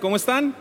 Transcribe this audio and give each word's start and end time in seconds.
¿cómo 0.00 0.16
están? 0.16 0.54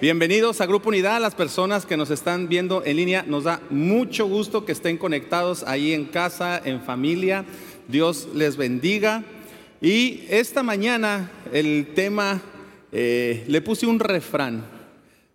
Bienvenidos 0.00 0.60
a 0.60 0.66
Grupo 0.66 0.88
Unidad, 0.88 1.20
las 1.20 1.34
personas 1.34 1.84
que 1.84 1.96
nos 1.96 2.10
están 2.10 2.48
viendo 2.48 2.84
en 2.84 2.96
línea. 2.96 3.24
Nos 3.26 3.42
da 3.42 3.60
mucho 3.70 4.26
gusto 4.26 4.64
que 4.64 4.70
estén 4.70 4.98
conectados 4.98 5.64
ahí 5.64 5.92
en 5.92 6.04
casa, 6.04 6.62
en 6.64 6.80
familia. 6.80 7.44
Dios 7.88 8.28
les 8.32 8.56
bendiga. 8.56 9.24
Y 9.80 10.26
esta 10.28 10.62
mañana 10.62 11.32
el 11.52 11.88
tema, 11.96 12.40
eh, 12.92 13.44
le 13.48 13.60
puse 13.62 13.84
un 13.84 13.98
refrán, 13.98 14.64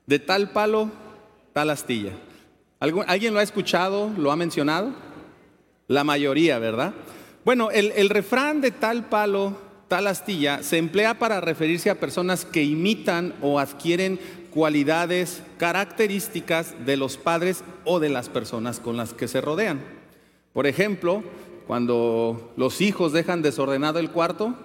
de 0.05 0.20
tal 0.20 0.52
palo, 0.52 0.89
tal 1.52 1.72
astilla. 1.72 2.14
¿Alguien 2.80 3.34
lo 3.34 3.41
ha 3.41 3.44
escuchado? 3.44 4.09
¿Lo 4.17 4.31
ha 4.31 4.38
mencionado? 4.38 4.94
La 5.89 6.05
mayoría, 6.05 6.59
¿verdad? 6.59 6.94
Bueno, 7.44 7.72
el, 7.72 7.91
el 7.98 8.08
refrán 8.08 8.61
de 8.61 8.72
tal 8.72 9.09
palo, 9.09 9.69
tal 9.89 10.07
astilla 10.07 10.63
se 10.63 10.77
emplea 10.77 11.20
para 11.20 11.41
referirse 11.41 11.89
a 11.89 11.99
personas 11.99 12.45
que 12.45 12.63
imitan 12.63 13.34
o 13.41 13.59
adquieren 13.59 14.20
cualidades, 14.52 15.41
características 15.57 16.85
de 16.85 16.95
los 16.95 17.17
padres 17.17 17.63
o 17.84 17.99
de 17.99 18.09
las 18.09 18.30
personas 18.30 18.80
con 18.80 18.95
las 18.95 19.13
que 19.13 19.27
se 19.27 19.41
rodean. 19.41 19.81
Por 20.53 20.67
ejemplo, 20.67 21.23
cuando 21.67 22.53
los 22.55 22.81
hijos 22.81 23.11
dejan 23.11 23.41
desordenado 23.41 23.99
el 23.99 24.11
cuarto, 24.11 24.55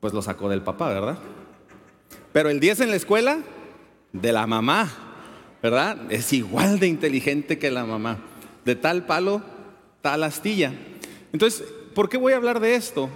pues 0.00 0.12
lo 0.12 0.20
sacó 0.20 0.48
del 0.48 0.62
papá, 0.62 0.88
¿verdad? 0.88 1.18
Pero 2.32 2.50
el 2.50 2.60
10 2.60 2.80
en 2.80 2.90
la 2.90 2.96
escuela, 2.96 3.38
de 4.12 4.32
la 4.32 4.46
mamá, 4.46 4.90
¿verdad? 5.62 5.96
Es 6.10 6.32
igual 6.32 6.78
de 6.78 6.86
inteligente 6.86 7.58
que 7.58 7.70
la 7.70 7.84
mamá. 7.84 8.18
De 8.64 8.74
tal 8.74 9.06
palo, 9.06 9.42
tal 10.02 10.22
astilla. 10.22 10.72
Entonces, 11.32 11.64
¿por 11.94 12.08
qué 12.08 12.16
voy 12.16 12.32
a 12.32 12.36
hablar 12.36 12.60
de 12.60 12.74
esto? 12.74 13.08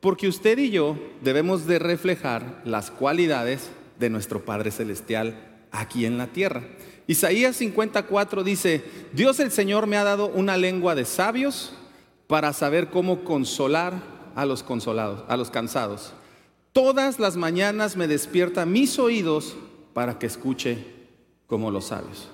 Porque 0.00 0.28
usted 0.28 0.58
y 0.58 0.70
yo 0.70 0.96
debemos 1.22 1.66
de 1.66 1.78
reflejar 1.78 2.62
las 2.64 2.90
cualidades 2.90 3.70
de 3.98 4.10
nuestro 4.10 4.44
Padre 4.44 4.70
Celestial 4.70 5.36
aquí 5.72 6.06
en 6.06 6.18
la 6.18 6.28
tierra. 6.28 6.62
Isaías 7.06 7.56
54 7.56 8.44
dice, 8.44 8.84
Dios 9.12 9.40
el 9.40 9.50
Señor 9.50 9.86
me 9.86 9.96
ha 9.96 10.04
dado 10.04 10.28
una 10.28 10.56
lengua 10.56 10.94
de 10.94 11.04
sabios 11.04 11.72
para 12.26 12.52
saber 12.52 12.90
cómo 12.90 13.24
consolar 13.24 13.94
a 14.36 14.44
los 14.46 14.62
consolados, 14.62 15.24
a 15.26 15.36
los 15.36 15.50
cansados. 15.50 16.12
Todas 16.72 17.18
las 17.18 17.36
mañanas 17.36 17.96
me 17.96 18.06
despierta 18.06 18.66
mis 18.66 18.98
oídos 18.98 19.56
para 19.94 20.18
que 20.18 20.26
escuche 20.26 20.84
como 21.46 21.70
los 21.70 21.86
sabios. 21.86 22.28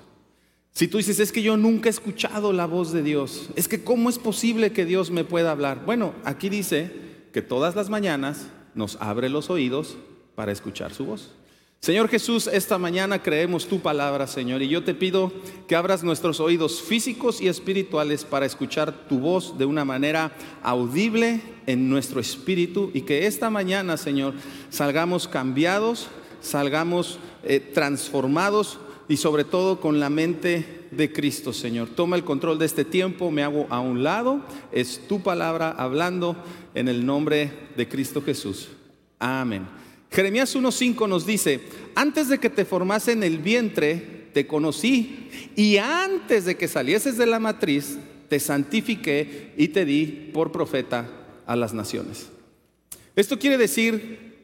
Si 0.71 0.89
tú 0.89 0.97
dices, 0.97 1.19
es 1.19 1.31
que 1.31 1.41
yo 1.41 1.55
nunca 1.55 1.87
he 1.87 1.89
escuchado 1.89 2.51
la 2.51 2.65
voz 2.65 2.91
de 2.91 3.01
Dios, 3.01 3.49
es 3.55 3.69
que 3.69 3.83
cómo 3.83 4.09
es 4.09 4.19
posible 4.19 4.73
que 4.73 4.85
Dios 4.85 5.09
me 5.09 5.23
pueda 5.23 5.51
hablar. 5.51 5.85
Bueno, 5.85 6.13
aquí 6.25 6.49
dice 6.49 7.04
que 7.35 7.41
todas 7.41 7.75
las 7.75 7.89
mañanas 7.89 8.47
nos 8.75 8.95
abre 9.01 9.27
los 9.27 9.49
oídos 9.49 9.97
para 10.35 10.53
escuchar 10.53 10.93
su 10.93 11.03
voz. 11.03 11.33
Señor 11.81 12.07
Jesús, 12.07 12.47
esta 12.47 12.77
mañana 12.77 13.21
creemos 13.21 13.67
tu 13.67 13.81
palabra, 13.81 14.25
Señor, 14.25 14.61
y 14.61 14.69
yo 14.69 14.85
te 14.85 14.93
pido 14.93 15.33
que 15.67 15.75
abras 15.75 16.01
nuestros 16.01 16.39
oídos 16.39 16.81
físicos 16.81 17.41
y 17.41 17.49
espirituales 17.49 18.23
para 18.23 18.45
escuchar 18.45 19.09
tu 19.09 19.19
voz 19.19 19.57
de 19.57 19.65
una 19.65 19.83
manera 19.83 20.31
audible 20.63 21.41
en 21.67 21.89
nuestro 21.89 22.21
espíritu 22.21 22.89
y 22.93 23.01
que 23.01 23.27
esta 23.27 23.49
mañana, 23.49 23.97
Señor, 23.97 24.33
salgamos 24.69 25.27
cambiados, 25.27 26.07
salgamos 26.39 27.19
eh, 27.43 27.59
transformados 27.59 28.79
y 29.09 29.17
sobre 29.17 29.43
todo 29.43 29.81
con 29.81 29.99
la 29.99 30.09
mente 30.09 30.84
de 30.95 31.11
Cristo, 31.11 31.53
Señor. 31.53 31.89
Toma 31.89 32.15
el 32.15 32.23
control 32.23 32.59
de 32.59 32.65
este 32.65 32.85
tiempo, 32.85 33.31
me 33.31 33.43
hago 33.43 33.67
a 33.69 33.79
un 33.79 34.03
lado, 34.03 34.43
es 34.71 35.07
tu 35.07 35.21
palabra 35.21 35.71
hablando 35.71 36.35
en 36.73 36.87
el 36.87 37.05
nombre 37.05 37.51
de 37.75 37.87
Cristo 37.87 38.21
Jesús. 38.21 38.69
Amén. 39.19 39.67
Jeremías 40.11 40.55
1.5 40.55 41.09
nos 41.09 41.25
dice, 41.25 41.61
antes 41.95 42.29
de 42.29 42.37
que 42.37 42.49
te 42.49 42.65
formase 42.65 43.11
en 43.11 43.23
el 43.23 43.39
vientre, 43.39 44.29
te 44.33 44.47
conocí, 44.47 45.29
y 45.55 45.77
antes 45.77 46.45
de 46.45 46.55
que 46.55 46.67
salieses 46.67 47.17
de 47.17 47.25
la 47.25 47.39
matriz, 47.39 47.97
te 48.27 48.39
santifiqué 48.39 49.53
y 49.57 49.69
te 49.69 49.85
di 49.85 50.31
por 50.33 50.51
profeta 50.51 51.09
a 51.45 51.55
las 51.55 51.73
naciones. 51.73 52.27
Esto 53.15 53.39
quiere 53.39 53.57
decir 53.57 54.35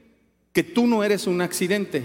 que 0.54 0.64
tú 0.64 0.88
no 0.88 1.04
eres 1.04 1.28
un 1.28 1.42
accidente, 1.42 2.04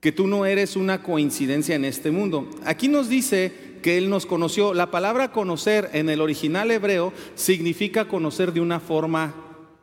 que 0.00 0.12
tú 0.12 0.26
no 0.26 0.46
eres 0.46 0.76
una 0.76 1.02
coincidencia 1.02 1.74
en 1.74 1.84
este 1.84 2.10
mundo. 2.10 2.48
Aquí 2.64 2.88
nos 2.88 3.08
dice 3.08 3.52
que 3.80 3.98
Él 3.98 4.10
nos 4.10 4.26
conoció. 4.26 4.74
La 4.74 4.90
palabra 4.90 5.32
conocer 5.32 5.90
en 5.92 6.08
el 6.08 6.20
original 6.20 6.70
hebreo 6.70 7.12
significa 7.34 8.08
conocer 8.08 8.52
de 8.52 8.60
una 8.60 8.80
forma 8.80 9.34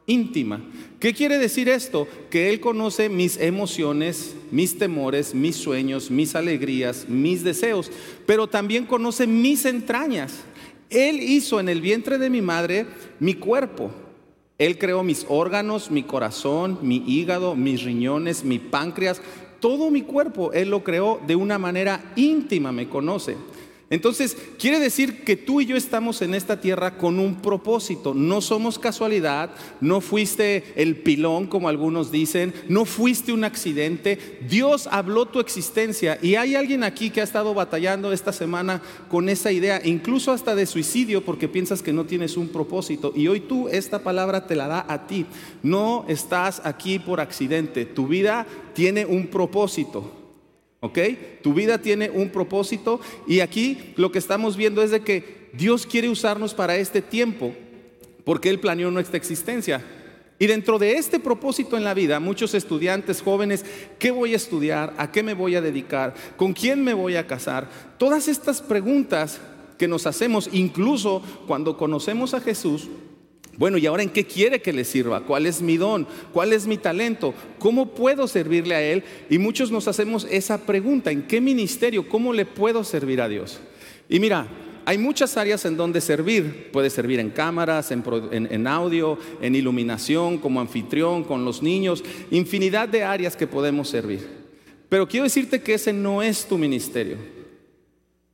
íntima. 0.08 0.62
¿Qué 1.00 1.13
quiere 1.13 1.38
decir 1.38 1.69
esto? 1.69 2.08
Que 2.31 2.50
Él 2.50 2.59
conoce 2.59 3.09
mis 3.09 3.38
emociones, 3.38 4.35
mis 4.50 4.78
temores, 4.78 5.35
mis 5.35 5.56
sueños, 5.56 6.09
mis 6.09 6.35
alegrías, 6.35 7.08
mis 7.08 7.44
deseos, 7.44 7.91
pero 8.25 8.47
también 8.47 8.85
conoce 8.85 9.28
mis 9.28 9.66
entrañas. 9.66 10.34
Él 10.90 11.22
hizo 11.22 11.59
en 11.59 11.69
el 11.69 11.81
vientre 11.81 12.18
de 12.18 12.29
mi 12.29 12.41
madre 12.41 12.88
mi 13.19 13.34
cuerpo. 13.34 13.91
Él 14.58 14.79
creó 14.79 15.03
mis 15.03 15.25
órganos, 15.29 15.91
mi 15.91 16.03
corazón, 16.03 16.79
mi 16.81 17.03
hígado, 17.06 17.56
mis 17.56 17.84
riñones, 17.84 18.44
mi 18.44 18.58
páncreas, 18.58 19.22
todo 19.59 19.91
mi 19.91 20.02
cuerpo. 20.02 20.52
Él 20.53 20.69
lo 20.69 20.84
creó 20.84 21.19
de 21.28 21.35
una 21.35 21.59
manera 21.59 22.14
íntima, 22.16 22.72
me 22.72 22.90
conoce. 22.90 23.35
Entonces, 23.89 24.35
quiere 24.59 24.79
decir 24.79 25.23
que 25.23 25.37
tú 25.37 25.61
y 25.61 25.65
yo 25.65 25.77
estamos 25.77 26.21
en 26.21 26.33
esta 26.33 26.59
tierra 26.59 26.97
con 26.97 27.19
un 27.19 27.35
propósito. 27.35 28.13
No 28.13 28.41
somos 28.41 28.77
casualidad, 28.79 29.51
no 29.79 30.01
fuiste 30.01 30.73
el 30.75 30.97
pilón 30.97 31.47
como 31.47 31.69
algunos 31.69 32.11
dicen, 32.11 32.53
no 32.67 32.83
fuiste 32.83 33.31
un 33.31 33.45
accidente. 33.45 34.39
Dios 34.49 34.89
habló 34.91 35.27
tu 35.27 35.39
existencia 35.39 36.19
y 36.21 36.35
hay 36.35 36.55
alguien 36.55 36.83
aquí 36.83 37.11
que 37.11 37.21
ha 37.21 37.23
estado 37.23 37.53
batallando 37.53 38.11
esta 38.11 38.33
semana 38.33 38.81
con 39.07 39.29
esa 39.29 39.53
idea, 39.53 39.79
incluso 39.85 40.33
hasta 40.33 40.53
de 40.53 40.65
suicidio 40.65 41.23
porque 41.23 41.47
piensas 41.47 41.81
que 41.81 41.93
no 41.93 42.05
tienes 42.05 42.35
un 42.35 42.49
propósito. 42.49 43.13
Y 43.15 43.29
hoy 43.29 43.39
tú 43.39 43.69
esta 43.69 44.03
palabra 44.03 44.47
te 44.47 44.57
la 44.57 44.67
da 44.67 44.85
a 44.89 45.07
ti. 45.07 45.25
No 45.63 46.03
estás 46.09 46.61
aquí 46.65 46.99
por 46.99 47.21
accidente, 47.21 47.85
tu 47.85 48.05
vida 48.07 48.45
tiene 48.73 49.05
un 49.05 49.27
propósito. 49.27 50.26
¿Ok? 50.79 50.99
Tu 51.41 51.53
vida 51.53 51.81
tiene 51.81 52.09
un 52.09 52.29
propósito 52.29 52.99
y 53.27 53.39
aquí 53.39 53.93
lo 53.95 54.11
que 54.11 54.19
estamos 54.19 54.55
viendo 54.55 54.83
es 54.83 54.91
de 54.91 55.01
que 55.01 55.49
Dios 55.53 55.85
quiere 55.88 56.09
usarnos 56.09 56.53
para 56.53 56.75
este 56.75 57.01
tiempo 57.01 57.53
porque 58.23 58.49
Él 58.49 58.59
planeó 58.59 58.91
nuestra 58.91 59.17
existencia. 59.17 59.83
Y 60.39 60.45
dentro 60.45 60.77
de 60.77 60.93
este 60.93 61.19
propósito 61.19 61.77
en 61.77 61.83
la 61.83 61.95
vida, 61.95 62.19
muchos 62.19 62.53
estudiantes 62.53 63.21
jóvenes, 63.21 63.66
¿qué 63.97 64.11
voy 64.11 64.33
a 64.33 64.35
estudiar? 64.35 64.93
¿A 64.97 65.11
qué 65.11 65.23
me 65.23 65.33
voy 65.33 65.55
a 65.55 65.61
dedicar? 65.61 66.13
¿Con 66.35 66.53
quién 66.53 66.83
me 66.83 66.93
voy 66.93 67.16
a 67.16 67.25
casar? 67.25 67.67
Todas 67.97 68.27
estas 68.27 68.61
preguntas 68.61 69.39
que 69.79 69.87
nos 69.87 70.05
hacemos, 70.05 70.49
incluso 70.51 71.23
cuando 71.47 71.77
conocemos 71.77 72.35
a 72.35 72.41
Jesús, 72.41 72.87
bueno, 73.57 73.79
¿y 73.79 73.88
ahora 73.88 74.03
en 74.03 74.12
qué 74.12 74.25
quiere 74.25 74.62
que 74.62 74.72
le 74.72 74.85
sirva? 74.85 75.22
¿Cuál 75.22 75.47
es 75.47 75.62
mi 75.62 75.78
don? 75.78 76.07
¿Cuál 76.31 76.53
es 76.53 76.68
mi 76.68 76.78
talento? 76.78 77.34
¿Cómo 77.57 77.88
puedo 77.88 78.28
servirle 78.28 78.75
a 78.75 78.81
Él? 78.84 79.03
Y 79.31 79.40
muchos 79.40 79.72
nos 79.72 79.88
hacemos 79.88 80.28
esa 80.29 80.66
pregunta, 80.66 81.09
¿en 81.09 81.23
qué 81.23 81.41
ministerio? 81.41 82.07
¿Cómo 82.07 82.34
le 82.34 82.46
puedo 82.46 82.84
servir 82.84 83.19
a 83.19 83.28
Dios? 83.28 83.59
Y 84.07 84.19
mira, 84.19 84.47
hay 84.85 85.00
muchas 85.00 85.35
áreas 85.38 85.66
en 85.66 85.75
donde 85.75 86.01
servir. 86.01 86.69
Puede 86.72 86.91
servir 86.91 87.19
en 87.19 87.31
cámaras, 87.31 87.91
en, 87.91 88.67
audio, 88.67 89.17
en 89.41 89.56
iluminación, 89.56 90.38
como 90.38 90.62
anfitrión, 90.62 91.23
con 91.23 91.44
los 91.44 91.63
niños, 91.63 92.03
infinidad 92.29 92.88
de 92.88 93.03
áreas 93.03 93.35
que 93.35 93.47
podemos 93.47 93.90
servir. 93.90 94.25
Pero 94.87 95.08
quiero 95.08 95.23
decirte 95.23 95.61
que 95.61 95.73
ese 95.73 95.91
no 95.91 96.22
es 96.22 96.46
tu 96.46 96.58
ministerio. 96.58 97.17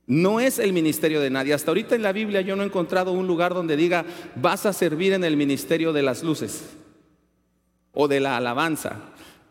No 0.06 0.40
es 0.40 0.58
el 0.58 0.72
ministerio 0.72 1.20
de 1.20 1.30
nadie. 1.30 1.54
Hasta 1.54 1.70
ahorita 1.70 1.94
en 1.94 2.02
la 2.02 2.12
Biblia 2.12 2.42
yo 2.42 2.56
no 2.56 2.62
he 2.62 2.66
encontrado 2.66 3.12
un 3.12 3.26
lugar 3.26 3.54
donde 3.54 3.76
diga, 3.76 4.04
vas 4.36 4.66
a 4.66 4.72
servir 4.72 5.12
en 5.12 5.24
el 5.24 5.36
ministerio 5.36 5.92
de 5.92 6.02
las 6.02 6.22
luces 6.22 6.64
o 7.92 8.06
de 8.06 8.20
la 8.20 8.36
alabanza. 8.36 9.00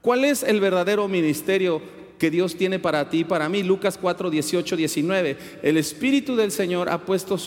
¿Cuál 0.02 0.26
es 0.26 0.44
el 0.44 0.60
verdadero 0.60 1.08
ministerio 1.08 1.82
que 2.20 2.30
Dios 2.30 2.56
tiene 2.56 2.78
para 2.78 3.10
ti 3.10 3.20
y 3.20 3.24
para 3.24 3.50
mí? 3.50 3.64
Lucas 3.64 3.98
4, 3.98 4.30
18, 4.30 4.76
19. 4.76 5.38
El 5.64 5.78
Espíritu 5.78 6.36
del 6.36 6.52
Señor 6.52 6.90
ha 6.90 7.00
puesto 7.00 7.38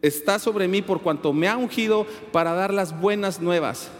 está 0.00 0.38
sobre 0.38 0.68
mí 0.68 0.80
por 0.80 1.02
cuanto 1.02 1.32
me 1.32 1.48
ha 1.48 1.56
ungido 1.56 2.06
para 2.32 2.54
dar 2.54 2.72
las 2.72 2.98
buenas 2.98 3.40
nuevas, 3.40 3.90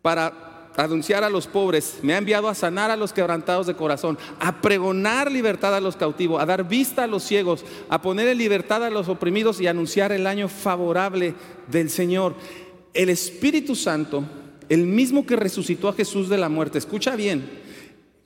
para 0.00 0.47
anunciar 0.84 1.24
a 1.24 1.30
los 1.30 1.46
pobres, 1.46 1.98
me 2.02 2.14
ha 2.14 2.18
enviado 2.18 2.48
a 2.48 2.54
sanar 2.54 2.90
a 2.90 2.96
los 2.96 3.12
quebrantados 3.12 3.66
de 3.66 3.74
corazón, 3.74 4.18
a 4.38 4.60
pregonar 4.60 5.30
libertad 5.30 5.74
a 5.74 5.80
los 5.80 5.96
cautivos, 5.96 6.40
a 6.40 6.46
dar 6.46 6.68
vista 6.68 7.04
a 7.04 7.06
los 7.06 7.24
ciegos, 7.24 7.64
a 7.88 8.00
poner 8.00 8.28
en 8.28 8.38
libertad 8.38 8.84
a 8.84 8.90
los 8.90 9.08
oprimidos 9.08 9.60
y 9.60 9.66
a 9.66 9.70
anunciar 9.70 10.12
el 10.12 10.26
año 10.26 10.48
favorable 10.48 11.34
del 11.66 11.90
Señor. 11.90 12.34
El 12.94 13.08
Espíritu 13.08 13.74
Santo, 13.74 14.24
el 14.68 14.84
mismo 14.84 15.26
que 15.26 15.36
resucitó 15.36 15.88
a 15.88 15.94
Jesús 15.94 16.28
de 16.28 16.38
la 16.38 16.48
muerte, 16.48 16.78
escucha 16.78 17.16
bien, 17.16 17.48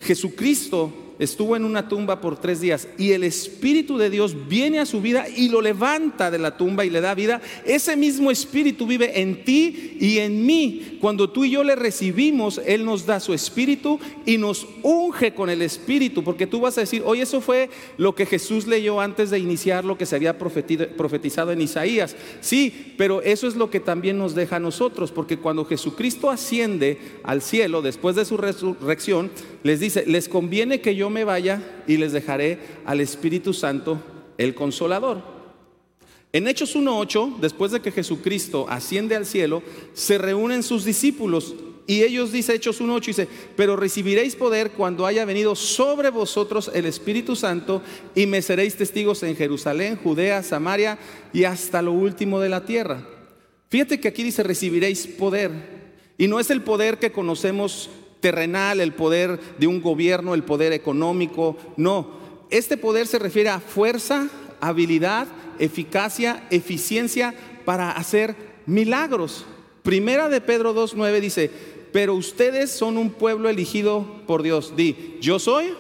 Jesucristo 0.00 1.11
estuvo 1.22 1.56
en 1.56 1.64
una 1.64 1.88
tumba 1.88 2.20
por 2.20 2.36
tres 2.36 2.60
días 2.60 2.88
y 2.98 3.12
el 3.12 3.24
Espíritu 3.24 3.96
de 3.96 4.10
Dios 4.10 4.48
viene 4.48 4.80
a 4.80 4.86
su 4.86 5.00
vida 5.00 5.26
y 5.28 5.48
lo 5.48 5.60
levanta 5.60 6.30
de 6.30 6.38
la 6.38 6.56
tumba 6.56 6.84
y 6.84 6.90
le 6.90 7.00
da 7.00 7.14
vida, 7.14 7.40
ese 7.64 7.96
mismo 7.96 8.30
Espíritu 8.30 8.86
vive 8.86 9.20
en 9.20 9.44
ti 9.44 9.96
y 10.00 10.18
en 10.18 10.44
mí. 10.44 10.98
Cuando 11.00 11.30
tú 11.30 11.44
y 11.44 11.50
yo 11.50 11.62
le 11.64 11.76
recibimos, 11.76 12.60
Él 12.66 12.84
nos 12.84 13.06
da 13.06 13.20
su 13.20 13.34
Espíritu 13.34 14.00
y 14.26 14.38
nos 14.38 14.66
unge 14.82 15.34
con 15.34 15.48
el 15.50 15.62
Espíritu, 15.62 16.24
porque 16.24 16.46
tú 16.46 16.60
vas 16.60 16.76
a 16.78 16.82
decir, 16.82 17.02
oye, 17.04 17.22
eso 17.22 17.40
fue 17.40 17.70
lo 17.96 18.14
que 18.14 18.26
Jesús 18.26 18.66
leyó 18.66 19.00
antes 19.00 19.30
de 19.30 19.38
iniciar 19.38 19.84
lo 19.84 19.96
que 19.96 20.06
se 20.06 20.16
había 20.16 20.38
profetizado 20.38 21.52
en 21.52 21.60
Isaías. 21.60 22.16
Sí, 22.40 22.94
pero 22.96 23.22
eso 23.22 23.46
es 23.46 23.54
lo 23.54 23.70
que 23.70 23.80
también 23.80 24.18
nos 24.18 24.34
deja 24.34 24.56
a 24.56 24.60
nosotros, 24.60 25.12
porque 25.12 25.38
cuando 25.38 25.64
Jesucristo 25.64 26.30
asciende 26.30 26.98
al 27.22 27.42
cielo 27.42 27.82
después 27.82 28.16
de 28.16 28.24
su 28.24 28.36
resurrección, 28.36 29.30
les 29.62 29.80
dice, 29.80 30.04
les 30.06 30.28
conviene 30.28 30.80
que 30.80 30.96
yo 30.96 31.10
me 31.12 31.24
vaya 31.24 31.62
y 31.86 31.96
les 31.96 32.12
dejaré 32.12 32.58
al 32.84 33.00
Espíritu 33.00 33.52
Santo, 33.52 34.02
el 34.38 34.54
consolador. 34.54 35.22
En 36.32 36.48
Hechos 36.48 36.74
1.8, 36.74 37.38
después 37.40 37.72
de 37.72 37.80
que 37.80 37.92
Jesucristo 37.92 38.66
asciende 38.68 39.14
al 39.14 39.26
cielo, 39.26 39.62
se 39.92 40.18
reúnen 40.18 40.62
sus 40.62 40.84
discípulos 40.84 41.54
y 41.86 42.02
ellos 42.02 42.32
dice 42.32 42.54
Hechos 42.54 42.80
1.8, 42.80 43.06
dice, 43.06 43.28
pero 43.56 43.76
recibiréis 43.76 44.36
poder 44.36 44.70
cuando 44.70 45.04
haya 45.04 45.24
venido 45.24 45.54
sobre 45.54 46.10
vosotros 46.10 46.70
el 46.74 46.86
Espíritu 46.86 47.36
Santo 47.36 47.82
y 48.14 48.26
me 48.26 48.40
seréis 48.40 48.76
testigos 48.76 49.22
en 49.24 49.36
Jerusalén, 49.36 49.98
Judea, 50.02 50.42
Samaria 50.42 50.98
y 51.32 51.44
hasta 51.44 51.82
lo 51.82 51.92
último 51.92 52.40
de 52.40 52.48
la 52.48 52.64
tierra. 52.64 53.06
Fíjate 53.68 54.00
que 54.00 54.08
aquí 54.08 54.22
dice 54.22 54.42
recibiréis 54.42 55.06
poder 55.06 55.50
y 56.16 56.28
no 56.28 56.38
es 56.38 56.50
el 56.50 56.62
poder 56.62 56.98
que 56.98 57.10
conocemos 57.10 57.90
terrenal, 58.22 58.80
el 58.80 58.94
poder 58.94 59.38
de 59.58 59.66
un 59.66 59.82
gobierno, 59.82 60.32
el 60.32 60.44
poder 60.44 60.72
económico, 60.72 61.58
no. 61.76 62.22
Este 62.48 62.78
poder 62.78 63.06
se 63.06 63.18
refiere 63.18 63.50
a 63.50 63.60
fuerza, 63.60 64.28
habilidad, 64.60 65.26
eficacia, 65.58 66.46
eficiencia 66.50 67.34
para 67.66 67.90
hacer 67.90 68.34
milagros. 68.64 69.44
Primera 69.82 70.28
de 70.28 70.40
Pedro 70.40 70.72
2.9 70.74 71.20
dice, 71.20 71.50
pero 71.92 72.14
ustedes 72.14 72.70
son 72.70 72.96
un 72.96 73.10
pueblo 73.10 73.48
elegido 73.48 74.22
por 74.26 74.42
Dios. 74.42 74.74
Di, 74.76 75.18
yo 75.20 75.38
soy 75.38 75.74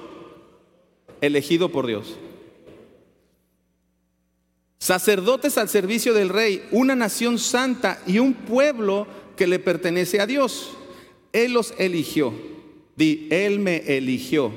elegido 1.20 1.70
por 1.70 1.86
Dios. 1.86 2.18
Sacerdotes 4.78 5.58
al 5.58 5.68
servicio 5.68 6.12
del 6.12 6.28
rey, 6.28 6.66
una 6.72 6.96
nación 6.96 7.38
santa 7.38 8.02
y 8.04 8.18
un 8.18 8.34
pueblo 8.34 9.06
que 9.36 9.46
le 9.46 9.60
pertenece 9.60 10.20
a 10.20 10.26
Dios. 10.26 10.76
Él 11.32 11.52
los 11.52 11.74
eligió. 11.78 12.32
Di, 12.96 13.28
Él 13.30 13.58
me 13.58 13.78
eligió. 13.96 14.52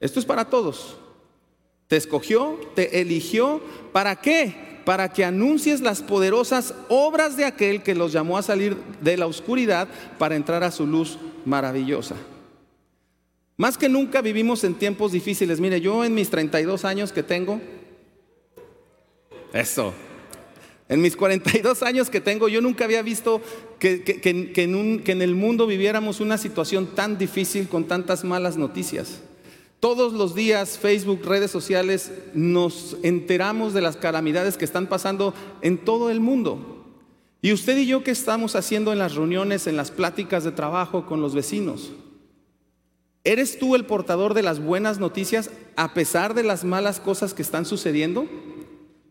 Esto 0.00 0.20
es 0.20 0.26
para 0.26 0.48
todos. 0.48 0.96
Te 1.86 1.96
escogió, 1.96 2.58
te 2.74 3.00
eligió. 3.00 3.60
¿Para 3.92 4.16
qué? 4.16 4.80
Para 4.84 5.12
que 5.12 5.24
anuncies 5.24 5.80
las 5.80 6.02
poderosas 6.02 6.74
obras 6.88 7.36
de 7.36 7.44
aquel 7.44 7.82
que 7.82 7.94
los 7.94 8.12
llamó 8.12 8.38
a 8.38 8.42
salir 8.42 8.76
de 9.00 9.16
la 9.16 9.26
oscuridad 9.26 9.88
para 10.18 10.36
entrar 10.36 10.64
a 10.64 10.70
su 10.70 10.86
luz 10.86 11.18
maravillosa. 11.44 12.16
Más 13.56 13.76
que 13.76 13.88
nunca 13.88 14.22
vivimos 14.22 14.62
en 14.64 14.74
tiempos 14.74 15.12
difíciles. 15.12 15.60
Mire, 15.60 15.80
yo 15.80 16.04
en 16.04 16.14
mis 16.14 16.30
32 16.30 16.84
años 16.84 17.12
que 17.12 17.24
tengo, 17.24 17.60
eso, 19.52 19.92
en 20.88 21.02
mis 21.02 21.16
42 21.16 21.82
años 21.82 22.08
que 22.08 22.20
tengo, 22.20 22.48
yo 22.48 22.62
nunca 22.62 22.84
había 22.84 23.02
visto 23.02 23.42
que, 23.78 24.20
en 24.24 25.22
el 25.22 25.34
mundo 25.34 25.66
viviéramos 25.66 26.20
una 26.20 26.38
situación 26.38 26.86
tan 26.94 27.18
difícil 27.18 27.68
con 27.68 27.84
tantas 27.84 28.24
malas 28.24 28.56
noticias. 28.56 29.20
Todos 29.80 30.12
los 30.12 30.34
días, 30.34 30.78
Facebook, 30.78 31.24
redes 31.24 31.50
sociales, 31.50 32.10
nos 32.34 32.96
enteramos 33.02 33.74
de 33.74 33.82
las 33.82 33.96
calamidades 33.96 34.56
que 34.56 34.64
están 34.64 34.88
pasando 34.88 35.34
en 35.60 35.78
todo 35.78 36.10
el 36.10 36.20
mundo. 36.20 36.84
¿Y 37.42 37.52
usted 37.52 37.76
y 37.76 37.86
yo 37.86 38.02
qué 38.02 38.10
estamos 38.10 38.56
haciendo 38.56 38.92
en 38.92 38.98
las 38.98 39.14
reuniones, 39.14 39.66
en 39.66 39.76
las 39.76 39.92
pláticas 39.92 40.42
de 40.42 40.50
trabajo 40.50 41.06
con 41.06 41.20
los 41.20 41.34
vecinos? 41.34 41.92
¿Eres 43.22 43.58
tú 43.58 43.76
el 43.76 43.84
portador 43.84 44.34
de 44.34 44.42
las 44.42 44.58
buenas 44.58 44.98
noticias 44.98 45.50
a 45.76 45.92
pesar 45.92 46.34
de 46.34 46.42
las 46.42 46.64
malas 46.64 46.98
cosas 46.98 47.34
que 47.34 47.42
están 47.42 47.64
sucediendo? 47.64 48.26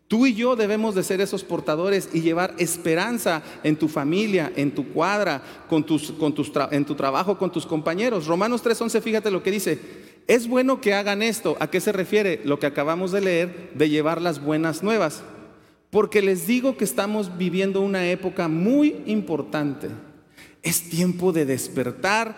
Tú 0.07 0.25
y 0.25 0.33
yo 0.33 0.55
debemos 0.55 0.95
de 0.95 1.03
ser 1.03 1.19
esos 1.19 1.43
portadores 1.43 2.09
y 2.13 2.21
llevar 2.21 2.55
esperanza 2.57 3.43
en 3.63 3.75
tu 3.75 3.89
familia, 3.89 4.53
en 4.55 4.73
tu 4.73 4.87
cuadra, 4.93 5.43
en 5.69 6.85
tu 6.85 6.95
trabajo, 6.95 7.37
con 7.37 7.51
tus 7.51 7.65
compañeros. 7.65 8.25
Romanos 8.25 8.63
3:11, 8.63 9.01
fíjate 9.01 9.31
lo 9.31 9.43
que 9.43 9.51
dice. 9.51 9.79
Es 10.27 10.47
bueno 10.47 10.79
que 10.79 10.93
hagan 10.93 11.21
esto. 11.21 11.57
¿A 11.59 11.69
qué 11.69 11.81
se 11.81 11.91
refiere? 11.91 12.41
Lo 12.45 12.57
que 12.59 12.67
acabamos 12.67 13.11
de 13.11 13.21
leer, 13.21 13.71
de 13.75 13.89
llevar 13.89 14.21
las 14.21 14.41
buenas 14.41 14.81
nuevas. 14.83 15.23
Porque 15.89 16.21
les 16.21 16.47
digo 16.47 16.77
que 16.77 16.83
estamos 16.83 17.37
viviendo 17.37 17.81
una 17.81 18.09
época 18.09 18.47
muy 18.47 18.95
importante. 19.05 19.89
Es 20.63 20.89
tiempo 20.89 21.31
de 21.31 21.45
despertar 21.45 22.35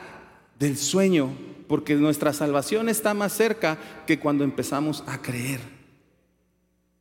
del 0.60 0.77
sueño, 0.77 1.30
porque 1.68 1.95
nuestra 1.95 2.33
salvación 2.33 2.89
está 2.89 3.13
más 3.13 3.33
cerca 3.33 3.77
que 4.06 4.19
cuando 4.19 4.44
empezamos 4.44 5.04
a 5.07 5.22
creer. 5.22 5.78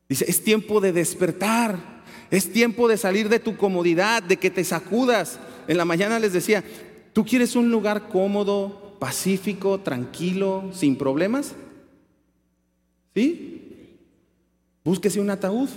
Dice, 0.09 0.25
es 0.29 0.43
tiempo 0.43 0.81
de 0.81 0.93
despertar, 0.93 1.79
es 2.31 2.51
tiempo 2.53 2.89
de 2.89 2.97
salir 2.97 3.29
de 3.29 3.39
tu 3.39 3.57
comodidad, 3.57 4.23
de 4.23 4.39
que 4.39 4.51
te 4.51 4.65
sacudas. 4.65 5.39
En 5.67 5.77
la 5.77 5.85
mañana 5.85 6.19
les 6.19 6.33
decía, 6.33 6.65
¿tú 7.13 7.25
quieres 7.25 7.57
un 7.57 7.71
lugar 7.71 8.09
cómodo, 8.09 8.97
pacífico, 8.99 9.81
tranquilo, 9.81 10.71
sin 10.73 10.97
problemas? 10.97 11.55
¿Sí? 13.15 13.99
Búsquese 14.85 15.21
un 15.21 15.29
ataúd. 15.29 15.69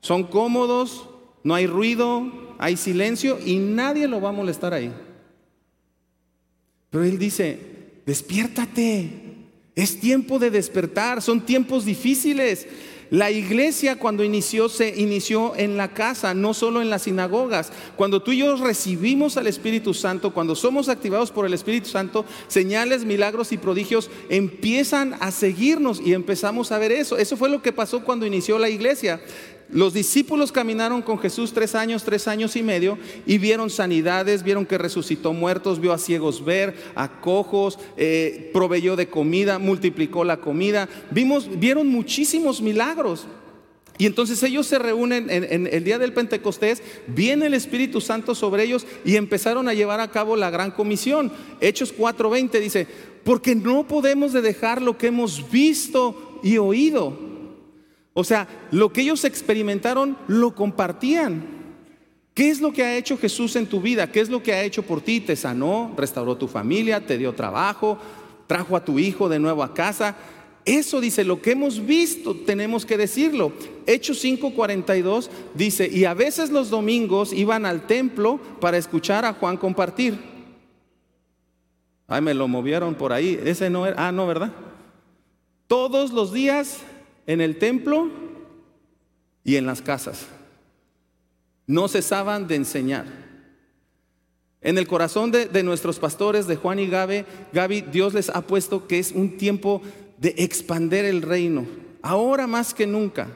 Son 0.00 0.22
cómodos, 0.22 1.08
no 1.42 1.54
hay 1.54 1.66
ruido, 1.66 2.54
hay 2.58 2.76
silencio 2.76 3.38
y 3.44 3.58
nadie 3.58 4.06
lo 4.06 4.20
va 4.20 4.28
a 4.28 4.32
molestar 4.32 4.72
ahí. 4.72 4.92
Pero 6.90 7.02
él 7.02 7.18
dice, 7.18 8.02
despiértate, 8.06 9.25
es 9.76 10.00
tiempo 10.00 10.38
de 10.38 10.50
despertar, 10.50 11.20
son 11.20 11.42
tiempos 11.42 11.84
difíciles. 11.84 12.66
La 13.10 13.30
iglesia 13.30 13.96
cuando 13.96 14.24
inició 14.24 14.68
se 14.68 14.88
inició 15.00 15.54
en 15.54 15.76
la 15.76 15.92
casa, 15.92 16.34
no 16.34 16.54
solo 16.54 16.80
en 16.82 16.90
las 16.90 17.02
sinagogas. 17.02 17.70
Cuando 17.94 18.20
tú 18.20 18.32
y 18.32 18.38
yo 18.38 18.56
recibimos 18.56 19.36
al 19.36 19.46
Espíritu 19.46 19.94
Santo, 19.94 20.32
cuando 20.32 20.56
somos 20.56 20.88
activados 20.88 21.30
por 21.30 21.46
el 21.46 21.54
Espíritu 21.54 21.88
Santo, 21.88 22.24
señales, 22.48 23.04
milagros 23.04 23.52
y 23.52 23.58
prodigios 23.58 24.10
empiezan 24.28 25.14
a 25.20 25.30
seguirnos 25.30 26.00
y 26.00 26.14
empezamos 26.14 26.72
a 26.72 26.78
ver 26.78 26.90
eso. 26.90 27.18
Eso 27.18 27.36
fue 27.36 27.50
lo 27.50 27.62
que 27.62 27.72
pasó 27.72 28.02
cuando 28.02 28.26
inició 28.26 28.58
la 28.58 28.70
iglesia. 28.70 29.20
Los 29.68 29.92
discípulos 29.92 30.52
caminaron 30.52 31.02
con 31.02 31.18
Jesús 31.18 31.52
tres 31.52 31.74
años, 31.74 32.04
tres 32.04 32.28
años 32.28 32.54
y 32.54 32.62
medio 32.62 32.98
y 33.26 33.38
vieron 33.38 33.68
sanidades, 33.68 34.44
vieron 34.44 34.64
que 34.64 34.78
resucitó 34.78 35.32
muertos, 35.32 35.80
vio 35.80 35.92
a 35.92 35.98
ciegos 35.98 36.44
ver, 36.44 36.76
a 36.94 37.20
cojos, 37.20 37.78
eh, 37.96 38.50
proveyó 38.52 38.94
de 38.94 39.08
comida, 39.08 39.58
multiplicó 39.58 40.22
la 40.22 40.36
comida. 40.36 40.88
Vimos, 41.10 41.48
vieron 41.58 41.88
muchísimos 41.88 42.62
milagros. 42.62 43.26
Y 43.98 44.06
entonces 44.06 44.42
ellos 44.42 44.66
se 44.66 44.78
reúnen 44.78 45.30
en, 45.30 45.44
en, 45.44 45.66
el 45.66 45.82
día 45.82 45.98
del 45.98 46.12
Pentecostés, 46.12 46.82
viene 47.06 47.46
el 47.46 47.54
Espíritu 47.54 48.00
Santo 48.00 48.34
sobre 48.34 48.62
ellos 48.62 48.86
y 49.04 49.16
empezaron 49.16 49.68
a 49.68 49.74
llevar 49.74 50.00
a 50.00 50.10
cabo 50.10 50.36
la 50.36 50.50
gran 50.50 50.70
comisión. 50.70 51.32
Hechos 51.60 51.94
4:20 51.96 52.60
dice, 52.60 52.86
porque 53.24 53.56
no 53.56 53.88
podemos 53.88 54.32
de 54.32 54.42
dejar 54.42 54.80
lo 54.80 54.96
que 54.96 55.08
hemos 55.08 55.50
visto 55.50 56.38
y 56.44 56.58
oído. 56.58 57.35
O 58.18 58.24
sea, 58.24 58.48
lo 58.70 58.90
que 58.94 59.02
ellos 59.02 59.26
experimentaron 59.26 60.16
lo 60.26 60.54
compartían. 60.54 61.44
¿Qué 62.32 62.48
es 62.48 62.62
lo 62.62 62.72
que 62.72 62.82
ha 62.82 62.96
hecho 62.96 63.18
Jesús 63.18 63.56
en 63.56 63.66
tu 63.66 63.82
vida? 63.82 64.10
¿Qué 64.10 64.20
es 64.20 64.30
lo 64.30 64.42
que 64.42 64.54
ha 64.54 64.62
hecho 64.62 64.82
por 64.82 65.02
ti? 65.02 65.20
Te 65.20 65.36
sanó, 65.36 65.92
restauró 65.98 66.34
tu 66.34 66.48
familia, 66.48 67.04
te 67.04 67.18
dio 67.18 67.34
trabajo, 67.34 67.98
trajo 68.46 68.74
a 68.74 68.82
tu 68.82 68.98
hijo 68.98 69.28
de 69.28 69.38
nuevo 69.38 69.62
a 69.62 69.74
casa. 69.74 70.16
Eso 70.64 71.02
dice, 71.02 71.24
lo 71.24 71.42
que 71.42 71.50
hemos 71.50 71.84
visto 71.84 72.34
tenemos 72.34 72.86
que 72.86 72.96
decirlo. 72.96 73.52
Hechos 73.84 74.24
5:42 74.24 75.28
dice, 75.52 75.86
y 75.86 76.06
a 76.06 76.14
veces 76.14 76.48
los 76.48 76.70
domingos 76.70 77.34
iban 77.34 77.66
al 77.66 77.86
templo 77.86 78.40
para 78.62 78.78
escuchar 78.78 79.26
a 79.26 79.34
Juan 79.34 79.58
compartir. 79.58 80.18
Ay, 82.08 82.22
me 82.22 82.32
lo 82.32 82.48
movieron 82.48 82.94
por 82.94 83.12
ahí. 83.12 83.38
Ese 83.44 83.68
no 83.68 83.84
era, 83.86 84.08
ah, 84.08 84.10
no, 84.10 84.26
¿verdad? 84.26 84.52
Todos 85.66 86.12
los 86.12 86.32
días 86.32 86.80
en 87.26 87.40
el 87.40 87.58
templo 87.58 88.10
y 89.44 89.56
en 89.56 89.66
las 89.66 89.82
casas. 89.82 90.26
No 91.66 91.88
cesaban 91.88 92.46
de 92.46 92.56
enseñar. 92.56 93.06
En 94.60 94.78
el 94.78 94.88
corazón 94.88 95.30
de, 95.30 95.62
nuestros 95.62 95.98
pastores, 95.98 96.46
de 96.46 96.56
Juan 96.56 96.78
y 96.78 96.88
Gaby, 96.88 97.24
Gaby, 97.52 97.82
Dios 97.82 98.14
les 98.14 98.28
ha 98.30 98.40
puesto 98.40 98.86
que 98.88 98.98
es 98.98 99.12
un 99.12 99.36
tiempo 99.36 99.82
de 100.18 100.34
expander 100.38 101.04
el 101.04 101.22
reino. 101.22 101.66
Ahora 102.02 102.46
más 102.46 102.74
que 102.74 102.86
nunca. 102.86 103.28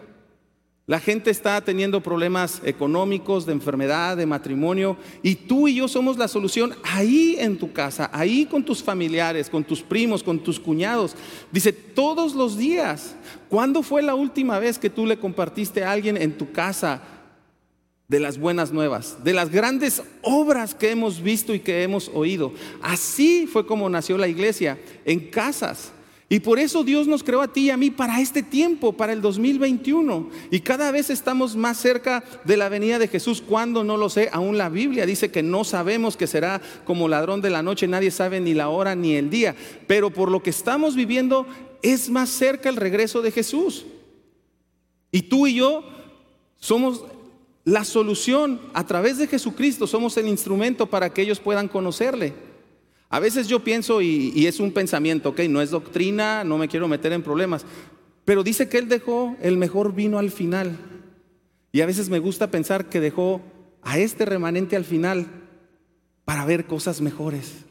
La 0.86 0.98
gente 0.98 1.30
está 1.30 1.60
teniendo 1.60 2.02
problemas 2.02 2.60
económicos, 2.64 3.46
de 3.46 3.52
enfermedad, 3.52 4.16
de 4.16 4.26
matrimonio, 4.26 4.96
y 5.22 5.36
tú 5.36 5.68
y 5.68 5.76
yo 5.76 5.86
somos 5.86 6.18
la 6.18 6.26
solución 6.26 6.74
ahí 6.82 7.36
en 7.38 7.58
tu 7.58 7.72
casa, 7.72 8.10
ahí 8.12 8.44
con 8.44 8.64
tus 8.64 8.82
familiares, 8.82 9.48
con 9.48 9.62
tus 9.62 9.82
primos, 9.82 10.24
con 10.24 10.40
tus 10.40 10.58
cuñados. 10.58 11.14
Dice, 11.52 11.72
todos 11.72 12.34
los 12.34 12.58
días. 12.58 13.14
¿Cuándo 13.50 13.82
fue 13.82 14.00
la 14.00 14.14
última 14.14 14.60
vez 14.60 14.78
que 14.78 14.88
tú 14.88 15.04
le 15.04 15.18
compartiste 15.18 15.82
a 15.82 15.90
alguien 15.90 16.16
en 16.16 16.38
tu 16.38 16.52
casa 16.52 17.02
de 18.06 18.20
las 18.20 18.38
buenas 18.38 18.70
nuevas, 18.70 19.24
de 19.24 19.34
las 19.34 19.50
grandes 19.50 20.02
obras 20.22 20.72
que 20.72 20.92
hemos 20.92 21.20
visto 21.20 21.52
y 21.52 21.58
que 21.58 21.82
hemos 21.82 22.08
oído? 22.14 22.52
Así 22.80 23.48
fue 23.48 23.66
como 23.66 23.90
nació 23.90 24.16
la 24.18 24.28
iglesia, 24.28 24.78
en 25.04 25.30
casas. 25.30 25.90
Y 26.32 26.38
por 26.38 26.60
eso 26.60 26.84
Dios 26.84 27.08
nos 27.08 27.24
creó 27.24 27.40
a 27.40 27.52
ti 27.52 27.62
y 27.62 27.70
a 27.70 27.76
mí 27.76 27.90
para 27.90 28.20
este 28.20 28.44
tiempo, 28.44 28.92
para 28.92 29.12
el 29.12 29.20
2021. 29.20 30.30
Y 30.52 30.60
cada 30.60 30.92
vez 30.92 31.10
estamos 31.10 31.56
más 31.56 31.76
cerca 31.76 32.22
de 32.44 32.56
la 32.56 32.68
venida 32.68 33.00
de 33.00 33.08
Jesús. 33.08 33.42
Cuando 33.44 33.82
no 33.82 33.96
lo 33.96 34.08
sé, 34.08 34.28
aún 34.30 34.56
la 34.56 34.68
Biblia 34.68 35.06
dice 35.06 35.32
que 35.32 35.42
no 35.42 35.64
sabemos 35.64 36.16
que 36.16 36.28
será 36.28 36.60
como 36.84 37.08
ladrón 37.08 37.40
de 37.40 37.50
la 37.50 37.64
noche. 37.64 37.88
Nadie 37.88 38.12
sabe 38.12 38.38
ni 38.38 38.54
la 38.54 38.68
hora 38.68 38.94
ni 38.94 39.16
el 39.16 39.28
día. 39.28 39.56
Pero 39.88 40.10
por 40.10 40.30
lo 40.30 40.40
que 40.40 40.50
estamos 40.50 40.94
viviendo, 40.94 41.48
es 41.82 42.10
más 42.10 42.30
cerca 42.30 42.68
el 42.68 42.76
regreso 42.76 43.22
de 43.22 43.30
Jesús. 43.30 43.84
Y 45.12 45.22
tú 45.22 45.46
y 45.46 45.54
yo 45.54 45.84
somos 46.56 47.04
la 47.64 47.84
solución 47.84 48.60
a 48.74 48.86
través 48.86 49.18
de 49.18 49.26
Jesucristo. 49.26 49.86
Somos 49.86 50.16
el 50.16 50.28
instrumento 50.28 50.86
para 50.86 51.10
que 51.10 51.22
ellos 51.22 51.40
puedan 51.40 51.68
conocerle. 51.68 52.34
A 53.08 53.18
veces 53.18 53.48
yo 53.48 53.64
pienso, 53.64 54.00
y, 54.00 54.46
es 54.46 54.60
un 54.60 54.70
pensamiento, 54.70 55.30
ok, 55.30 55.40
no 55.48 55.60
es 55.60 55.70
doctrina, 55.70 56.44
no 56.44 56.58
me 56.58 56.68
quiero 56.68 56.86
meter 56.86 57.12
en 57.12 57.24
problemas, 57.24 57.66
pero 58.24 58.44
dice 58.44 58.68
que 58.68 58.78
Él 58.78 58.88
dejó 58.88 59.36
el 59.42 59.56
mejor 59.56 59.94
vino 59.94 60.18
al 60.18 60.30
final. 60.30 60.78
Y 61.72 61.80
a 61.80 61.86
veces 61.86 62.08
me 62.08 62.20
gusta 62.20 62.52
pensar 62.52 62.88
que 62.88 63.00
dejó 63.00 63.40
a 63.82 63.98
este 63.98 64.24
remanente 64.24 64.76
al 64.76 64.84
final 64.84 65.26
para 66.24 66.44
ver 66.44 66.66
cosas 66.66 67.00
mejores. 67.00 67.64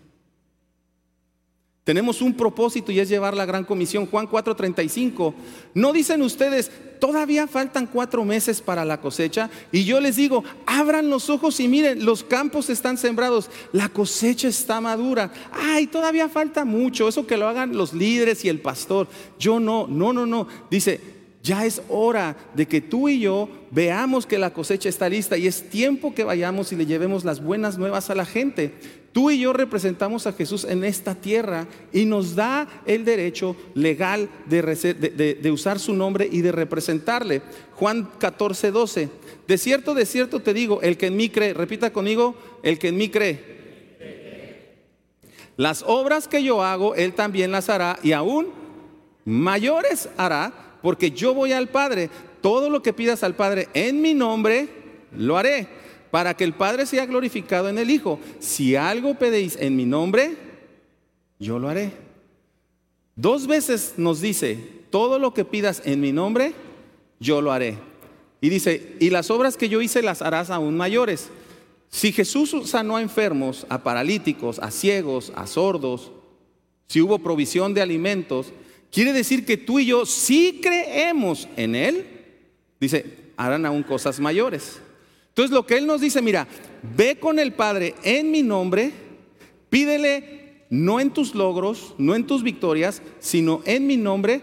Tenemos 1.90 2.22
un 2.22 2.36
propósito 2.36 2.92
y 2.92 3.00
es 3.00 3.10
llevar 3.10 3.36
la 3.36 3.48
gran 3.48 3.66
comisión. 3.66 4.06
Juan 4.06 4.28
4:35. 4.28 5.34
¿No 5.74 5.92
dicen 5.92 6.22
ustedes, 6.22 6.70
todavía 7.00 7.48
faltan 7.48 7.88
cuatro 7.88 8.24
meses 8.24 8.62
para 8.62 8.86
la 8.86 9.02
cosecha? 9.02 9.50
Y 9.72 9.86
yo 9.86 10.00
les 10.00 10.16
digo, 10.16 10.44
abran 10.68 11.10
los 11.10 11.32
ojos 11.32 11.60
y 11.60 11.68
miren, 11.68 12.06
los 12.06 12.24
campos 12.24 12.70
están 12.70 13.00
sembrados, 13.00 13.50
la 13.74 13.90
cosecha 13.90 14.48
está 14.48 14.80
madura. 14.80 15.32
Ay, 15.52 15.88
todavía 15.88 16.30
falta 16.30 16.64
mucho, 16.64 17.08
eso 17.08 17.26
que 17.26 17.38
lo 17.38 17.48
hagan 17.48 17.76
los 17.76 17.92
líderes 17.92 18.46
y 18.46 18.50
el 18.50 18.60
pastor. 18.60 19.08
Yo 19.40 19.60
no, 19.60 19.88
no, 19.88 20.14
no, 20.14 20.28
no. 20.28 20.48
Dice, 20.70 21.02
ya 21.42 21.66
es 21.66 21.82
hora 21.90 22.38
de 22.54 22.68
que 22.68 22.82
tú 22.82 23.10
y 23.10 23.22
yo 23.22 23.50
veamos 23.72 24.28
que 24.28 24.38
la 24.38 24.54
cosecha 24.54 24.90
está 24.90 25.10
lista 25.10 25.38
y 25.38 25.48
es 25.48 25.70
tiempo 25.70 26.14
que 26.14 26.24
vayamos 26.24 26.72
y 26.72 26.76
le 26.76 26.86
llevemos 26.86 27.24
las 27.24 27.42
buenas 27.42 27.80
nuevas 27.80 28.12
a 28.12 28.16
la 28.16 28.26
gente. 28.26 28.76
Tú 29.12 29.32
y 29.32 29.40
yo 29.40 29.54
representamos 29.54 30.28
a 30.28 30.34
Jesús 30.34 30.66
en 30.66 30.84
esta 30.84 31.16
tierra 31.16 31.68
y 31.92 32.06
nos 32.06 32.36
da 32.36 32.68
el 32.86 33.06
derecho 33.06 33.56
legal 33.74 34.30
de, 34.46 35.52
usar 35.52 35.80
su 35.80 35.94
nombre 35.94 36.30
y 36.32 36.42
de 36.42 36.52
representarle. 36.52 37.42
Juan 37.76 38.10
14, 38.20 38.72
12. 38.72 39.10
De 39.48 39.58
cierto, 39.58 39.96
de 39.96 40.06
cierto 40.06 40.42
te 40.42 40.54
digo, 40.54 40.82
el 40.82 40.96
que 40.98 41.08
en 41.08 41.18
mí 41.18 41.30
cree, 41.30 41.54
repita 41.54 41.92
conmigo, 41.92 42.36
el 42.62 42.78
que 42.78 42.90
en 42.90 42.98
mí 42.98 43.10
cree. 43.10 43.60
Las 45.58 45.84
obras 45.88 46.28
que 46.28 46.44
yo 46.44 46.64
hago, 46.64 46.94
Él 46.94 47.14
también 47.14 47.52
las 47.52 47.70
hará 47.70 48.00
y 48.04 48.12
aún 48.12 48.48
mayores 49.26 50.08
hará, 50.18 50.78
porque 50.84 51.12
yo 51.12 51.34
voy 51.34 51.52
al 51.52 51.68
Padre. 51.68 52.10
Todo 52.42 52.70
lo 52.70 52.84
que 52.84 52.94
pidas 52.94 53.24
al 53.24 53.36
Padre 53.36 53.70
en 53.74 54.02
mi 54.02 54.14
nombre, 54.14 54.70
lo 55.18 55.36
haré 55.36 55.68
para 56.12 56.36
que 56.36 56.44
el 56.44 56.54
Padre 56.54 56.86
sea 56.86 57.06
glorificado 57.06 57.70
en 57.70 57.78
el 57.78 57.90
Hijo. 57.90 58.20
Si 58.40 58.76
algo 58.76 59.16
pedéis 59.16 59.58
en 59.60 59.76
mi 59.76 59.86
nombre, 59.86 60.38
yo 61.40 61.60
lo 61.60 61.70
haré. 61.70 61.92
Dos 63.16 63.48
veces 63.48 63.96
nos 63.98 64.22
dice, 64.22 64.58
todo 64.90 65.20
lo 65.20 65.34
que 65.34 65.46
pidas 65.46 65.82
en 65.86 66.00
mi 66.02 66.12
nombre, 66.12 66.54
yo 67.20 67.42
lo 67.42 67.52
haré. 67.52 67.78
Y 68.42 68.50
dice, 68.50 68.96
y 69.00 69.10
las 69.10 69.30
obras 69.30 69.58
que 69.58 69.70
yo 69.70 69.82
hice 69.82 70.02
las 70.02 70.22
harás 70.22 70.50
aún 70.50 70.78
mayores. 70.78 71.30
Si 71.90 72.12
Jesús 72.12 72.56
sanó 72.70 72.96
a 72.96 73.02
enfermos, 73.02 73.66
a 73.70 73.84
paralíticos, 73.84 74.60
a 74.60 74.72
ciegos, 74.72 75.34
a 75.36 75.48
sordos, 75.48 76.12
si 76.88 77.02
hubo 77.02 77.20
provisión 77.20 77.74
de 77.74 77.82
alimentos, 77.82 78.54
quiere 78.92 79.12
decir 79.12 79.46
que 79.46 79.58
tú 79.58 79.80
y 79.80 79.88
yo, 79.88 80.06
si 80.06 80.60
creemos 80.62 81.48
en 81.58 81.76
Él, 81.76 82.06
dice, 82.80 83.34
harán 83.38 83.66
aún 83.66 83.84
cosas 83.84 84.20
mayores. 84.20 84.80
Entonces 85.40 85.56
lo 85.56 85.66
que 85.66 85.78
Él 85.78 85.88
nos 85.88 86.02
dice, 86.02 86.22
mira, 86.22 86.50
ve 86.98 87.18
con 87.18 87.40
el 87.40 87.54
Padre 87.54 87.96
en 88.04 88.30
mi 88.30 88.44
nombre, 88.44 88.92
pídele 89.70 90.66
no 90.70 91.00
en 91.00 91.12
tus 91.12 91.34
logros, 91.34 91.96
no 91.98 92.14
en 92.14 92.28
tus 92.28 92.44
victorias, 92.44 93.02
sino 93.20 93.62
en 93.64 93.88
mi 93.88 93.96
nombre 93.96 94.42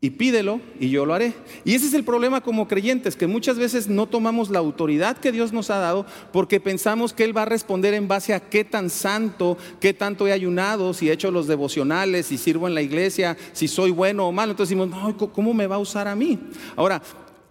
y 0.00 0.08
pídelo 0.08 0.62
y 0.80 0.88
yo 0.88 1.04
lo 1.04 1.12
haré. 1.12 1.34
Y 1.66 1.74
ese 1.74 1.84
es 1.84 1.92
el 1.92 2.02
problema 2.02 2.40
como 2.40 2.66
creyentes, 2.66 3.14
que 3.14 3.26
muchas 3.26 3.58
veces 3.58 3.88
no 3.88 4.06
tomamos 4.06 4.48
la 4.48 4.58
autoridad 4.58 5.18
que 5.18 5.32
Dios 5.32 5.52
nos 5.52 5.68
ha 5.68 5.76
dado 5.76 6.06
porque 6.32 6.60
pensamos 6.60 7.12
que 7.12 7.24
Él 7.24 7.36
va 7.36 7.42
a 7.42 7.44
responder 7.44 7.92
en 7.92 8.08
base 8.08 8.32
a 8.32 8.40
qué 8.40 8.64
tan 8.64 8.88
santo, 8.88 9.58
qué 9.80 9.92
tanto 9.92 10.26
he 10.26 10.32
ayunado, 10.32 10.94
si 10.94 11.10
he 11.10 11.12
hecho 11.12 11.30
los 11.30 11.46
devocionales, 11.46 12.24
si 12.24 12.38
sirvo 12.38 12.66
en 12.66 12.74
la 12.74 12.80
iglesia, 12.80 13.36
si 13.52 13.68
soy 13.68 13.90
bueno 13.90 14.26
o 14.26 14.32
malo. 14.32 14.52
Entonces 14.52 14.74
decimos, 14.74 14.88
no, 14.88 15.30
¿cómo 15.30 15.52
me 15.52 15.66
va 15.66 15.74
a 15.76 15.80
usar 15.80 16.08
a 16.08 16.16
mí? 16.16 16.38
Ahora, 16.74 17.02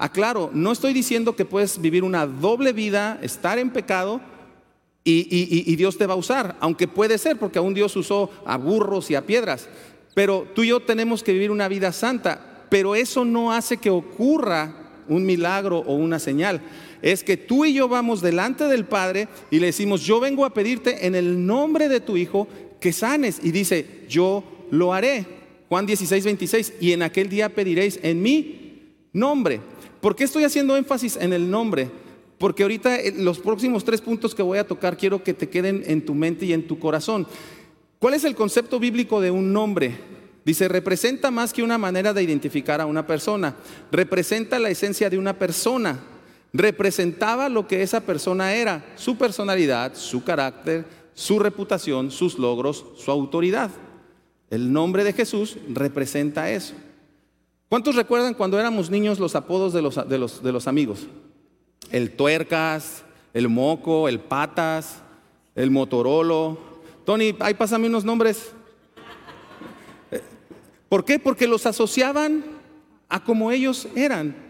aclaro, 0.06 0.50
no 0.54 0.72
estoy 0.72 0.94
diciendo 0.94 1.36
que 1.36 1.46
puedes 1.46 1.82
vivir 1.82 2.04
una 2.04 2.26
doble 2.26 2.74
vida, 2.74 3.20
estar 3.22 3.60
en 3.60 3.72
pecado 3.72 4.22
y, 5.04 5.76
Dios 5.76 5.98
te 5.98 6.08
va 6.08 6.14
a 6.14 6.18
usar, 6.18 6.56
aunque 6.60 6.88
puede 6.88 7.18
ser, 7.18 7.38
porque 7.38 7.60
aún 7.60 7.74
Dios 7.76 7.96
usó 7.96 8.32
a 8.46 8.58
burros 8.58 9.12
y 9.12 9.16
a 9.16 9.26
piedras. 9.26 9.68
Pero 10.16 10.48
tú 10.56 10.64
y 10.64 10.70
yo 10.70 10.80
tenemos 10.80 11.22
que 11.22 11.34
vivir 11.34 11.52
una 11.52 11.68
vida 11.68 11.92
santa, 11.92 12.66
pero 12.70 12.96
eso 12.96 13.24
no 13.24 13.52
hace 13.52 13.78
que 13.78 13.92
ocurra 13.92 15.04
un 15.08 15.26
milagro 15.26 15.80
o 15.80 15.94
una 15.94 16.18
señal. 16.18 16.62
Es 17.04 17.24
que 17.24 17.38
tú 17.38 17.66
y 17.66 17.74
yo 17.74 17.88
vamos 17.88 18.22
delante 18.22 18.64
del 18.64 18.86
Padre 18.86 19.28
y 19.52 19.60
le 19.60 19.68
decimos, 19.68 20.02
yo 20.02 20.20
vengo 20.20 20.44
a 20.44 20.54
pedirte 20.54 21.06
en 21.06 21.14
el 21.14 21.46
nombre 21.46 21.88
de 21.88 22.00
tu 22.00 22.18
Hijo 22.18 22.48
que 22.80 22.92
sanes. 22.92 23.40
Y 23.44 23.52
dice, 23.52 24.06
yo 24.10 24.44
lo 24.72 24.92
haré. 24.94 25.26
Juan 25.70 25.86
16, 25.86 26.26
26, 26.26 26.74
y 26.80 26.94
en 26.94 27.04
aquel 27.04 27.30
día 27.30 27.50
pediréis 27.50 28.00
en 28.02 28.22
mi 28.22 28.66
nombre. 29.14 29.62
¿Por 30.06 30.16
qué 30.16 30.24
estoy 30.24 30.44
haciendo 30.44 30.78
énfasis 30.78 31.18
en 31.20 31.34
el 31.34 31.50
nombre? 31.50 31.90
Porque 32.38 32.62
ahorita 32.62 32.96
eh, 32.96 33.12
los 33.18 33.40
próximos 33.40 33.84
tres 33.84 34.02
puntos 34.02 34.36
que 34.36 34.44
voy 34.44 34.60
a 34.60 34.68
tocar 34.68 34.98
quiero 34.98 35.24
que 35.24 35.34
te 35.34 35.50
queden 35.50 35.84
en 35.88 36.06
tu 36.06 36.14
mente 36.14 36.46
y 36.46 36.54
en 36.54 36.68
tu 36.68 36.78
corazón. 36.78 37.26
¿Cuál 37.98 38.14
es 38.14 38.24
el 38.24 38.36
concepto 38.36 38.80
bíblico 38.80 39.20
de 39.20 39.32
un 39.32 39.52
nombre? 39.52 39.98
Dice, 40.46 40.68
representa 40.68 41.32
más 41.32 41.52
que 41.52 41.64
una 41.64 41.80
manera 41.80 42.14
de 42.14 42.22
identificar 42.22 42.82
a 42.82 42.86
una 42.86 43.08
persona, 43.08 43.56
representa 43.92 44.60
la 44.60 44.70
esencia 44.70 45.10
de 45.10 45.18
una 45.18 45.40
persona, 45.40 46.00
representaba 46.54 47.50
lo 47.50 47.66
que 47.68 47.82
esa 47.82 48.02
persona 48.02 48.54
era, 48.54 48.86
su 48.98 49.18
personalidad, 49.18 49.96
su 49.96 50.24
carácter, 50.24 50.86
su 51.16 51.40
reputación, 51.40 52.12
sus 52.12 52.38
logros, 52.38 52.86
su 52.96 53.10
autoridad. 53.10 53.72
El 54.52 54.72
nombre 54.72 55.04
de 55.04 55.14
Jesús 55.14 55.58
representa 55.68 56.52
eso. 56.52 56.76
¿Cuántos 57.70 57.96
recuerdan 57.96 58.34
cuando 58.34 58.60
éramos 58.60 58.90
niños 58.90 59.20
los 59.20 59.36
apodos 59.36 59.74
de 59.74 59.82
los, 59.82 60.08
de 60.08 60.18
los, 60.18 60.44
de 60.44 60.52
los 60.52 60.68
amigos? 60.68 61.08
El 61.92 62.16
tuercas, 62.16 63.04
el 63.34 63.50
moco, 63.50 64.08
el 64.08 64.20
patas, 64.20 65.02
el 65.56 65.72
motorolo. 65.72 66.58
Tony, 67.06 67.36
ahí 67.40 67.54
pásame 67.54 67.88
unos 67.88 68.06
nombres. 68.06 68.54
¿Por 70.90 71.04
qué? 71.04 71.18
Porque 71.18 71.48
los 71.48 71.66
asociaban 71.66 72.46
a 73.10 73.24
como 73.24 73.52
ellos 73.52 73.88
eran. 73.96 74.45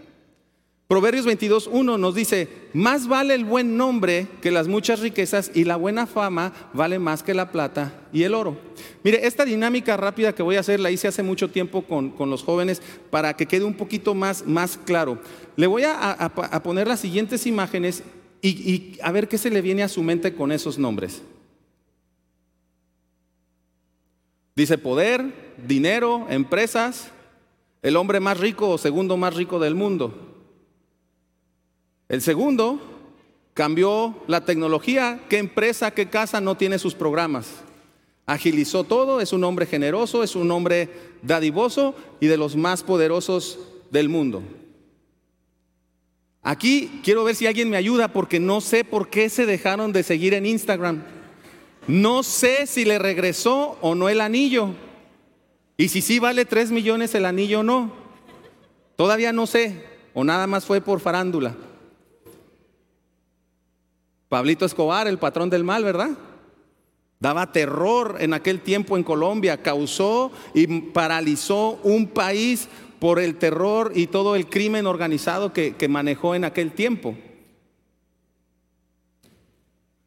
Proverbios 0.88 1.26
22.1 1.26 1.98
nos 1.98 2.14
dice, 2.14 2.48
más 2.74 3.08
vale 3.08 3.34
el 3.34 3.44
buen 3.44 3.76
nombre 3.76 4.28
que 4.40 4.52
las 4.52 4.68
muchas 4.68 5.00
riquezas 5.00 5.50
y 5.56 5.64
la 5.64 5.78
buena 5.78 6.06
fama 6.06 6.54
vale 6.74 7.00
más 7.00 7.24
que 7.24 7.34
la 7.34 7.52
plata 7.52 8.04
y 8.14 8.22
el 8.22 8.36
oro. 8.36 8.56
Mire, 9.04 9.26
esta 9.26 9.46
dinámica 9.46 9.98
rápida 9.98 10.36
que 10.36 10.44
voy 10.44 10.58
a 10.58 10.60
hacer 10.60 10.80
la 10.80 10.92
hice 10.92 11.08
hace 11.08 11.24
mucho 11.24 11.50
tiempo 11.50 11.82
con, 11.82 12.14
los 12.30 12.44
jóvenes 12.44 12.84
para 13.10 13.36
que 13.36 13.48
quede 13.48 13.64
un 13.64 13.74
poquito 13.74 14.14
más, 14.14 14.46
más 14.46 14.78
claro. 14.78 15.20
Le 15.56 15.66
voy 15.66 15.84
a, 15.88 16.32
poner 16.64 16.88
las 16.88 17.00
siguientes 17.00 17.48
imágenes 17.48 18.04
y, 18.44 18.50
y 18.50 19.00
a 19.02 19.12
ver 19.12 19.28
qué 19.28 19.40
se 19.40 19.50
le 19.50 19.64
viene 19.64 19.82
a 19.82 19.90
su 19.90 20.04
mente 20.04 20.36
con 20.36 20.52
esos 20.52 20.78
nombres. 20.78 21.24
Dice 24.56 24.78
poder, 24.78 25.34
dinero, 25.66 26.28
empresas, 26.30 27.10
el 27.82 27.96
hombre 27.98 28.20
más 28.20 28.40
rico 28.40 28.70
o 28.70 28.78
segundo 28.78 29.18
más 29.18 29.34
rico 29.34 29.58
del 29.58 29.74
mundo. 29.74 30.35
El 32.08 32.22
segundo, 32.22 32.80
cambió 33.54 34.16
la 34.28 34.46
tecnología. 34.46 35.22
¿Qué 35.30 35.40
empresa, 35.40 35.92
qué 35.92 36.08
casa 36.08 36.40
no 36.42 36.56
tiene 36.56 36.78
sus 36.78 36.94
programas? 36.94 37.48
Agilizó 38.28 38.84
todo, 38.84 39.22
es 39.22 39.34
un 39.34 39.44
hombre 39.44 39.66
generoso, 39.66 40.24
es 40.24 40.36
un 40.36 40.52
hombre 40.52 40.90
dadivoso 41.22 41.96
y 42.20 42.28
de 42.28 42.38
los 42.38 42.56
más 42.56 42.84
poderosos 42.84 43.60
del 43.92 44.10
mundo. 44.10 44.44
Aquí 46.42 47.02
quiero 47.04 47.24
ver 47.24 47.36
si 47.36 47.48
alguien 47.48 47.70
me 47.70 47.78
ayuda 47.78 48.10
porque 48.10 48.40
no 48.40 48.62
sé 48.62 48.84
por 48.84 49.10
qué 49.10 49.30
se 49.30 49.48
dejaron 49.48 49.92
de 49.94 50.04
seguir 50.04 50.36
en 50.36 50.46
Instagram. 50.46 51.04
No 51.88 52.24
sé 52.24 52.68
si 52.68 52.86
le 52.86 53.00
regresó 53.00 53.78
o 53.82 53.96
no 53.96 54.10
el 54.10 54.22
anillo. 54.22 54.70
Y 55.78 55.90
si 55.90 56.02
sí 56.02 56.20
vale 56.20 56.46
3 56.46 56.72
millones 56.72 57.16
el 57.16 57.26
anillo 57.26 57.62
o 57.62 57.64
no. 57.64 57.94
Todavía 58.96 59.34
no 59.34 59.48
sé. 59.48 59.86
O 60.14 60.24
nada 60.24 60.46
más 60.46 60.66
fue 60.66 60.82
por 60.82 61.00
farándula. 61.00 61.56
Pablito 64.30 64.66
Escobar, 64.66 65.08
el 65.08 65.20
patrón 65.20 65.50
del 65.50 65.64
mal, 65.64 65.84
¿verdad? 65.84 66.12
Daba 67.20 67.52
terror 67.52 68.18
en 68.20 68.34
aquel 68.34 68.62
tiempo 68.62 68.98
en 68.98 69.04
Colombia, 69.04 69.62
causó 69.62 70.32
y 70.54 70.68
paralizó 70.82 71.80
un 71.84 72.08
país 72.08 72.68
por 73.00 73.20
el 73.20 73.36
terror 73.38 73.92
y 73.96 74.08
todo 74.08 74.36
el 74.36 74.48
crimen 74.50 74.88
organizado 74.88 75.54
que, 75.54 75.76
manejó 75.88 76.36
en 76.36 76.44
aquel 76.44 76.72
tiempo. 76.72 77.16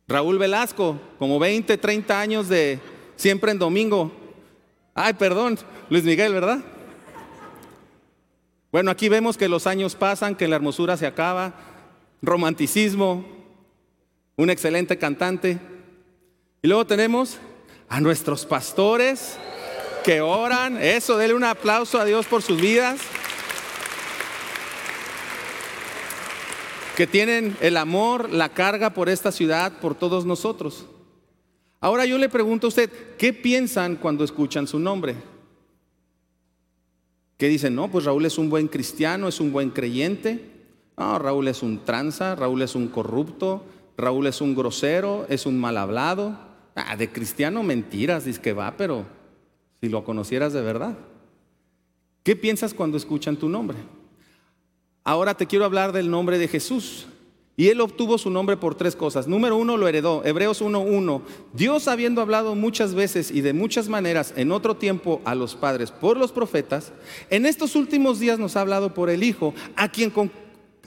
Raúl 0.06 0.38
Velasco, 0.38 0.98
como 1.18 1.38
20, 1.38 1.76
30 1.76 2.20
años 2.20 2.48
de 2.48 2.80
siempre 3.16 3.52
en 3.52 3.58
domingo. 3.58 4.10
Ay, 4.94 5.14
perdón, 5.14 5.58
Luis 5.90 6.04
Miguel, 6.04 6.32
¿verdad? 6.32 6.60
Bueno, 8.72 8.90
aquí 8.90 9.08
vemos 9.08 9.36
que 9.36 9.48
los 9.48 9.66
años 9.66 9.94
pasan, 9.94 10.34
que 10.34 10.48
la 10.48 10.56
hermosura 10.56 10.96
se 10.96 11.06
acaba, 11.06 11.54
romanticismo, 12.20 13.37
un 14.38 14.50
excelente 14.50 14.96
cantante. 14.96 15.58
Y 16.62 16.68
luego 16.68 16.86
tenemos 16.86 17.38
a 17.88 18.00
nuestros 18.00 18.46
pastores 18.46 19.36
que 20.04 20.20
oran. 20.20 20.78
Eso, 20.80 21.18
denle 21.18 21.34
un 21.34 21.44
aplauso 21.44 22.00
a 22.00 22.04
Dios 22.04 22.24
por 22.26 22.40
sus 22.40 22.60
vidas. 22.60 23.00
Que 26.96 27.06
tienen 27.06 27.56
el 27.60 27.76
amor, 27.76 28.30
la 28.30 28.48
carga 28.48 28.94
por 28.94 29.08
esta 29.08 29.32
ciudad, 29.32 29.80
por 29.80 29.96
todos 29.96 30.24
nosotros. 30.24 30.86
Ahora 31.80 32.06
yo 32.06 32.16
le 32.16 32.28
pregunto 32.28 32.68
a 32.68 32.68
usted, 32.68 32.90
¿qué 33.18 33.32
piensan 33.32 33.96
cuando 33.96 34.24
escuchan 34.24 34.66
su 34.68 34.78
nombre? 34.78 35.16
¿Qué 37.36 37.48
dicen? 37.48 37.74
No, 37.74 37.88
pues 37.90 38.04
Raúl 38.04 38.24
es 38.24 38.38
un 38.38 38.50
buen 38.50 38.68
cristiano, 38.68 39.28
es 39.28 39.40
un 39.40 39.52
buen 39.52 39.70
creyente. 39.70 40.44
No, 40.96 41.18
Raúl 41.18 41.48
es 41.48 41.62
un 41.62 41.84
tranza, 41.84 42.34
Raúl 42.34 42.62
es 42.62 42.74
un 42.74 42.88
corrupto, 42.88 43.64
Raúl 43.98 44.28
es 44.28 44.40
un 44.40 44.54
grosero, 44.54 45.26
es 45.28 45.44
un 45.44 45.58
mal 45.58 45.76
hablado. 45.76 46.38
Ah, 46.76 46.96
de 46.96 47.10
cristiano 47.10 47.64
mentiras, 47.64 48.24
dice 48.24 48.40
que 48.40 48.52
va, 48.52 48.76
pero 48.76 49.04
si 49.80 49.88
lo 49.88 50.04
conocieras 50.04 50.52
de 50.52 50.62
verdad. 50.62 50.96
¿Qué 52.22 52.36
piensas 52.36 52.72
cuando 52.72 52.96
escuchan 52.96 53.36
tu 53.36 53.48
nombre? 53.48 53.76
Ahora 55.02 55.34
te 55.34 55.46
quiero 55.46 55.64
hablar 55.64 55.92
del 55.92 56.10
nombre 56.10 56.38
de 56.38 56.46
Jesús. 56.46 57.06
Y 57.56 57.70
él 57.70 57.80
obtuvo 57.80 58.18
su 58.18 58.30
nombre 58.30 58.56
por 58.56 58.76
tres 58.76 58.94
cosas. 58.94 59.26
Número 59.26 59.56
uno, 59.56 59.76
lo 59.76 59.88
heredó. 59.88 60.24
Hebreos 60.24 60.62
1.1. 60.62 61.22
Dios 61.54 61.88
habiendo 61.88 62.20
hablado 62.20 62.54
muchas 62.54 62.94
veces 62.94 63.32
y 63.32 63.40
de 63.40 63.52
muchas 63.52 63.88
maneras 63.88 64.32
en 64.36 64.52
otro 64.52 64.76
tiempo 64.76 65.20
a 65.24 65.34
los 65.34 65.56
padres 65.56 65.90
por 65.90 66.16
los 66.16 66.30
profetas, 66.30 66.92
en 67.30 67.46
estos 67.46 67.74
últimos 67.74 68.20
días 68.20 68.38
nos 68.38 68.54
ha 68.54 68.60
hablado 68.60 68.94
por 68.94 69.10
el 69.10 69.24
Hijo, 69.24 69.54
a 69.74 69.88
quien, 69.88 70.12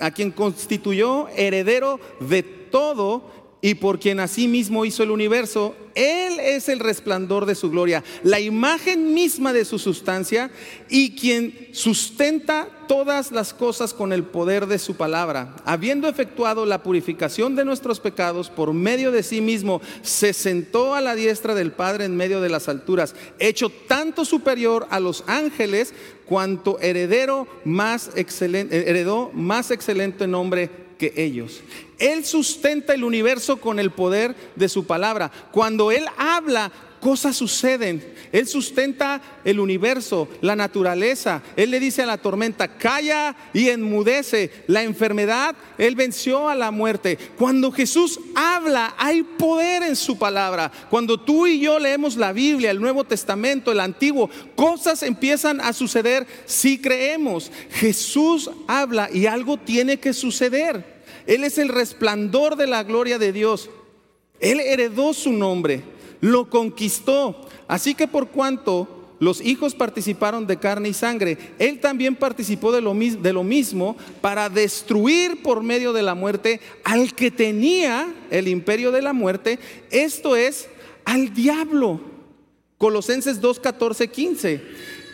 a 0.01 0.11
quien 0.11 0.31
constituyó 0.31 1.27
heredero 1.29 1.99
de 2.19 2.43
todo 2.43 3.23
y 3.61 3.75
por 3.75 3.99
quien 3.99 4.19
asimismo 4.19 4.85
hizo 4.85 5.03
el 5.03 5.11
universo. 5.11 5.75
Él 5.93 6.39
es 6.39 6.69
el 6.69 6.79
resplandor 6.79 7.45
de 7.45 7.53
su 7.53 7.69
gloria, 7.69 8.03
la 8.23 8.39
imagen 8.39 9.13
misma 9.13 9.51
de 9.53 9.65
su 9.65 9.77
sustancia 9.77 10.49
y 10.89 11.15
quien 11.15 11.67
sustenta 11.73 12.69
todas 12.87 13.31
las 13.31 13.53
cosas 13.53 13.93
con 13.93 14.13
el 14.13 14.23
poder 14.23 14.67
de 14.67 14.79
su 14.79 14.95
palabra. 14.95 15.55
Habiendo 15.65 16.07
efectuado 16.07 16.65
la 16.65 16.81
purificación 16.81 17.55
de 17.55 17.65
nuestros 17.65 17.99
pecados 17.99 18.49
por 18.49 18.73
medio 18.73 19.11
de 19.11 19.21
sí 19.21 19.41
mismo, 19.41 19.81
se 20.01 20.33
sentó 20.33 20.95
a 20.95 21.01
la 21.01 21.13
diestra 21.13 21.55
del 21.55 21.73
Padre 21.73 22.05
en 22.05 22.15
medio 22.15 22.41
de 22.41 22.49
las 22.49 22.69
alturas, 22.69 23.13
hecho 23.37 23.69
tanto 23.69 24.23
superior 24.23 24.87
a 24.89 24.99
los 24.99 25.25
ángeles 25.27 25.93
cuanto 26.25 26.79
heredero 26.79 27.47
más 27.65 28.11
excelente, 28.15 28.89
heredó 28.89 29.29
más 29.33 29.71
excelente 29.71 30.27
nombre 30.27 30.69
ellos. 31.15 31.61
Él 31.99 32.25
sustenta 32.25 32.93
el 32.93 33.03
universo 33.03 33.57
con 33.57 33.79
el 33.79 33.91
poder 33.91 34.35
de 34.55 34.69
su 34.69 34.85
palabra. 34.85 35.31
Cuando 35.51 35.91
Él 35.91 36.05
habla, 36.17 36.71
cosas 37.01 37.35
suceden. 37.35 38.13
Él 38.31 38.47
sustenta 38.47 39.21
el 39.43 39.59
universo, 39.59 40.29
la 40.39 40.55
naturaleza. 40.55 41.41
Él 41.57 41.71
le 41.71 41.81
dice 41.81 42.03
a 42.03 42.05
la 42.05 42.17
tormenta, 42.17 42.77
calla 42.77 43.35
y 43.53 43.67
enmudece. 43.69 44.51
La 44.67 44.83
enfermedad, 44.83 45.55
Él 45.77 45.95
venció 45.95 46.47
a 46.47 46.55
la 46.55 46.71
muerte. 46.71 47.17
Cuando 47.37 47.71
Jesús 47.71 48.19
habla, 48.35 48.95
hay 48.97 49.23
poder 49.23 49.83
en 49.83 49.97
su 49.97 50.17
palabra. 50.17 50.71
Cuando 50.89 51.19
tú 51.19 51.47
y 51.47 51.59
yo 51.59 51.77
leemos 51.77 52.15
la 52.15 52.31
Biblia, 52.31 52.71
el 52.71 52.79
Nuevo 52.79 53.03
Testamento, 53.03 53.71
el 53.71 53.79
Antiguo, 53.81 54.29
cosas 54.55 55.03
empiezan 55.03 55.59
a 55.59 55.73
suceder 55.73 56.25
si 56.45 56.79
creemos. 56.79 57.51
Jesús 57.71 58.49
habla 58.67 59.09
y 59.11 59.25
algo 59.25 59.57
tiene 59.57 59.99
que 59.99 60.13
suceder. 60.13 60.90
Él 61.27 61.43
es 61.43 61.57
el 61.57 61.69
resplandor 61.69 62.55
de 62.55 62.67
la 62.67 62.83
gloria 62.83 63.17
de 63.17 63.31
Dios. 63.31 63.69
Él 64.39 64.59
heredó 64.59 65.13
su 65.13 65.31
nombre, 65.31 65.83
lo 66.19 66.49
conquistó. 66.49 67.47
Así 67.67 67.95
que 67.95 68.07
por 68.07 68.29
cuanto 68.29 68.87
los 69.19 69.39
hijos 69.39 69.75
participaron 69.75 70.47
de 70.47 70.57
carne 70.57 70.89
y 70.89 70.93
sangre, 70.93 71.37
Él 71.59 71.79
también 71.79 72.15
participó 72.15 72.71
de 72.71 72.81
lo, 72.81 72.93
de 72.95 73.33
lo 73.33 73.43
mismo 73.43 73.95
para 74.19 74.49
destruir 74.49 75.43
por 75.43 75.61
medio 75.61 75.93
de 75.93 76.01
la 76.01 76.15
muerte 76.15 76.59
al 76.83 77.13
que 77.13 77.29
tenía 77.29 78.11
el 78.31 78.47
imperio 78.47 78.91
de 78.91 79.03
la 79.03 79.13
muerte, 79.13 79.59
esto 79.91 80.35
es, 80.35 80.67
al 81.05 81.33
diablo. 81.33 82.01
Colosenses 82.79 83.39
2, 83.39 83.59
14, 83.59 84.07
15. 84.07 84.61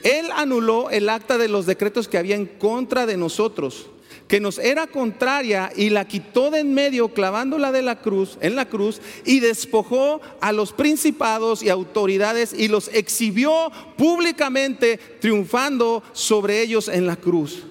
Él 0.03 0.27
anuló 0.33 0.89
el 0.89 1.09
acta 1.09 1.37
de 1.37 1.49
los 1.49 1.65
decretos 1.65 2.07
que 2.07 2.17
había 2.17 2.35
en 2.37 2.45
contra 2.45 3.05
de 3.05 3.17
nosotros 3.17 3.87
que 4.27 4.39
nos 4.39 4.59
era 4.59 4.87
contraria 4.87 5.71
y 5.75 5.89
la 5.89 6.05
quitó 6.05 6.51
de 6.51 6.57
en 6.59 6.73
medio 6.73 7.09
clavándola 7.09 7.71
de 7.71 7.81
la 7.81 7.99
cruz, 7.99 8.37
en 8.41 8.55
la 8.55 8.67
cruz 8.67 8.99
y 9.25 9.39
despojó 9.39 10.21
a 10.41 10.51
los 10.51 10.73
principados 10.73 11.63
y 11.63 11.69
autoridades 11.69 12.53
y 12.53 12.67
los 12.67 12.89
exhibió 12.93 13.71
públicamente 13.95 14.97
triunfando 15.19 16.03
sobre 16.13 16.61
ellos 16.61 16.87
en 16.87 17.05
la 17.05 17.15
cruz. 17.15 17.63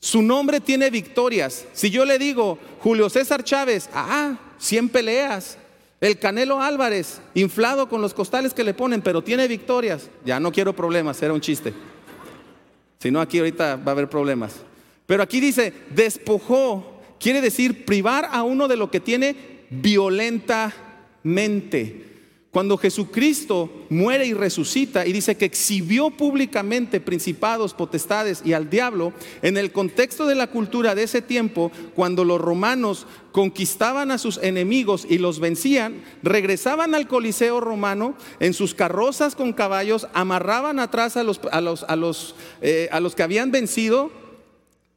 Su 0.00 0.22
nombre 0.22 0.60
tiene 0.60 0.90
victorias. 0.90 1.66
Si 1.72 1.90
yo 1.90 2.04
le 2.04 2.18
digo 2.18 2.58
Julio 2.80 3.10
César 3.10 3.44
Chávez, 3.44 3.88
ah, 3.92 4.36
100 4.58 4.88
peleas. 4.88 5.58
El 6.00 6.18
Canelo 6.20 6.62
Álvarez, 6.62 7.20
inflado 7.34 7.88
con 7.88 8.00
los 8.00 8.14
costales 8.14 8.54
que 8.54 8.62
le 8.62 8.72
ponen, 8.72 9.02
pero 9.02 9.22
tiene 9.22 9.48
victorias. 9.48 10.08
Ya 10.24 10.38
no 10.38 10.52
quiero 10.52 10.72
problemas, 10.72 11.20
era 11.22 11.34
un 11.34 11.40
chiste. 11.40 11.74
Si 13.00 13.10
no, 13.10 13.20
aquí 13.20 13.38
ahorita 13.38 13.76
va 13.76 13.86
a 13.86 13.90
haber 13.90 14.08
problemas. 14.08 14.54
Pero 15.08 15.22
aquí 15.22 15.40
dice, 15.40 15.72
despojó, 15.88 17.00
quiere 17.18 17.40
decir 17.40 17.86
privar 17.86 18.28
a 18.30 18.42
uno 18.42 18.68
de 18.68 18.76
lo 18.76 18.90
que 18.90 19.00
tiene 19.00 19.64
violentamente. 19.70 22.04
Cuando 22.50 22.76
Jesucristo 22.76 23.86
muere 23.88 24.26
y 24.26 24.34
resucita 24.34 25.06
y 25.06 25.14
dice 25.14 25.38
que 25.38 25.46
exhibió 25.46 26.10
públicamente 26.10 27.00
principados, 27.00 27.72
potestades 27.72 28.42
y 28.44 28.52
al 28.52 28.68
diablo, 28.68 29.14
en 29.40 29.56
el 29.56 29.72
contexto 29.72 30.26
de 30.26 30.34
la 30.34 30.48
cultura 30.48 30.94
de 30.94 31.04
ese 31.04 31.22
tiempo, 31.22 31.72
cuando 31.94 32.22
los 32.22 32.38
romanos 32.38 33.06
conquistaban 33.32 34.10
a 34.10 34.18
sus 34.18 34.36
enemigos 34.42 35.06
y 35.08 35.16
los 35.16 35.40
vencían, 35.40 36.04
regresaban 36.22 36.94
al 36.94 37.08
Coliseo 37.08 37.60
romano 37.60 38.14
en 38.40 38.52
sus 38.52 38.74
carrozas 38.74 39.34
con 39.34 39.54
caballos, 39.54 40.06
amarraban 40.12 40.78
atrás 40.80 41.16
a 41.16 41.22
los, 41.22 41.40
a 41.50 41.62
los, 41.62 41.84
a 41.84 41.96
los, 41.96 42.34
eh, 42.60 42.90
a 42.92 43.00
los 43.00 43.14
que 43.14 43.22
habían 43.22 43.50
vencido 43.50 44.27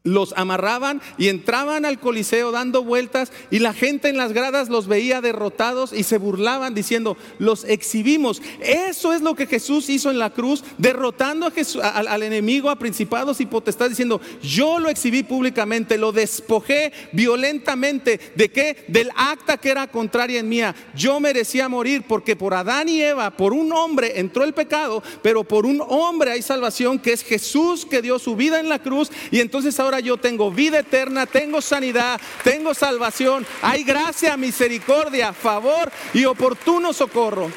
los 0.03 0.33
amarraban 0.35 1.01
y 1.17 1.27
entraban 1.27 1.85
al 1.85 1.99
Coliseo 1.99 2.51
dando 2.51 2.83
vueltas 2.83 3.31
y 3.51 3.59
la 3.59 3.73
gente 3.73 4.09
en 4.09 4.17
las 4.17 4.33
gradas 4.33 4.69
los 4.69 4.87
veía 4.87 5.21
derrotados 5.21 5.93
y 5.93 6.03
se 6.03 6.17
burlaban 6.17 6.73
diciendo, 6.73 7.17
los 7.37 7.65
exhibimos. 7.65 8.41
Eso 8.61 9.13
es 9.13 9.21
lo 9.21 9.35
que 9.35 9.45
Jesús 9.45 9.89
hizo 9.89 10.09
en 10.09 10.17
la 10.17 10.31
cruz, 10.31 10.63
derrotando 10.77 11.45
a 11.45 11.89
al, 11.89 12.23
enemigo, 12.23 12.69
a 12.69 12.79
principados 12.79 13.41
y 13.41 13.45
potestades, 13.45 13.91
diciendo, 13.91 14.21
yo 14.41 14.79
lo 14.79 14.89
exhibí 14.89 15.23
públicamente, 15.23 15.97
lo 15.97 16.11
despojé 16.11 16.91
violentamente. 17.11 18.19
¿De 18.35 18.51
qué? 18.51 18.85
Del 18.87 19.11
acta 19.15 19.57
que 19.57 19.69
era 19.69 19.87
contraria 19.87 20.39
en 20.39 20.49
mía. 20.49 20.75
Yo 20.95 21.19
merecía 21.19 21.69
morir 21.69 22.05
porque 22.07 22.35
por 22.35 22.53
Adán 22.53 22.89
y 22.89 23.01
Eva, 23.01 23.31
por 23.31 23.53
un 23.53 23.71
hombre 23.71 24.19
entró 24.19 24.43
el 24.43 24.53
pecado, 24.53 25.03
pero 25.21 25.43
por 25.43 25.65
un 25.65 25.83
hombre 25.87 26.31
hay 26.31 26.41
salvación 26.41 26.97
que 26.97 27.13
es 27.13 27.23
Jesús 27.23 27.85
que 27.85 28.01
dio 28.01 28.17
su 28.17 28.35
vida 28.35 28.59
en 28.59 28.69
la 28.69 28.79
cruz 28.79 29.11
y 29.29 29.39
entonces 29.39 29.79
ahora 29.79 29.90
yo 29.99 30.17
tengo 30.17 30.51
vida 30.51 30.79
eterna, 30.79 31.25
tengo 31.25 31.61
sanidad, 31.61 32.19
tengo 32.43 32.73
salvación, 32.73 33.45
hay 33.61 33.83
gracia, 33.83 34.37
misericordia, 34.37 35.33
favor 35.33 35.91
y 36.13 36.25
oportuno 36.25 36.93
socorro. 36.93 37.49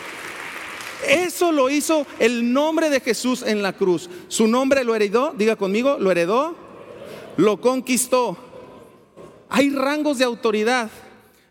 Eso 1.06 1.52
lo 1.52 1.68
hizo 1.68 2.06
el 2.18 2.52
nombre 2.52 2.88
de 2.88 3.00
Jesús 3.00 3.42
en 3.42 3.62
la 3.62 3.74
cruz. 3.74 4.08
Su 4.28 4.48
nombre 4.48 4.84
lo 4.84 4.94
heredó, 4.94 5.34
diga 5.36 5.56
conmigo, 5.56 5.98
lo 5.98 6.10
heredó, 6.10 6.56
lo 7.36 7.60
conquistó. 7.60 8.38
Hay 9.48 9.70
rangos 9.70 10.18
de 10.18 10.24
autoridad 10.24 10.90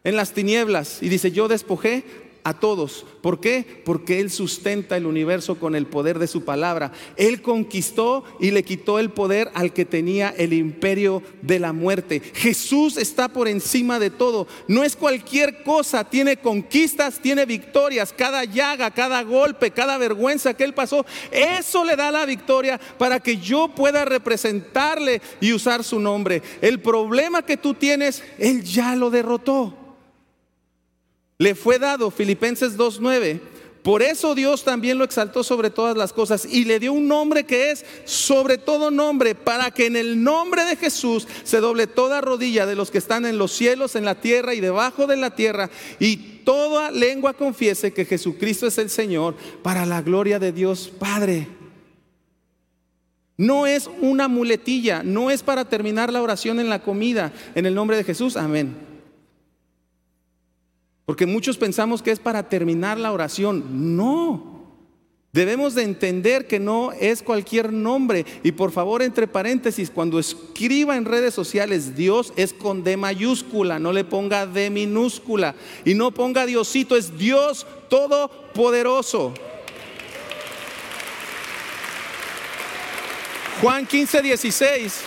en 0.03 0.15
las 0.15 0.33
tinieblas 0.33 1.01
y 1.01 1.09
dice, 1.09 1.31
yo 1.31 1.47
despojé 1.47 2.22
a 2.43 2.53
todos. 2.59 3.05
¿Por 3.21 3.39
qué? 3.39 3.81
Porque 3.85 4.19
Él 4.19 4.29
sustenta 4.29 4.97
el 4.97 5.05
universo 5.05 5.59
con 5.59 5.75
el 5.75 5.87
poder 5.87 6.19
de 6.19 6.27
su 6.27 6.43
palabra. 6.43 6.91
Él 7.15 7.41
conquistó 7.41 8.23
y 8.39 8.51
le 8.51 8.63
quitó 8.63 8.99
el 8.99 9.11
poder 9.11 9.49
al 9.53 9.73
que 9.73 9.85
tenía 9.85 10.33
el 10.37 10.53
imperio 10.53 11.23
de 11.41 11.59
la 11.59 11.73
muerte. 11.73 12.21
Jesús 12.33 12.97
está 12.97 13.29
por 13.29 13.47
encima 13.47 13.99
de 13.99 14.09
todo. 14.09 14.47
No 14.67 14.83
es 14.83 14.95
cualquier 14.95 15.63
cosa. 15.63 16.03
Tiene 16.03 16.37
conquistas, 16.37 17.19
tiene 17.19 17.45
victorias. 17.45 18.13
Cada 18.15 18.43
llaga, 18.43 18.91
cada 18.91 19.23
golpe, 19.23 19.71
cada 19.71 19.97
vergüenza 19.97 20.53
que 20.53 20.63
Él 20.63 20.73
pasó, 20.73 21.05
eso 21.31 21.85
le 21.85 21.95
da 21.95 22.11
la 22.11 22.25
victoria 22.25 22.79
para 22.97 23.19
que 23.19 23.37
yo 23.37 23.69
pueda 23.69 24.05
representarle 24.05 25.21
y 25.39 25.53
usar 25.53 25.83
su 25.83 25.99
nombre. 25.99 26.41
El 26.61 26.81
problema 26.81 27.45
que 27.45 27.57
tú 27.57 27.73
tienes, 27.73 28.23
Él 28.37 28.63
ya 28.63 28.95
lo 28.95 29.09
derrotó 29.09 29.82
le 31.37 31.55
fue 31.55 31.79
dado, 31.79 32.11
Filipenses 32.11 32.77
2.9. 32.77 33.39
Por 33.83 34.01
eso 34.01 34.33
Dios 34.33 34.63
también 34.63 34.97
lo 34.97 35.03
exaltó 35.03 35.43
sobre 35.43 35.69
todas 35.69 35.97
las 35.97 36.13
cosas 36.13 36.45
y 36.45 36.63
le 36.63 36.79
dio 36.79 36.93
un 36.93 37.09
nombre 37.09 37.43
que 37.43 37.69
es 37.69 37.85
sobre 38.05 38.57
todo 38.57 38.91
nombre, 38.91 39.35
para 39.35 39.71
que 39.71 39.87
en 39.87 39.97
el 39.97 40.23
nombre 40.23 40.63
de 40.63 40.77
Jesús 40.77 41.27
se 41.43 41.57
doble 41.59 41.85
toda 41.85 42.21
rodilla 42.21 42.65
de 42.65 42.75
los 42.75 42.91
que 42.91 42.97
están 42.97 43.25
en 43.25 43.37
los 43.37 43.51
cielos, 43.51 43.97
en 43.97 44.05
la 44.05 44.15
tierra 44.15 44.53
y 44.53 44.61
debajo 44.61 45.05
de 45.05 45.17
la 45.17 45.35
tierra, 45.35 45.69
y 45.99 46.15
toda 46.45 46.91
lengua 46.91 47.33
confiese 47.33 47.91
que 47.91 48.05
Jesucristo 48.05 48.67
es 48.67 48.77
el 48.77 48.89
Señor, 48.89 49.35
para 49.61 49.85
la 49.85 50.01
gloria 50.01 50.39
de 50.39 50.53
Dios 50.53 50.89
Padre. 50.97 51.49
No 53.35 53.67
es 53.67 53.89
una 53.99 54.29
muletilla, 54.29 55.03
no 55.03 55.29
es 55.29 55.43
para 55.43 55.65
terminar 55.65 56.13
la 56.13 56.21
oración 56.21 56.61
en 56.61 56.69
la 56.69 56.81
comida, 56.81 57.33
en 57.53 57.65
el 57.65 57.75
nombre 57.75 57.97
de 57.97 58.05
Jesús, 58.05 58.37
amén. 58.37 58.92
Porque 61.05 61.25
muchos 61.25 61.57
pensamos 61.57 62.01
que 62.01 62.11
es 62.11 62.19
para 62.19 62.47
terminar 62.47 62.97
la 62.97 63.11
oración. 63.11 63.95
No. 63.95 64.53
Debemos 65.33 65.73
de 65.73 65.81
entender 65.81 66.47
que 66.47 66.59
no 66.59 66.91
es 66.93 67.23
cualquier 67.23 67.73
nombre. 67.73 68.25
Y 68.43 68.51
por 68.51 68.71
favor, 68.71 69.01
entre 69.01 69.27
paréntesis, 69.27 69.89
cuando 69.89 70.19
escriba 70.19 70.95
en 70.95 71.05
redes 71.05 71.33
sociales 71.33 71.95
Dios 71.95 72.31
es 72.35 72.53
con 72.53 72.83
D 72.83 72.97
mayúscula, 72.97 73.79
no 73.79 73.91
le 73.91 74.03
ponga 74.03 74.45
D 74.45 74.69
minúscula. 74.69 75.55
Y 75.83 75.95
no 75.95 76.11
ponga 76.11 76.45
Diosito, 76.45 76.95
es 76.95 77.17
Dios 77.17 77.65
todopoderoso. 77.89 79.33
Juan 83.59 83.87
15, 83.87 84.21
16. 84.21 85.01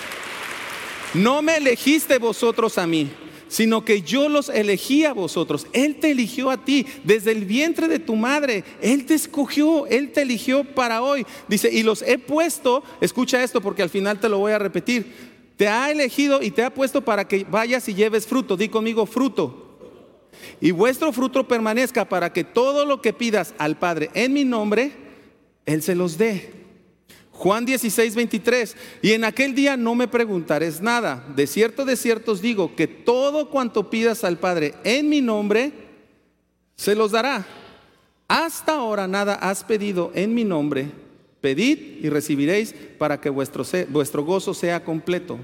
No 1.15 1.41
me 1.41 1.57
elegiste 1.57 2.19
vosotros 2.19 2.77
a 2.79 2.87
mí 2.87 3.11
sino 3.57 3.87
que 3.87 4.03
yo 4.03 4.29
los 4.29 4.51
elegí 4.51 5.07
a 5.07 5.15
vosotros. 5.15 5.67
Él 5.73 5.97
te 5.97 6.11
eligió 6.11 6.51
a 6.51 6.63
ti 6.63 6.85
desde 7.05 7.33
el 7.33 7.47
vientre 7.47 7.89
de 7.89 7.99
tu 7.99 8.15
madre. 8.15 8.65
Él 8.83 9.07
te 9.07 9.15
escogió, 9.15 9.87
Él 9.87 10.13
te 10.13 10.21
eligió 10.21 10.63
para 10.63 11.01
hoy. 11.01 11.25
Dice, 11.49 11.73
y 11.73 11.83
los 11.83 12.03
he 12.03 12.19
puesto, 12.19 12.85
escucha 13.01 13.43
esto 13.43 13.63
porque 13.63 13.83
al 13.83 13.89
final 13.89 14.21
te 14.21 14.29
lo 14.29 14.41
voy 14.41 14.53
a 14.53 14.59
repetir. 14.59 15.11
Te 15.57 15.69
ha 15.69 15.91
elegido 15.91 16.43
y 16.43 16.51
te 16.51 16.65
ha 16.65 16.75
puesto 16.75 17.01
para 17.01 17.27
que 17.27 17.47
vayas 17.51 17.89
y 17.89 17.95
lleves 17.95 18.27
fruto. 18.27 18.59
Di 18.59 18.69
conmigo 18.69 19.07
fruto. 19.07 19.79
Y 20.61 20.73
vuestro 20.73 21.11
fruto 21.11 21.49
permanezca 21.49 22.07
para 22.07 22.35
que 22.35 22.45
todo 22.45 22.85
lo 22.85 23.01
que 23.01 23.15
pidas 23.15 23.55
al 23.57 23.79
Padre 23.79 24.11
en 24.13 24.35
mi 24.35 24.45
nombre, 24.45 24.93
Él 25.65 25.83
se 25.83 25.95
los 25.95 26.19
dé. 26.19 26.53
Juan 27.37 27.67
16, 27.67 28.15
23. 28.15 28.77
Y 29.03 29.13
en 29.13 29.25
aquel 29.25 29.55
día 29.55 29.77
no 29.77 29.95
me 29.95 30.09
preguntares 30.09 30.81
nada. 30.81 31.25
De 31.37 31.47
cierto, 31.47 31.85
de 31.85 31.97
cierto 31.97 32.33
os 32.33 32.41
digo 32.41 32.75
que 32.75 32.87
todo 32.87 33.51
cuanto 33.51 33.91
pidas 33.91 34.25
al 34.25 34.39
Padre 34.39 34.75
en 34.85 35.09
mi 35.11 35.21
nombre, 35.21 35.73
se 36.77 36.95
los 36.95 37.13
dará. 37.13 37.47
Hasta 38.27 38.73
ahora 38.73 39.07
nada 39.07 39.35
has 39.35 39.65
pedido 39.65 40.11
en 40.15 40.35
mi 40.35 40.45
nombre. 40.45 40.91
Pedid 41.43 42.03
y 42.03 42.09
recibiréis 42.09 42.75
para 42.99 43.21
que 43.21 43.29
vuestro, 43.29 43.65
vuestro 43.91 44.25
gozo 44.25 44.55
sea 44.55 44.83
completo. 44.83 45.39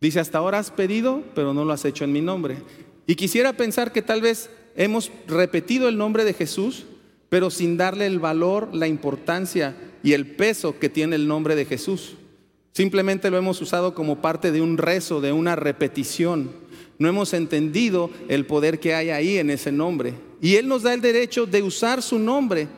Dice, 0.00 0.20
hasta 0.20 0.38
ahora 0.38 0.60
has 0.60 0.70
pedido, 0.70 1.22
pero 1.34 1.52
no 1.52 1.64
lo 1.64 1.72
has 1.72 1.84
hecho 1.84 2.04
en 2.04 2.12
mi 2.12 2.20
nombre. 2.20 2.58
Y 3.06 3.16
quisiera 3.16 3.52
pensar 3.52 3.92
que 3.92 4.02
tal 4.02 4.20
vez 4.20 4.50
hemos 4.76 5.10
repetido 5.26 5.88
el 5.88 5.98
nombre 5.98 6.24
de 6.24 6.32
Jesús, 6.32 6.86
pero 7.32 7.48
sin 7.48 7.78
darle 7.78 8.04
el 8.04 8.18
valor, 8.18 8.68
la 8.74 8.86
importancia 8.86 9.74
y 10.02 10.12
el 10.12 10.26
peso 10.26 10.78
que 10.78 10.90
tiene 10.90 11.16
el 11.16 11.26
nombre 11.26 11.56
de 11.56 11.64
Jesús. 11.64 12.16
Simplemente 12.72 13.30
lo 13.30 13.38
hemos 13.38 13.58
usado 13.62 13.94
como 13.94 14.20
parte 14.20 14.52
de 14.52 14.60
un 14.60 14.76
rezo, 14.76 15.22
de 15.22 15.32
una 15.32 15.56
repetición. 15.56 16.50
No 16.98 17.08
hemos 17.08 17.32
entendido 17.32 18.10
el 18.28 18.44
poder 18.44 18.80
que 18.80 18.94
hay 18.94 19.08
ahí 19.08 19.38
en 19.38 19.48
ese 19.48 19.72
nombre. 19.72 20.12
Y 20.42 20.56
Él 20.56 20.68
nos 20.68 20.82
da 20.82 20.92
el 20.92 21.00
derecho 21.00 21.46
de 21.46 21.62
usar 21.62 22.02
su 22.02 22.18
nombre, 22.18 22.68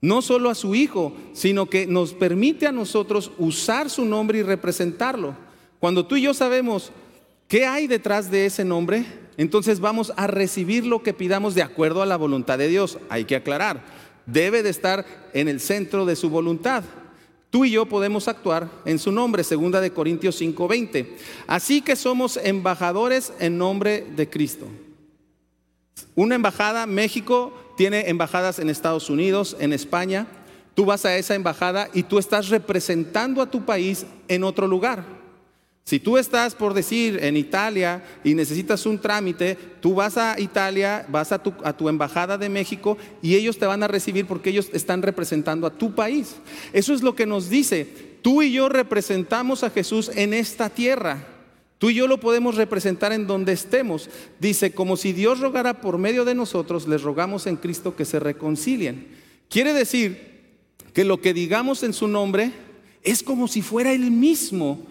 no 0.00 0.20
solo 0.20 0.50
a 0.50 0.56
su 0.56 0.74
Hijo, 0.74 1.14
sino 1.32 1.66
que 1.66 1.86
nos 1.86 2.12
permite 2.12 2.66
a 2.66 2.72
nosotros 2.72 3.30
usar 3.38 3.88
su 3.88 4.04
nombre 4.04 4.40
y 4.40 4.42
representarlo. 4.42 5.36
Cuando 5.78 6.04
tú 6.04 6.16
y 6.16 6.22
yo 6.22 6.34
sabemos 6.34 6.90
qué 7.50 7.66
hay 7.66 7.88
detrás 7.88 8.30
de 8.30 8.46
ese 8.46 8.64
nombre, 8.64 9.04
entonces 9.36 9.80
vamos 9.80 10.12
a 10.16 10.28
recibir 10.28 10.86
lo 10.86 11.02
que 11.02 11.12
pidamos 11.12 11.56
de 11.56 11.62
acuerdo 11.62 12.00
a 12.00 12.06
la 12.06 12.16
voluntad 12.16 12.56
de 12.56 12.68
Dios. 12.68 12.98
Hay 13.10 13.24
que 13.24 13.34
aclarar, 13.34 13.82
debe 14.24 14.62
de 14.62 14.70
estar 14.70 15.04
en 15.34 15.48
el 15.48 15.58
centro 15.60 16.06
de 16.06 16.14
su 16.14 16.30
voluntad. 16.30 16.84
Tú 17.50 17.64
y 17.64 17.72
yo 17.72 17.86
podemos 17.86 18.28
actuar 18.28 18.70
en 18.84 19.00
su 19.00 19.10
nombre, 19.10 19.42
segunda 19.42 19.80
de 19.80 19.90
Corintios 19.90 20.40
5:20. 20.40 21.16
Así 21.48 21.82
que 21.82 21.96
somos 21.96 22.36
embajadores 22.36 23.32
en 23.40 23.58
nombre 23.58 24.06
de 24.14 24.30
Cristo. 24.30 24.68
Una 26.14 26.36
embajada, 26.36 26.86
México 26.86 27.52
tiene 27.76 28.08
embajadas 28.08 28.60
en 28.60 28.70
Estados 28.70 29.10
Unidos, 29.10 29.56
en 29.58 29.72
España. 29.72 30.28
Tú 30.76 30.84
vas 30.84 31.04
a 31.04 31.16
esa 31.16 31.34
embajada 31.34 31.88
y 31.92 32.04
tú 32.04 32.20
estás 32.20 32.48
representando 32.48 33.42
a 33.42 33.50
tu 33.50 33.64
país 33.64 34.06
en 34.28 34.44
otro 34.44 34.68
lugar. 34.68 35.19
Si 35.90 35.98
tú 35.98 36.18
estás, 36.18 36.54
por 36.54 36.72
decir, 36.72 37.18
en 37.20 37.36
Italia 37.36 38.00
y 38.22 38.36
necesitas 38.36 38.86
un 38.86 39.00
trámite, 39.00 39.58
tú 39.80 39.96
vas 39.96 40.16
a 40.16 40.38
Italia, 40.38 41.04
vas 41.08 41.32
a 41.32 41.42
tu, 41.42 41.88
embajada 41.88 42.38
de 42.38 42.48
México 42.48 42.96
y 43.20 43.34
ellos 43.34 43.58
te 43.58 43.66
van 43.66 43.82
a 43.82 43.88
recibir 43.88 44.24
porque 44.24 44.50
ellos 44.50 44.70
están 44.72 45.02
representando 45.02 45.66
a 45.66 45.76
tu 45.76 45.92
país. 45.92 46.36
Eso 46.72 46.94
es 46.94 47.02
lo 47.02 47.16
que 47.16 47.26
nos 47.26 47.50
dice. 47.50 47.88
Tú 48.22 48.40
y 48.40 48.52
yo 48.52 48.68
representamos 48.68 49.64
a 49.64 49.70
Jesús 49.70 50.12
en 50.14 50.32
esta 50.32 50.70
tierra. 50.70 51.26
Tú 51.78 51.90
y 51.90 51.94
yo 51.94 52.06
lo 52.06 52.20
podemos 52.20 52.54
representar 52.54 53.12
en 53.12 53.26
donde 53.26 53.50
estemos. 53.50 54.08
Dice, 54.38 54.70
como 54.70 54.96
si 54.96 55.12
Dios 55.12 55.40
rogara 55.40 55.80
por 55.80 55.98
medio 55.98 56.24
de 56.24 56.36
nosotros, 56.36 56.86
les 56.86 57.02
rogamos 57.02 57.48
en 57.48 57.56
Cristo 57.56 57.96
que 57.96 58.04
se 58.04 58.20
reconcilien. 58.20 59.08
Quiere 59.48 59.72
decir 59.72 60.52
que 60.94 61.02
lo 61.02 61.20
que 61.20 61.34
digamos 61.34 61.82
en 61.82 61.94
su 61.94 62.06
nombre 62.06 62.52
es 63.02 63.24
como 63.24 63.48
si 63.48 63.60
fuera 63.60 63.92
Él 63.92 64.12
mismo 64.12 64.86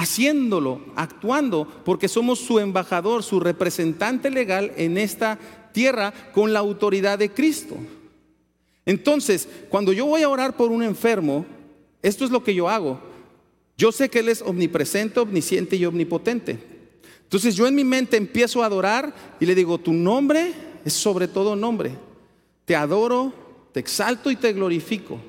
haciéndolo, 0.00 0.80
actuando, 0.96 1.68
porque 1.84 2.08
somos 2.08 2.38
su 2.38 2.58
embajador, 2.58 3.22
su 3.22 3.38
representante 3.38 4.30
legal 4.30 4.72
en 4.76 4.96
esta 4.96 5.38
tierra 5.72 6.14
con 6.32 6.54
la 6.54 6.60
autoridad 6.60 7.18
de 7.18 7.30
Cristo. 7.30 7.76
Entonces, 8.86 9.46
cuando 9.68 9.92
yo 9.92 10.06
voy 10.06 10.22
a 10.22 10.30
orar 10.30 10.56
por 10.56 10.70
un 10.70 10.82
enfermo, 10.82 11.44
esto 12.02 12.24
es 12.24 12.30
lo 12.30 12.42
que 12.42 12.54
yo 12.54 12.70
hago. 12.70 12.98
Yo 13.76 13.92
sé 13.92 14.08
que 14.08 14.20
Él 14.20 14.30
es 14.30 14.40
omnipresente, 14.40 15.20
omnisciente 15.20 15.76
y 15.76 15.84
omnipotente. 15.84 16.58
Entonces 17.22 17.54
yo 17.54 17.66
en 17.66 17.74
mi 17.74 17.84
mente 17.84 18.16
empiezo 18.16 18.62
a 18.62 18.66
adorar 18.66 19.14
y 19.38 19.44
le 19.44 19.54
digo, 19.54 19.76
tu 19.76 19.92
nombre 19.92 20.52
es 20.82 20.94
sobre 20.94 21.28
todo 21.28 21.54
nombre. 21.56 21.92
Te 22.64 22.74
adoro, 22.74 23.34
te 23.72 23.80
exalto 23.80 24.30
y 24.30 24.36
te 24.36 24.54
glorifico. 24.54 25.20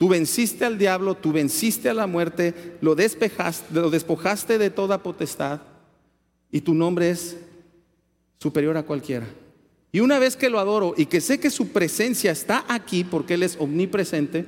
Tú 0.00 0.08
venciste 0.08 0.64
al 0.64 0.78
diablo, 0.78 1.14
tú 1.14 1.30
venciste 1.30 1.90
a 1.90 1.92
la 1.92 2.06
muerte, 2.06 2.54
lo, 2.80 2.94
despejaste, 2.94 3.74
lo 3.74 3.90
despojaste 3.90 4.56
de 4.56 4.70
toda 4.70 5.02
potestad 5.02 5.60
y 6.50 6.62
tu 6.62 6.72
nombre 6.72 7.10
es 7.10 7.36
superior 8.38 8.78
a 8.78 8.82
cualquiera. 8.82 9.28
Y 9.92 10.00
una 10.00 10.18
vez 10.18 10.36
que 10.36 10.48
lo 10.48 10.58
adoro 10.58 10.94
y 10.96 11.04
que 11.04 11.20
sé 11.20 11.38
que 11.38 11.50
su 11.50 11.68
presencia 11.68 12.30
está 12.30 12.64
aquí 12.66 13.04
porque 13.04 13.34
Él 13.34 13.42
es 13.42 13.58
omnipresente, 13.60 14.46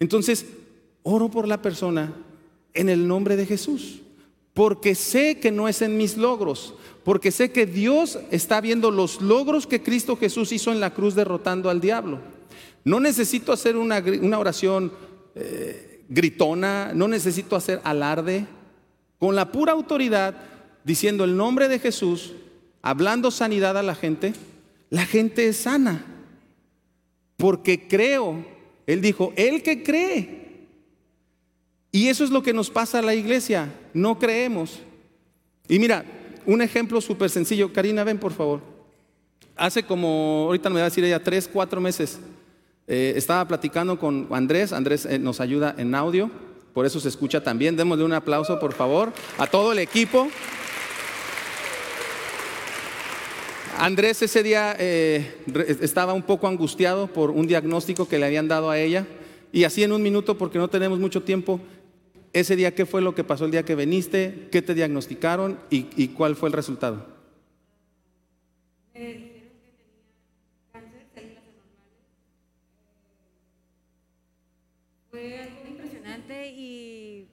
entonces 0.00 0.46
oro 1.04 1.30
por 1.30 1.46
la 1.46 1.62
persona 1.62 2.12
en 2.74 2.88
el 2.88 3.06
nombre 3.06 3.36
de 3.36 3.46
Jesús. 3.46 4.00
Porque 4.52 4.96
sé 4.96 5.38
que 5.38 5.52
no 5.52 5.68
es 5.68 5.80
en 5.80 5.96
mis 5.96 6.16
logros, 6.16 6.74
porque 7.04 7.30
sé 7.30 7.52
que 7.52 7.66
Dios 7.66 8.18
está 8.32 8.60
viendo 8.60 8.90
los 8.90 9.20
logros 9.20 9.68
que 9.68 9.80
Cristo 9.80 10.16
Jesús 10.16 10.50
hizo 10.50 10.72
en 10.72 10.80
la 10.80 10.92
cruz 10.92 11.14
derrotando 11.14 11.70
al 11.70 11.80
diablo. 11.80 12.18
No 12.88 13.00
necesito 13.00 13.52
hacer 13.52 13.76
una, 13.76 14.02
oración 14.38 14.90
eh, 15.34 16.04
gritona, 16.08 16.92
no 16.94 17.06
necesito 17.06 17.54
hacer 17.54 17.82
alarde. 17.84 18.46
Con 19.18 19.36
la 19.36 19.52
pura 19.52 19.72
autoridad, 19.72 20.34
diciendo 20.84 21.24
el 21.24 21.36
nombre 21.36 21.68
de 21.68 21.80
Jesús, 21.80 22.32
hablando 22.80 23.30
sanidad 23.30 23.76
a 23.76 23.82
la 23.82 23.94
gente, 23.94 24.32
la 24.88 25.04
gente 25.04 25.48
es 25.48 25.58
sana. 25.58 26.02
Porque 27.36 27.86
creo, 27.86 28.42
él 28.86 29.02
dijo, 29.02 29.34
el 29.36 29.62
que 29.62 29.82
cree. 29.82 30.66
Y 31.92 32.08
eso 32.08 32.24
es 32.24 32.30
lo 32.30 32.42
que 32.42 32.54
nos 32.54 32.70
pasa 32.70 33.00
a 33.00 33.02
la 33.02 33.14
iglesia, 33.14 33.70
no 33.92 34.18
creemos. 34.18 34.78
Y 35.68 35.78
mira, 35.78 36.06
un 36.46 36.62
ejemplo 36.62 37.02
súper 37.02 37.28
sencillo. 37.28 37.70
Karina, 37.70 38.02
ven 38.02 38.18
por 38.18 38.32
favor. 38.32 38.62
Hace 39.56 39.82
como, 39.82 40.44
ahorita 40.46 40.70
me 40.70 40.76
va 40.76 40.86
a 40.86 40.88
decir 40.88 41.04
ella, 41.04 41.22
tres, 41.22 41.46
cuatro 41.52 41.82
meses, 41.82 42.18
eh, 42.88 43.12
estaba 43.16 43.46
platicando 43.46 43.98
con 43.98 44.26
Andrés. 44.30 44.72
Andrés 44.72 45.06
eh, 45.06 45.18
nos 45.18 45.40
ayuda 45.40 45.74
en 45.78 45.94
audio, 45.94 46.30
por 46.72 46.86
eso 46.86 46.98
se 46.98 47.08
escucha 47.08 47.42
también. 47.42 47.76
Démosle 47.76 48.04
un 48.04 48.12
aplauso, 48.12 48.58
por 48.58 48.72
favor, 48.72 49.12
a 49.38 49.46
todo 49.46 49.72
el 49.72 49.78
equipo. 49.78 50.28
Andrés 53.78 54.22
ese 54.22 54.42
día 54.42 54.74
eh, 54.78 55.36
estaba 55.80 56.12
un 56.12 56.22
poco 56.22 56.48
angustiado 56.48 57.06
por 57.06 57.30
un 57.30 57.46
diagnóstico 57.46 58.08
que 58.08 58.18
le 58.18 58.26
habían 58.26 58.48
dado 58.48 58.70
a 58.70 58.78
ella. 58.78 59.06
Y 59.52 59.64
así 59.64 59.84
en 59.84 59.92
un 59.92 60.02
minuto, 60.02 60.36
porque 60.36 60.58
no 60.58 60.68
tenemos 60.68 60.98
mucho 60.98 61.22
tiempo, 61.22 61.60
ese 62.32 62.56
día, 62.56 62.74
¿qué 62.74 62.86
fue 62.86 63.00
lo 63.00 63.14
que 63.14 63.24
pasó 63.24 63.44
el 63.44 63.50
día 63.50 63.64
que 63.64 63.74
viniste? 63.74 64.48
¿Qué 64.50 64.62
te 64.62 64.74
diagnosticaron 64.74 65.58
y, 65.70 66.08
cuál 66.08 66.36
fue 66.36 66.48
el 66.48 66.52
resultado 66.52 67.18
dijeron 68.98 69.60
que 69.60 69.70
tenía 69.76 70.02
cáncer, 70.72 71.06
células 71.14 71.44
anormales. 71.44 71.98
Fue 75.10 75.40
algo 75.40 75.68
impresionante 75.68 76.48
y 76.50 77.28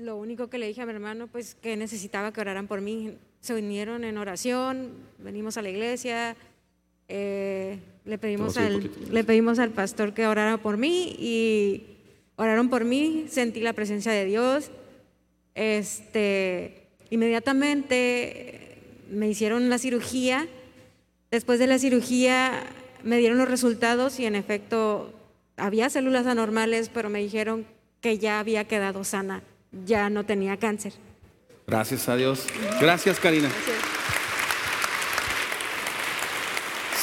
lo 0.00 0.16
único 0.16 0.48
que 0.48 0.58
le 0.58 0.66
dije 0.66 0.82
a 0.82 0.86
mi 0.86 0.92
hermano, 0.92 1.26
pues 1.26 1.54
que 1.54 1.76
necesitaba 1.76 2.32
que 2.32 2.40
oraran 2.40 2.66
por 2.66 2.80
mí. 2.80 3.16
Se 3.40 3.54
unieron 3.54 4.04
en 4.04 4.18
oración, 4.18 4.90
venimos 5.18 5.56
a 5.56 5.62
la 5.62 5.70
iglesia, 5.70 6.36
eh, 7.08 7.78
le, 8.04 8.18
pedimos 8.18 8.56
al, 8.56 8.90
le 9.10 9.24
pedimos 9.24 9.58
al 9.58 9.70
pastor 9.70 10.14
que 10.14 10.26
orara 10.26 10.58
por 10.58 10.76
mí 10.76 11.16
y 11.18 11.96
oraron 12.36 12.70
por 12.70 12.84
mí, 12.84 13.26
sentí 13.28 13.60
la 13.60 13.72
presencia 13.72 14.12
de 14.12 14.24
Dios. 14.24 14.70
Este, 15.54 16.86
inmediatamente 17.10 18.78
me 19.10 19.28
hicieron 19.28 19.68
la 19.68 19.78
cirugía. 19.78 20.48
Después 21.30 21.58
de 21.58 21.66
la 21.66 21.78
cirugía 21.78 22.62
me 23.02 23.18
dieron 23.18 23.38
los 23.38 23.48
resultados 23.48 24.18
y 24.20 24.26
en 24.26 24.34
efecto 24.34 25.12
había 25.56 25.90
células 25.90 26.26
anormales, 26.26 26.88
pero 26.88 27.10
me 27.10 27.20
dijeron 27.20 27.66
que 28.00 28.18
ya 28.18 28.40
había 28.40 28.64
quedado 28.64 29.04
sana, 29.04 29.42
ya 29.72 30.10
no 30.10 30.24
tenía 30.24 30.56
cáncer. 30.56 30.94
Gracias 31.66 32.08
a 32.08 32.16
Dios. 32.16 32.46
Gracias, 32.80 33.20
Karina. 33.20 33.48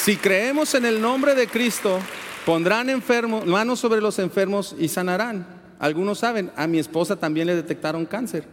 Si 0.02 0.16
creemos 0.16 0.74
en 0.74 0.86
el 0.86 1.00
nombre 1.00 1.34
de 1.34 1.46
Cristo, 1.46 2.00
Pondrán 2.48 2.88
enfermos, 2.88 3.44
manos 3.44 3.78
sobre 3.78 4.00
los 4.00 4.18
enfermos 4.18 4.74
y 4.78 4.88
sanarán. 4.88 5.46
Algunos 5.78 6.20
saben, 6.20 6.50
a 6.56 6.66
mi 6.66 6.78
esposa 6.78 7.16
también 7.16 7.46
le 7.46 7.54
detectaron 7.54 8.06
cáncer. 8.06 8.44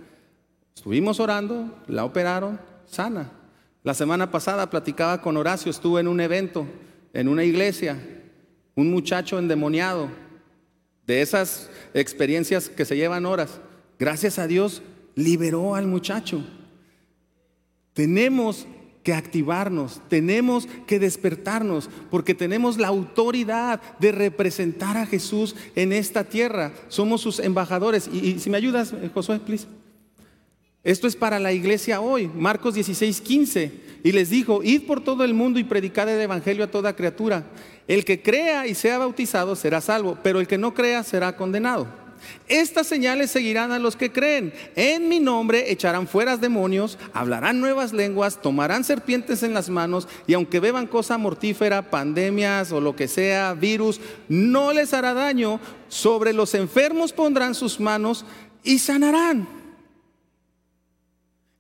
Estuvimos 0.75 1.21
orando, 1.21 1.73
la 1.88 2.04
operaron, 2.04 2.60
sana. 2.86 3.32
La 3.84 3.93
semana 3.93 4.30
pasada 4.30 4.69
platicaba 4.69 5.21
con 5.21 5.38
Horacio, 5.38 5.71
estuve 5.71 6.01
en 6.01 6.10
un 6.10 6.19
evento, 6.19 6.67
en 7.13 7.30
una 7.30 7.45
iglesia, 7.45 7.97
un 8.75 8.91
muchacho 8.91 9.39
endemoniado, 9.39 10.10
de 11.08 11.21
esas 11.21 11.69
experiencias 11.93 12.67
que 12.67 12.84
se 12.84 12.97
llevan 12.97 13.25
horas. 13.25 13.62
Gracias 13.97 14.39
a 14.39 14.47
Dios, 14.47 14.81
liberó 15.15 15.75
al 15.75 15.88
muchacho. 15.88 16.43
Tenemos 17.93 18.67
que 19.05 19.13
activarnos, 19.13 20.01
tenemos 20.10 20.67
que 20.88 20.97
despertarnos, 20.97 21.89
porque 22.10 22.34
tenemos 22.34 22.77
la 22.77 22.88
autoridad 22.88 23.79
de 23.99 24.12
representar 24.12 24.97
a 24.97 25.05
Jesús 25.05 25.55
en 25.75 25.93
esta 25.93 26.23
tierra. 26.23 26.73
Somos 26.88 27.21
sus 27.21 27.39
embajadores. 27.39 28.10
Y, 28.12 28.39
si 28.39 28.49
me 28.49 28.58
ayudas, 28.58 28.93
eh, 28.93 29.12
Josué, 29.13 29.39
please. 29.39 29.67
Esto 30.84 31.08
es 31.08 31.15
para 31.15 31.39
la 31.39 31.53
iglesia 31.53 32.01
hoy, 32.01 32.27
Marcos 32.27 32.73
16, 32.73 33.21
15. 33.21 33.71
Y 34.03 34.12
les 34.12 34.29
dijo, 34.29 34.62
id 34.63 34.88
por 34.88 35.03
todo 35.03 35.23
el 35.23 35.34
mundo 35.34 35.60
y 35.60 35.63
predicad 35.63 36.10
el 36.10 36.21
Evangelio 36.21 36.63
a 36.63 36.71
toda 36.71 36.95
criatura. 36.95 37.45
El 37.88 38.05
que 38.05 38.21
crea 38.21 38.67
y 38.67 38.73
sea 38.73 38.97
bautizado 38.97 39.55
será 39.55 39.81
salvo, 39.81 40.17
pero 40.23 40.39
el 40.39 40.47
que 40.47 40.58
no 40.58 40.73
crea 40.73 41.03
será 41.03 41.36
condenado. 41.36 42.04
Estas 42.47 42.88
señales 42.88 43.32
seguirán 43.32 43.71
a 43.71 43.80
los 43.80 43.95
que 43.95 44.12
creen. 44.12 44.54
En 44.75 45.10
mi 45.10 45.19
nombre 45.19 45.71
echarán 45.71 46.08
fuera 46.08 46.38
demonios, 46.38 46.97
hablarán 47.13 47.60
nuevas 47.60 47.93
lenguas, 47.93 48.41
tomarán 48.41 48.84
serpientes 48.84 49.43
en 49.43 49.54
las 49.54 49.69
manos 49.69 50.08
y 50.28 50.34
aunque 50.34 50.60
beban 50.60 50.88
cosa 50.88 51.17
mortífera, 51.17 51.89
pandemias 51.89 52.71
o 52.71 52.82
lo 52.82 52.95
que 52.95 53.08
sea, 53.08 53.54
virus, 53.54 53.99
no 54.28 54.73
les 54.73 54.93
hará 54.93 55.13
daño. 55.13 55.60
Sobre 55.88 56.34
los 56.34 56.54
enfermos 56.56 57.13
pondrán 57.13 57.56
sus 57.56 57.80
manos 57.80 58.25
y 58.63 58.80
sanarán. 58.80 59.47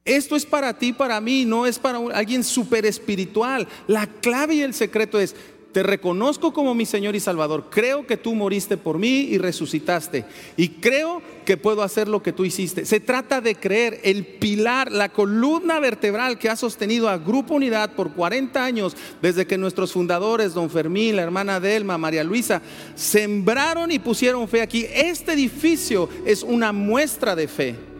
Esto 0.05 0.35
es 0.35 0.45
para 0.45 0.77
ti, 0.77 0.93
para 0.93 1.19
mí, 1.19 1.45
no 1.45 1.65
es 1.65 1.79
para 1.79 1.97
alguien 2.13 2.43
súper 2.43 2.85
espiritual. 2.85 3.67
La 3.87 4.05
clave 4.05 4.53
y 4.53 4.61
el 4.61 4.75
secreto 4.75 5.19
es, 5.19 5.35
te 5.75 5.83
reconozco 5.83 6.53
como 6.53 6.73
mi 6.73 6.85
Señor 6.85 7.17
y 7.17 7.19
Salvador. 7.19 7.65
Creo 7.69 8.07
que 8.07 8.15
tú 8.15 8.33
moriste 8.33 8.77
por 8.77 8.97
mí 8.97 9.27
y 9.29 9.37
resucitaste. 9.37 10.23
Y 10.55 10.69
creo 10.69 11.21
que 11.43 11.57
puedo 11.57 11.83
hacer 11.83 12.07
lo 12.07 12.23
que 12.23 12.31
tú 12.31 12.45
hiciste. 12.45 12.85
Se 12.85 13.01
trata 13.01 13.41
de 13.41 13.55
creer 13.55 13.99
el 14.05 14.25
pilar, 14.25 14.89
la 14.89 15.09
columna 15.09 15.81
vertebral 15.81 16.39
que 16.39 16.49
ha 16.49 16.55
sostenido 16.55 17.09
a 17.09 17.17
Grupo 17.17 17.55
Unidad 17.55 17.91
por 17.91 18.13
40 18.13 18.63
años, 18.63 18.95
desde 19.21 19.45
que 19.45 19.57
nuestros 19.57 19.91
fundadores, 19.91 20.53
don 20.53 20.69
Fermín, 20.69 21.17
la 21.17 21.23
hermana 21.23 21.59
Delma, 21.59 21.97
María 21.97 22.23
Luisa, 22.23 22.61
sembraron 22.95 23.91
y 23.91 23.99
pusieron 23.99 24.47
fe 24.47 24.61
aquí. 24.61 24.85
Este 24.89 25.33
edificio 25.33 26.07
es 26.25 26.41
una 26.41 26.71
muestra 26.71 27.35
de 27.35 27.49
fe. 27.49 27.94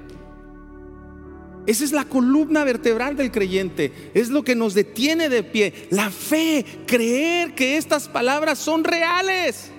Esa 1.68 1.84
es 1.84 1.92
la 1.92 2.06
columna 2.06 2.64
vertebral 2.64 3.16
del 3.16 3.32
creyente. 3.32 4.12
Es 4.14 4.30
lo 4.30 4.44
que 4.44 4.56
nos 4.56 4.74
detiene 4.74 5.30
de 5.30 5.44
pie. 5.44 5.74
La 5.90 6.12
fe, 6.12 6.66
creer 6.86 7.56
que 7.56 7.78
estas 7.78 8.08
palabras 8.08 8.60
son 8.60 8.84
reales. 8.84 9.72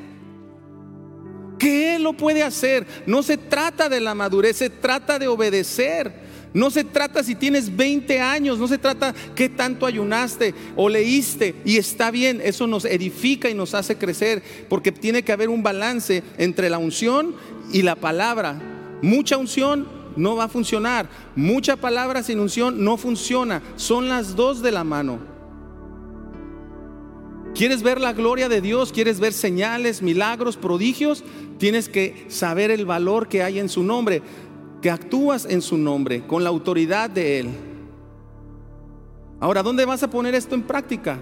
Que 1.58 1.96
Él 1.96 2.02
lo 2.02 2.12
puede 2.12 2.42
hacer. 2.42 2.86
No 3.06 3.22
se 3.22 3.36
trata 3.36 3.88
de 3.88 4.00
la 4.00 4.14
madurez, 4.14 4.56
se 4.56 4.70
trata 4.70 5.18
de 5.18 5.28
obedecer. 5.28 6.26
No 6.56 6.70
se 6.70 6.84
trata 6.84 7.22
si 7.22 7.34
tienes 7.34 7.76
20 7.76 8.18
años, 8.18 8.58
no 8.58 8.66
se 8.66 8.78
trata 8.78 9.14
qué 9.34 9.50
tanto 9.50 9.84
ayunaste 9.84 10.54
o 10.74 10.88
leíste 10.88 11.54
y 11.66 11.76
está 11.76 12.10
bien, 12.10 12.40
eso 12.42 12.66
nos 12.66 12.86
edifica 12.86 13.50
y 13.50 13.54
nos 13.54 13.74
hace 13.74 13.96
crecer, 13.96 14.42
porque 14.70 14.90
tiene 14.90 15.22
que 15.22 15.32
haber 15.32 15.50
un 15.50 15.62
balance 15.62 16.22
entre 16.38 16.70
la 16.70 16.78
unción 16.78 17.34
y 17.74 17.82
la 17.82 17.94
palabra. 17.94 18.58
Mucha 19.02 19.36
unción 19.36 19.86
no 20.16 20.36
va 20.36 20.44
a 20.44 20.48
funcionar. 20.48 21.08
Mucha 21.34 21.76
palabra 21.76 22.22
sin 22.22 22.40
unción 22.40 22.82
no 22.82 22.96
funciona. 22.96 23.62
Son 23.76 24.08
las 24.08 24.34
dos 24.36 24.62
de 24.62 24.72
la 24.72 24.84
mano. 24.84 25.18
¿Quieres 27.54 27.82
ver 27.82 28.00
la 28.00 28.12
gloria 28.12 28.50
de 28.50 28.60
Dios? 28.60 28.92
¿Quieres 28.92 29.18
ver 29.18 29.32
señales, 29.32 30.02
milagros, 30.02 30.56
prodigios? 30.56 31.24
Tienes 31.58 31.88
que 31.88 32.26
saber 32.28 32.70
el 32.70 32.84
valor 32.84 33.28
que 33.28 33.42
hay 33.42 33.58
en 33.58 33.70
su 33.70 33.82
nombre, 33.82 34.20
que 34.82 34.90
actúas 34.90 35.46
en 35.48 35.62
su 35.62 35.78
nombre, 35.78 36.26
con 36.26 36.44
la 36.44 36.50
autoridad 36.50 37.08
de 37.08 37.40
Él. 37.40 37.48
Ahora, 39.40 39.62
¿dónde 39.62 39.86
vas 39.86 40.02
a 40.02 40.10
poner 40.10 40.34
esto 40.34 40.54
en 40.54 40.62
práctica? 40.62 41.18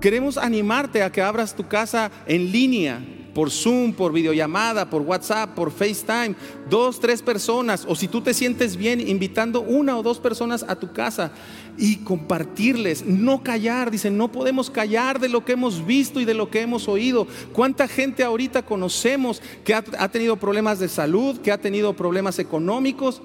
Queremos 0.00 0.36
animarte 0.36 1.02
a 1.02 1.10
que 1.10 1.22
abras 1.22 1.56
tu 1.56 1.66
casa 1.66 2.10
en 2.26 2.52
línea 2.52 3.00
por 3.38 3.52
Zoom, 3.52 3.92
por 3.92 4.12
videollamada, 4.12 4.90
por 4.90 5.02
WhatsApp, 5.02 5.54
por 5.54 5.70
FaceTime, 5.70 6.34
dos, 6.68 6.98
tres 6.98 7.22
personas, 7.22 7.84
o 7.86 7.94
si 7.94 8.08
tú 8.08 8.20
te 8.20 8.34
sientes 8.34 8.76
bien, 8.76 9.00
invitando 9.00 9.60
una 9.60 9.96
o 9.96 10.02
dos 10.02 10.18
personas 10.18 10.64
a 10.66 10.74
tu 10.74 10.92
casa 10.92 11.30
y 11.78 11.98
compartirles, 11.98 13.06
no 13.06 13.44
callar, 13.44 13.92
dicen, 13.92 14.16
no 14.16 14.32
podemos 14.32 14.70
callar 14.70 15.20
de 15.20 15.28
lo 15.28 15.44
que 15.44 15.52
hemos 15.52 15.86
visto 15.86 16.18
y 16.18 16.24
de 16.24 16.34
lo 16.34 16.50
que 16.50 16.62
hemos 16.62 16.88
oído. 16.88 17.28
¿Cuánta 17.52 17.86
gente 17.86 18.24
ahorita 18.24 18.66
conocemos 18.66 19.40
que 19.62 19.72
ha, 19.72 19.84
ha 20.00 20.08
tenido 20.08 20.34
problemas 20.34 20.80
de 20.80 20.88
salud, 20.88 21.38
que 21.38 21.52
ha 21.52 21.60
tenido 21.60 21.94
problemas 21.94 22.40
económicos? 22.40 23.22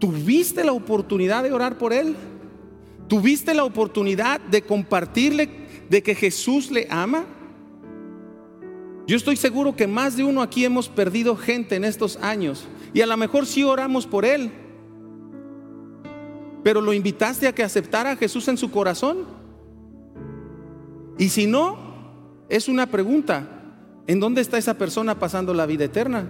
¿Tuviste 0.00 0.64
la 0.64 0.72
oportunidad 0.72 1.44
de 1.44 1.52
orar 1.52 1.78
por 1.78 1.92
él? 1.92 2.16
¿Tuviste 3.06 3.54
la 3.54 3.62
oportunidad 3.62 4.40
de 4.40 4.62
compartirle 4.62 5.48
de 5.88 6.02
que 6.02 6.16
Jesús 6.16 6.72
le 6.72 6.88
ama? 6.90 7.24
Yo 9.08 9.16
estoy 9.16 9.36
seguro 9.36 9.74
que 9.74 9.86
más 9.86 10.18
de 10.18 10.24
uno 10.24 10.42
aquí 10.42 10.66
hemos 10.66 10.90
perdido 10.90 11.34
gente 11.34 11.76
en 11.76 11.84
estos 11.84 12.18
años 12.18 12.66
y 12.92 13.00
a 13.00 13.06
lo 13.06 13.16
mejor 13.16 13.46
sí 13.46 13.64
oramos 13.64 14.06
por 14.06 14.26
él. 14.26 14.52
Pero 16.62 16.82
lo 16.82 16.92
invitaste 16.92 17.48
a 17.48 17.54
que 17.54 17.62
aceptara 17.62 18.10
a 18.10 18.16
Jesús 18.16 18.48
en 18.48 18.58
su 18.58 18.70
corazón. 18.70 19.24
Y 21.16 21.30
si 21.30 21.46
no, 21.46 21.78
es 22.50 22.68
una 22.68 22.84
pregunta. 22.84 23.48
¿En 24.06 24.20
dónde 24.20 24.42
está 24.42 24.58
esa 24.58 24.76
persona 24.76 25.18
pasando 25.18 25.54
la 25.54 25.64
vida 25.64 25.84
eterna? 25.84 26.26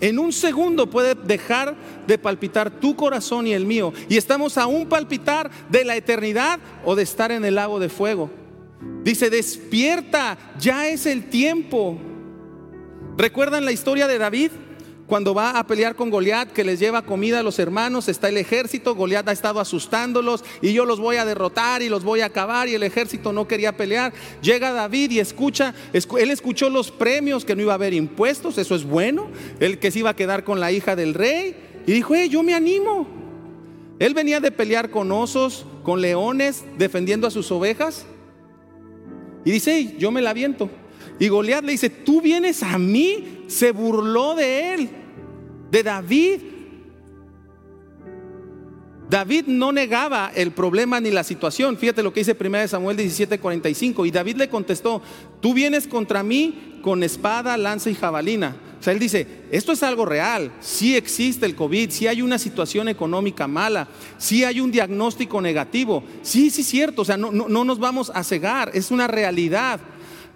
En 0.00 0.18
un 0.18 0.32
segundo 0.32 0.90
puede 0.90 1.14
dejar 1.14 1.76
de 2.08 2.18
palpitar 2.18 2.68
tu 2.80 2.96
corazón 2.96 3.46
y 3.46 3.52
el 3.52 3.64
mío. 3.64 3.92
Y 4.08 4.16
estamos 4.16 4.58
a 4.58 4.66
un 4.66 4.88
palpitar 4.88 5.52
de 5.70 5.84
la 5.84 5.94
eternidad 5.94 6.58
o 6.84 6.96
de 6.96 7.04
estar 7.04 7.30
en 7.30 7.44
el 7.44 7.54
lago 7.54 7.78
de 7.78 7.88
fuego. 7.88 8.28
Dice, 9.02 9.30
despierta, 9.30 10.38
ya 10.58 10.88
es 10.88 11.06
el 11.06 11.28
tiempo. 11.30 11.98
¿Recuerdan 13.16 13.64
la 13.64 13.72
historia 13.72 14.06
de 14.06 14.18
David? 14.18 14.50
Cuando 15.08 15.32
va 15.32 15.58
a 15.58 15.66
pelear 15.66 15.96
con 15.96 16.10
Goliat, 16.10 16.52
que 16.52 16.64
les 16.64 16.78
lleva 16.78 17.00
comida 17.00 17.40
a 17.40 17.42
los 17.42 17.58
hermanos, 17.58 18.08
está 18.08 18.28
el 18.28 18.36
ejército, 18.36 18.94
Goliat 18.94 19.26
ha 19.26 19.32
estado 19.32 19.58
asustándolos 19.58 20.44
y 20.60 20.74
yo 20.74 20.84
los 20.84 21.00
voy 21.00 21.16
a 21.16 21.24
derrotar 21.24 21.80
y 21.80 21.88
los 21.88 22.04
voy 22.04 22.20
a 22.20 22.26
acabar 22.26 22.68
y 22.68 22.74
el 22.74 22.82
ejército 22.82 23.32
no 23.32 23.48
quería 23.48 23.74
pelear. 23.74 24.12
Llega 24.42 24.70
David 24.70 25.12
y 25.12 25.20
escucha, 25.20 25.74
él 25.94 26.30
escuchó 26.30 26.68
los 26.68 26.90
premios, 26.90 27.46
que 27.46 27.56
no 27.56 27.62
iba 27.62 27.72
a 27.72 27.76
haber 27.76 27.94
impuestos, 27.94 28.58
eso 28.58 28.74
es 28.74 28.84
bueno, 28.84 29.28
el 29.60 29.78
que 29.78 29.90
se 29.90 30.00
iba 30.00 30.10
a 30.10 30.16
quedar 30.16 30.44
con 30.44 30.60
la 30.60 30.72
hija 30.72 30.94
del 30.94 31.14
rey 31.14 31.56
y 31.86 31.92
dijo, 31.92 32.14
hey, 32.14 32.28
yo 32.28 32.42
me 32.42 32.52
animo. 32.52 33.08
Él 33.98 34.12
venía 34.12 34.40
de 34.40 34.50
pelear 34.50 34.90
con 34.90 35.10
osos, 35.10 35.64
con 35.84 36.02
leones, 36.02 36.64
defendiendo 36.76 37.26
a 37.26 37.30
sus 37.30 37.50
ovejas. 37.50 38.04
Y 39.44 39.50
dice, 39.50 39.96
yo 39.98 40.10
me 40.10 40.20
la 40.20 40.30
aviento. 40.30 40.70
Y 41.18 41.28
Goliat 41.28 41.64
le 41.64 41.72
dice, 41.72 41.90
tú 41.90 42.20
vienes 42.20 42.62
a 42.62 42.78
mí. 42.78 43.44
Se 43.48 43.72
burló 43.72 44.34
de 44.34 44.74
él, 44.74 44.90
de 45.70 45.82
David. 45.82 46.40
David 49.08 49.46
no 49.46 49.72
negaba 49.72 50.30
el 50.34 50.50
problema 50.50 51.00
ni 51.00 51.10
la 51.10 51.24
situación. 51.24 51.78
Fíjate 51.78 52.02
lo 52.02 52.12
que 52.12 52.20
dice 52.20 52.36
1 52.38 52.68
Samuel 52.68 52.98
17:45. 52.98 54.06
Y 54.06 54.10
David 54.10 54.36
le 54.36 54.50
contestó, 54.50 55.00
tú 55.40 55.54
vienes 55.54 55.86
contra 55.86 56.22
mí 56.22 56.78
con 56.82 57.02
espada, 57.02 57.56
lanza 57.56 57.88
y 57.88 57.94
jabalina. 57.94 58.56
O 58.78 58.82
sea, 58.82 58.92
él 58.92 58.98
dice, 58.98 59.26
esto 59.50 59.72
es 59.72 59.82
algo 59.82 60.04
real, 60.04 60.52
sí 60.60 60.96
existe 60.96 61.46
el 61.46 61.56
COVID, 61.56 61.90
sí 61.90 62.06
hay 62.06 62.22
una 62.22 62.38
situación 62.38 62.88
económica 62.88 63.48
mala, 63.48 63.88
sí 64.18 64.44
hay 64.44 64.60
un 64.60 64.70
diagnóstico 64.70 65.40
negativo, 65.40 66.04
sí, 66.22 66.50
sí, 66.50 66.62
cierto, 66.62 67.02
o 67.02 67.04
sea, 67.04 67.16
no, 67.16 67.32
no, 67.32 67.48
no 67.48 67.64
nos 67.64 67.78
vamos 67.78 68.12
a 68.14 68.22
cegar, 68.22 68.70
es 68.74 68.90
una 68.90 69.08
realidad 69.08 69.80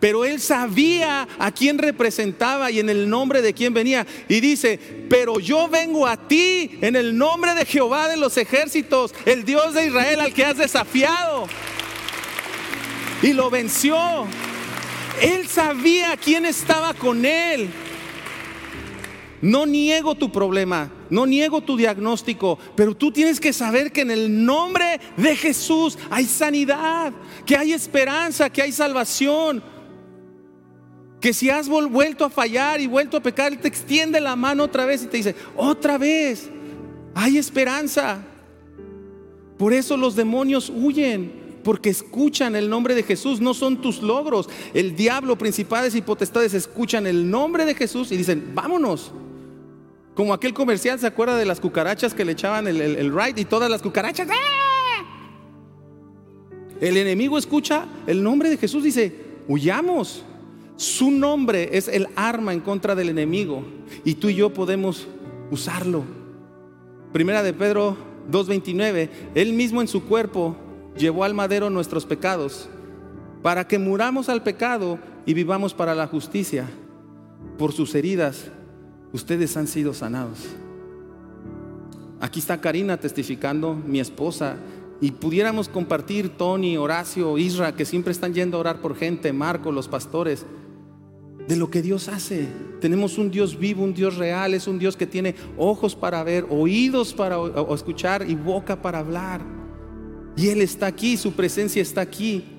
pero 0.03 0.25
él 0.25 0.41
sabía 0.41 1.29
a 1.39 1.53
quién 1.53 1.79
representaba 1.79 2.73
y 2.73 2.81
en 2.81 2.91
el 2.91 3.09
nombre 3.09 3.41
de 3.41 3.55
quién 3.55 3.73
venía. 3.73 4.05
Y 4.29 4.41
dice, 4.41 4.77
pero 5.09 5.39
yo 5.39 5.69
vengo 5.69 6.09
a 6.09 6.17
ti 6.17 6.77
en 6.81 6.97
el 6.97 7.17
nombre 7.17 7.55
de 7.55 7.65
Jehová 7.65 8.09
de 8.09 8.17
los 8.17 8.37
ejércitos, 8.37 9.15
el 9.27 9.45
Dios 9.45 9.75
de 9.75 9.87
Israel 9.87 10.19
al 10.19 10.35
que 10.35 10.45
has 10.45 10.57
desafiado. 10.57 11.47
Y 13.23 13.33
lo 13.33 13.49
venció. 13.49 14.27
Él 15.21 15.47
sabía 15.47 16.17
quién 16.17 16.47
estaba 16.47 16.95
con 16.95 17.25
él. 17.25 17.71
No 19.43 19.67
niego 19.67 20.15
tu 20.15 20.31
problema, 20.31 20.89
no 21.11 21.27
niego 21.27 21.61
tu 21.61 21.77
diagnóstico, 21.77 22.61
pero 22.77 22.97
tú 22.97 23.11
tienes 23.11 23.41
que 23.41 23.53
saber 23.53 23.91
que 23.91 24.03
en 24.03 24.13
el 24.13 24.45
nombre 24.45 25.01
de 25.17 25.35
Jesús 25.35 25.99
hay 26.11 26.27
sanidad, 26.27 27.13
que 27.45 27.57
hay 27.57 27.73
esperanza, 27.73 28.49
que 28.49 28.63
hay 28.63 28.71
salvación. 28.71 29.61
Que 31.21 31.33
si 31.33 31.51
has 31.51 31.69
vuelto 31.69 32.25
a 32.25 32.31
fallar 32.31 32.81
y 32.81 32.87
vuelto 32.87 33.17
a 33.17 33.21
pecar, 33.21 33.51
Él 33.53 33.59
te 33.59 33.67
extiende 33.67 34.21
la 34.21 34.37
mano 34.37 34.63
otra 34.63 34.87
vez 34.87 35.03
y 35.03 35.07
te 35.07 35.17
dice, 35.17 35.35
otra 35.57 35.99
vez, 35.99 36.49
hay 37.13 37.37
esperanza. 37.37 38.25
Por 39.59 39.73
eso 39.73 39.97
los 39.97 40.15
demonios 40.15 40.71
huyen, 40.73 41.61
porque 41.65 41.91
escuchan 41.91 42.55
el 42.55 42.71
nombre 42.71 42.95
de 42.95 43.03
Jesús, 43.03 43.41
no 43.41 43.55
son 43.55 43.81
tus 43.81 44.03
logros. 44.03 44.49
El 44.73 44.95
diablo, 44.95 45.37
principales 45.37 45.97
y 45.97 46.03
potestades 46.03 46.55
escuchan 46.55 47.09
el 47.09 47.29
nombre 47.29 47.65
de 47.65 47.75
Jesús 47.75 48.13
y 48.13 48.17
dicen, 48.17 48.53
vámonos. 48.55 49.11
Como 50.15 50.35
aquel 50.35 50.53
comercial, 50.53 50.99
¿se 50.99 51.07
acuerda 51.07 51.37
de 51.37 51.47
las 51.47 51.61
cucarachas 51.61 52.13
que 52.13 52.25
le 52.25 52.33
echaban 52.33 52.67
el, 52.67 52.81
el, 52.81 53.15
ride 53.15 53.41
y 53.41 53.45
todas 53.45 53.71
las 53.71 53.81
cucarachas? 53.81 54.29
¡ah! 54.31 54.63
El 56.81 56.97
enemigo 56.97 57.39
escucha 57.39 57.87
el 58.07 58.23
nombre 58.23 58.51
de 58.51 58.57
Jesús, 58.59 58.85
dice, 58.85 59.15
huyamos. 59.49 60.25
Su 60.77 61.11
nombre 61.11 61.77
es 61.77 61.87
el 61.87 62.09
arma 62.17 62.53
en 62.53 62.61
contra 62.61 62.95
del 62.95 63.09
enemigo 63.09 63.63
y 64.05 64.15
tú 64.15 64.29
y 64.29 64.35
yo 64.35 64.53
podemos 64.53 65.07
usarlo. 65.51 66.03
Primera 67.13 67.43
de 67.43 67.53
Pedro 67.53 67.97
2.29, 68.31 69.11
Él 69.35 69.53
mismo 69.53 69.81
en 69.81 69.89
su 69.89 70.05
cuerpo 70.05 70.57
llevó 70.97 71.25
al 71.25 71.35
madero 71.35 71.71
nuestros 71.71 72.05
pecados 72.05 72.69
para 73.43 73.69
que 73.69 73.79
muramos 73.79 74.29
al 74.29 74.43
pecado 74.43 74.99
y 75.25 75.35
vivamos 75.35 75.73
para 75.75 75.95
la 75.95 76.07
justicia. 76.07 76.69
Por 77.59 77.73
sus 77.73 77.95
heridas 77.95 78.51
ustedes 79.13 79.57
han 79.57 79.67
sido 79.67 79.95
sanados. 79.95 80.39
Aquí 82.21 82.41
está 82.41 82.61
Karina 82.61 82.99
testificando, 82.99 83.75
mi 83.75 84.01
esposa, 84.01 84.57
y 85.01 85.11
pudiéramos 85.11 85.69
compartir 85.69 86.29
Tony, 86.29 86.77
Horacio, 86.77 87.37
Isra, 87.37 87.75
que 87.75 87.85
siempre 87.85 88.13
están 88.13 88.33
yendo 88.33 88.57
a 88.57 88.61
orar 88.61 88.81
por 88.81 88.95
gente, 88.95 89.33
Marco, 89.33 89.73
los 89.73 89.89
pastores 89.89 90.47
de 91.49 91.57
lo 91.57 91.71
que 91.71 91.83
Dios 91.83 92.09
hace. 92.09 92.47
Tenemos 92.81 93.19
un 93.19 93.31
Dios 93.31 93.59
vivo, 93.59 93.83
un 93.83 93.95
Dios 93.95 94.17
real, 94.17 94.55
es 94.55 94.69
un 94.69 94.79
Dios 94.79 94.97
que 94.97 95.07
tiene 95.07 95.35
ojos 95.57 95.97
para 95.97 96.23
ver, 96.23 96.47
oídos 96.49 97.13
para 97.13 97.37
escuchar 97.75 98.25
y 98.29 98.37
boca 98.37 98.81
para 98.81 99.01
hablar. 99.01 99.41
Y 100.37 100.49
Él 100.49 100.61
está 100.63 100.87
aquí, 100.87 101.17
su 101.17 101.33
presencia 101.33 101.83
está 101.83 102.01
aquí. 102.01 102.52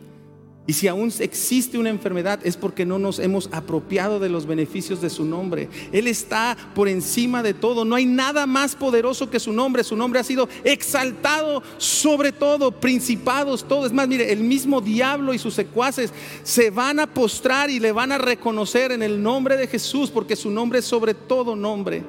Y 0.66 0.74
si 0.74 0.88
aún 0.88 1.12
existe 1.20 1.78
una 1.78 1.90
enfermedad 1.90 2.40
es 2.44 2.56
porque 2.56 2.86
no 2.86 2.98
nos 2.98 3.20
hemos 3.20 3.50
apropiado 3.52 4.22
de 4.22 4.30
los 4.30 4.46
beneficios 4.46 5.02
de 5.02 5.10
su 5.10 5.26
nombre. 5.26 5.68
Él 5.92 6.08
está 6.08 6.56
por 6.74 6.88
encima 6.88 7.44
de 7.44 7.54
todo. 7.54 7.84
No 7.84 7.96
hay 7.96 8.06
nada 8.06 8.46
más 8.46 8.74
poderoso 8.74 9.30
que 9.30 9.42
su 9.42 9.52
nombre. 9.52 9.84
Su 9.84 9.98
nombre 9.98 10.22
ha 10.22 10.24
sido 10.24 10.48
exaltado 10.64 11.62
sobre 11.78 12.32
todo, 12.32 12.72
principados, 12.72 13.66
todo. 13.68 13.86
Es 13.86 13.92
más, 13.92 14.08
mire, 14.08 14.32
el 14.32 14.40
mismo 14.40 14.80
diablo 14.80 15.34
y 15.34 15.38
sus 15.38 15.54
secuaces 15.54 16.14
se 16.44 16.70
van 16.70 17.02
a 17.02 17.14
postrar 17.14 17.70
y 17.70 17.82
le 17.82 17.92
van 17.92 18.14
a 18.14 18.18
reconocer 18.18 18.94
en 18.94 19.04
el 19.04 19.22
nombre 19.22 19.58
de 19.58 19.68
Jesús 19.68 20.12
porque 20.12 20.38
su 20.38 20.50
nombre 20.50 20.80
es 20.80 20.86
sobre 20.86 21.14
todo 21.14 21.58
nombre. 21.58 22.04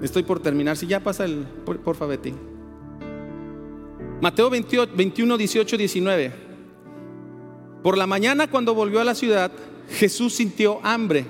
Estoy 0.00 0.22
por 0.22 0.38
terminar. 0.38 0.76
Si 0.76 0.86
ya 0.86 1.00
pasa 1.00 1.24
el, 1.24 1.44
por, 1.64 1.96
favor, 1.96 2.08
Betty. 2.08 2.53
Mateo 4.20 4.50
21, 4.50 5.36
18, 5.36 5.76
19. 5.76 6.32
Por 7.82 7.98
la 7.98 8.06
mañana 8.06 8.48
cuando 8.48 8.74
volvió 8.74 9.00
a 9.00 9.04
la 9.04 9.14
ciudad, 9.14 9.52
Jesús 9.90 10.34
sintió 10.34 10.80
hambre 10.82 11.26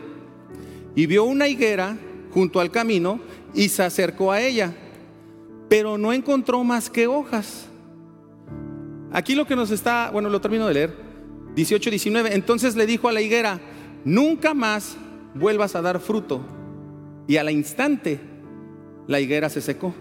y 0.95 1.07
vio 1.07 1.25
una 1.25 1.49
higuera 1.49 1.99
junto 2.31 2.61
al 2.61 2.71
camino 2.71 3.21
y 3.55 3.69
se 3.69 3.83
acercó 3.83 4.31
a 4.31 4.41
ella, 4.41 4.73
pero 5.69 5.99
no 5.99 6.13
encontró 6.13 6.63
más 6.63 6.91
que 6.91 7.07
hojas. 7.07 7.67
Aquí 9.13 9.35
lo 9.35 9.47
que 9.47 9.57
nos 9.57 9.71
está, 9.71 10.11
bueno, 10.13 10.29
lo 10.29 10.41
termino 10.41 10.67
de 10.67 10.75
leer, 10.75 10.97
18, 11.55 11.91
19. 11.91 12.35
Entonces 12.35 12.77
le 12.77 12.87
dijo 12.87 13.09
a 13.09 13.13
la 13.13 13.21
higuera, 13.21 13.61
nunca 14.05 14.55
más 14.55 14.97
vuelvas 15.35 15.75
a 15.75 15.83
dar 15.83 16.01
fruto. 16.01 16.41
Y 17.27 17.37
al 17.37 17.51
instante 17.51 18.21
la 19.07 19.21
higuera 19.21 19.49
se 19.49 19.61
secó. 19.61 19.95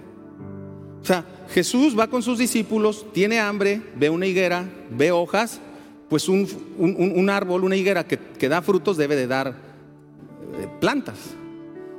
O 1.03 1.05
sea, 1.05 1.25
Jesús 1.49 1.99
va 1.99 2.07
con 2.07 2.23
sus 2.23 2.39
discípulos, 2.39 3.05
tiene 3.11 3.37
hambre, 3.37 3.81
ve 3.97 4.09
una 4.09 4.25
higuera, 4.25 4.63
ve 4.89 5.11
hojas, 5.11 5.59
pues 6.07 6.29
un, 6.29 7.29
árbol, 7.29 7.65
una 7.65 7.75
higuera 7.75 8.07
que, 8.07 8.17
que, 8.17 8.47
da 8.47 8.61
frutos 8.61 8.95
debe 8.95 9.17
de 9.17 9.27
dar 9.27 9.49
eh, 9.49 10.67
plantas. 10.79 11.17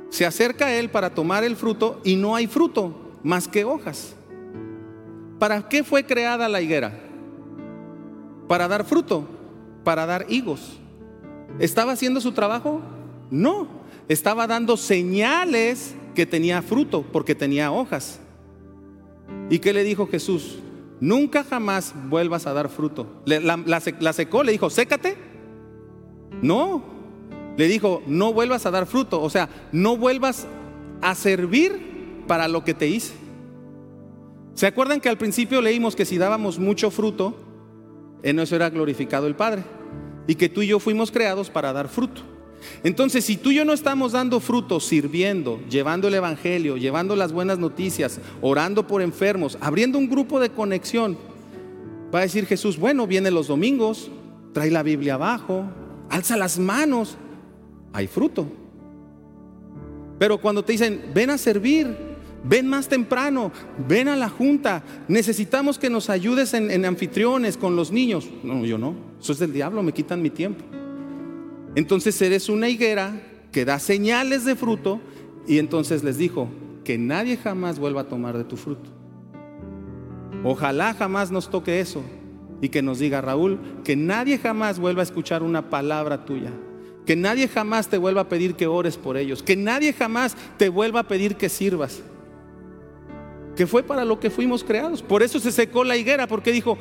Se 0.09 0.25
acerca 0.25 0.65
a 0.65 0.73
él 0.73 0.89
para 0.89 1.11
tomar 1.11 1.43
el 1.43 1.55
fruto 1.55 2.01
y 2.03 2.15
no 2.15 2.35
hay 2.35 2.47
fruto 2.47 3.13
más 3.21 3.47
que 3.47 3.63
hojas. 3.63 4.15
¿Para 5.37 5.69
qué 5.69 5.83
fue 5.83 6.03
creada 6.03 6.49
la 6.49 6.61
higuera? 6.61 6.99
Para 8.47 8.67
dar 8.67 8.85
fruto, 8.85 9.27
para 9.83 10.07
dar 10.07 10.25
higos. 10.29 10.79
¿Estaba 11.59 11.91
haciendo 11.91 12.21
su 12.21 12.31
trabajo? 12.31 12.81
No, 13.29 13.67
estaba 14.09 14.47
dando 14.47 14.77
señales 14.77 15.93
que 16.15 16.25
tenía 16.25 16.63
fruto 16.63 17.03
porque 17.11 17.35
tenía 17.35 17.71
hojas. 17.71 18.19
¿Y 19.49 19.59
qué 19.59 19.73
le 19.73 19.83
dijo 19.83 20.07
Jesús? 20.07 20.59
Nunca 20.99 21.43
jamás 21.43 21.93
vuelvas 22.09 22.47
a 22.47 22.53
dar 22.53 22.69
fruto. 22.69 23.07
La, 23.25 24.13
secó, 24.13 24.43
le 24.43 24.51
dijo, 24.51 24.69
sécate. 24.69 25.17
No, 26.41 26.83
le 27.57 27.67
dijo, 27.67 28.01
no 28.07 28.33
vuelvas 28.33 28.65
a 28.65 28.71
dar 28.71 28.85
fruto. 28.85 29.21
O 29.21 29.29
sea, 29.29 29.49
no 29.71 29.97
vuelvas 29.97 30.47
a 31.01 31.15
servir 31.15 32.23
para 32.27 32.47
lo 32.47 32.63
que 32.63 32.73
te 32.73 32.87
hice. 32.87 33.13
¿Se 34.53 34.67
acuerdan 34.67 35.01
que 35.01 35.09
al 35.09 35.17
principio 35.17 35.61
leímos 35.61 35.95
que 35.95 36.05
si 36.05 36.17
dábamos 36.17 36.59
mucho 36.59 36.89
fruto, 36.89 37.35
en 38.23 38.39
eso 38.39 38.55
era 38.55 38.69
glorificado 38.69 39.27
el 39.27 39.35
Padre? 39.35 39.63
Y 40.27 40.35
que 40.35 40.49
tú 40.49 40.61
y 40.61 40.67
yo 40.67 40.79
fuimos 40.79 41.11
creados 41.11 41.49
para 41.49 41.73
dar 41.73 41.89
fruto. 41.89 42.21
Entonces, 42.83 43.25
si 43.25 43.37
tú 43.37 43.51
y 43.51 43.55
yo 43.55 43.65
no 43.65 43.73
estamos 43.73 44.11
dando 44.11 44.39
fruto, 44.39 44.79
sirviendo, 44.79 45.59
llevando 45.69 46.07
el 46.07 46.13
Evangelio, 46.13 46.77
llevando 46.77 47.15
las 47.15 47.31
buenas 47.31 47.59
noticias, 47.59 48.19
orando 48.41 48.87
por 48.87 49.01
enfermos, 49.01 49.57
abriendo 49.61 49.97
un 49.97 50.09
grupo 50.09 50.39
de 50.39 50.49
conexión, 50.49 51.17
va 52.13 52.19
a 52.19 52.23
decir 52.23 52.45
Jesús, 52.45 52.77
bueno, 52.77 53.07
viene 53.07 53.31
los 53.31 53.47
domingos, 53.47 54.09
trae 54.53 54.71
la 54.71 54.83
Biblia 54.83 55.15
abajo, 55.15 55.65
alza 56.09 56.37
las 56.37 56.59
manos, 56.59 57.17
hay 57.93 58.07
fruto. 58.07 58.47
Pero 60.17 60.39
cuando 60.39 60.63
te 60.63 60.73
dicen, 60.73 61.11
ven 61.13 61.29
a 61.29 61.37
servir, 61.37 61.87
ven 62.43 62.67
más 62.67 62.87
temprano, 62.87 63.51
ven 63.87 64.07
a 64.07 64.15
la 64.15 64.29
junta, 64.29 64.83
necesitamos 65.07 65.77
que 65.77 65.89
nos 65.89 66.09
ayudes 66.09 66.53
en, 66.53 66.71
en 66.71 66.85
anfitriones 66.85 67.57
con 67.57 67.75
los 67.75 67.91
niños. 67.91 68.29
No, 68.43 68.65
yo 68.65 68.77
no, 68.77 68.95
eso 69.19 69.33
es 69.33 69.39
del 69.39 69.51
diablo, 69.51 69.83
me 69.83 69.91
quitan 69.91 70.21
mi 70.21 70.29
tiempo. 70.29 70.63
Entonces 71.75 72.21
eres 72.21 72.49
una 72.49 72.69
higuera 72.69 73.21
que 73.51 73.65
da 73.65 73.79
señales 73.79 74.45
de 74.45 74.55
fruto 74.55 74.99
y 75.47 75.59
entonces 75.59 76.03
les 76.03 76.17
dijo 76.17 76.49
que 76.83 76.97
nadie 76.97 77.37
jamás 77.37 77.79
vuelva 77.79 78.01
a 78.01 78.07
tomar 78.07 78.37
de 78.37 78.43
tu 78.43 78.57
fruto. 78.57 78.89
Ojalá 80.43 80.93
jamás 80.93 81.31
nos 81.31 81.49
toque 81.49 81.79
eso 81.79 82.03
y 82.61 82.69
que 82.69 82.81
nos 82.81 82.99
diga 82.99 83.21
Raúl, 83.21 83.59
que 83.83 83.95
nadie 83.95 84.37
jamás 84.37 84.79
vuelva 84.79 85.01
a 85.01 85.03
escuchar 85.03 85.43
una 85.43 85.69
palabra 85.69 86.25
tuya. 86.25 86.51
Que 87.05 87.15
nadie 87.15 87.47
jamás 87.47 87.87
te 87.87 87.97
vuelva 87.97 88.21
a 88.21 88.29
pedir 88.29 88.55
que 88.55 88.67
ores 88.67 88.97
por 88.97 89.17
ellos. 89.17 89.43
Que 89.43 89.55
nadie 89.55 89.93
jamás 89.93 90.35
te 90.57 90.69
vuelva 90.69 91.01
a 91.01 91.07
pedir 91.07 91.35
que 91.35 91.49
sirvas. 91.49 92.01
Que 93.55 93.67
fue 93.67 93.83
para 93.83 94.05
lo 94.05 94.19
que 94.19 94.29
fuimos 94.29 94.63
creados. 94.63 95.03
Por 95.03 95.21
eso 95.21 95.39
se 95.39 95.51
secó 95.51 95.83
la 95.83 95.97
higuera, 95.97 96.27
porque 96.27 96.51
dijo, 96.51 96.77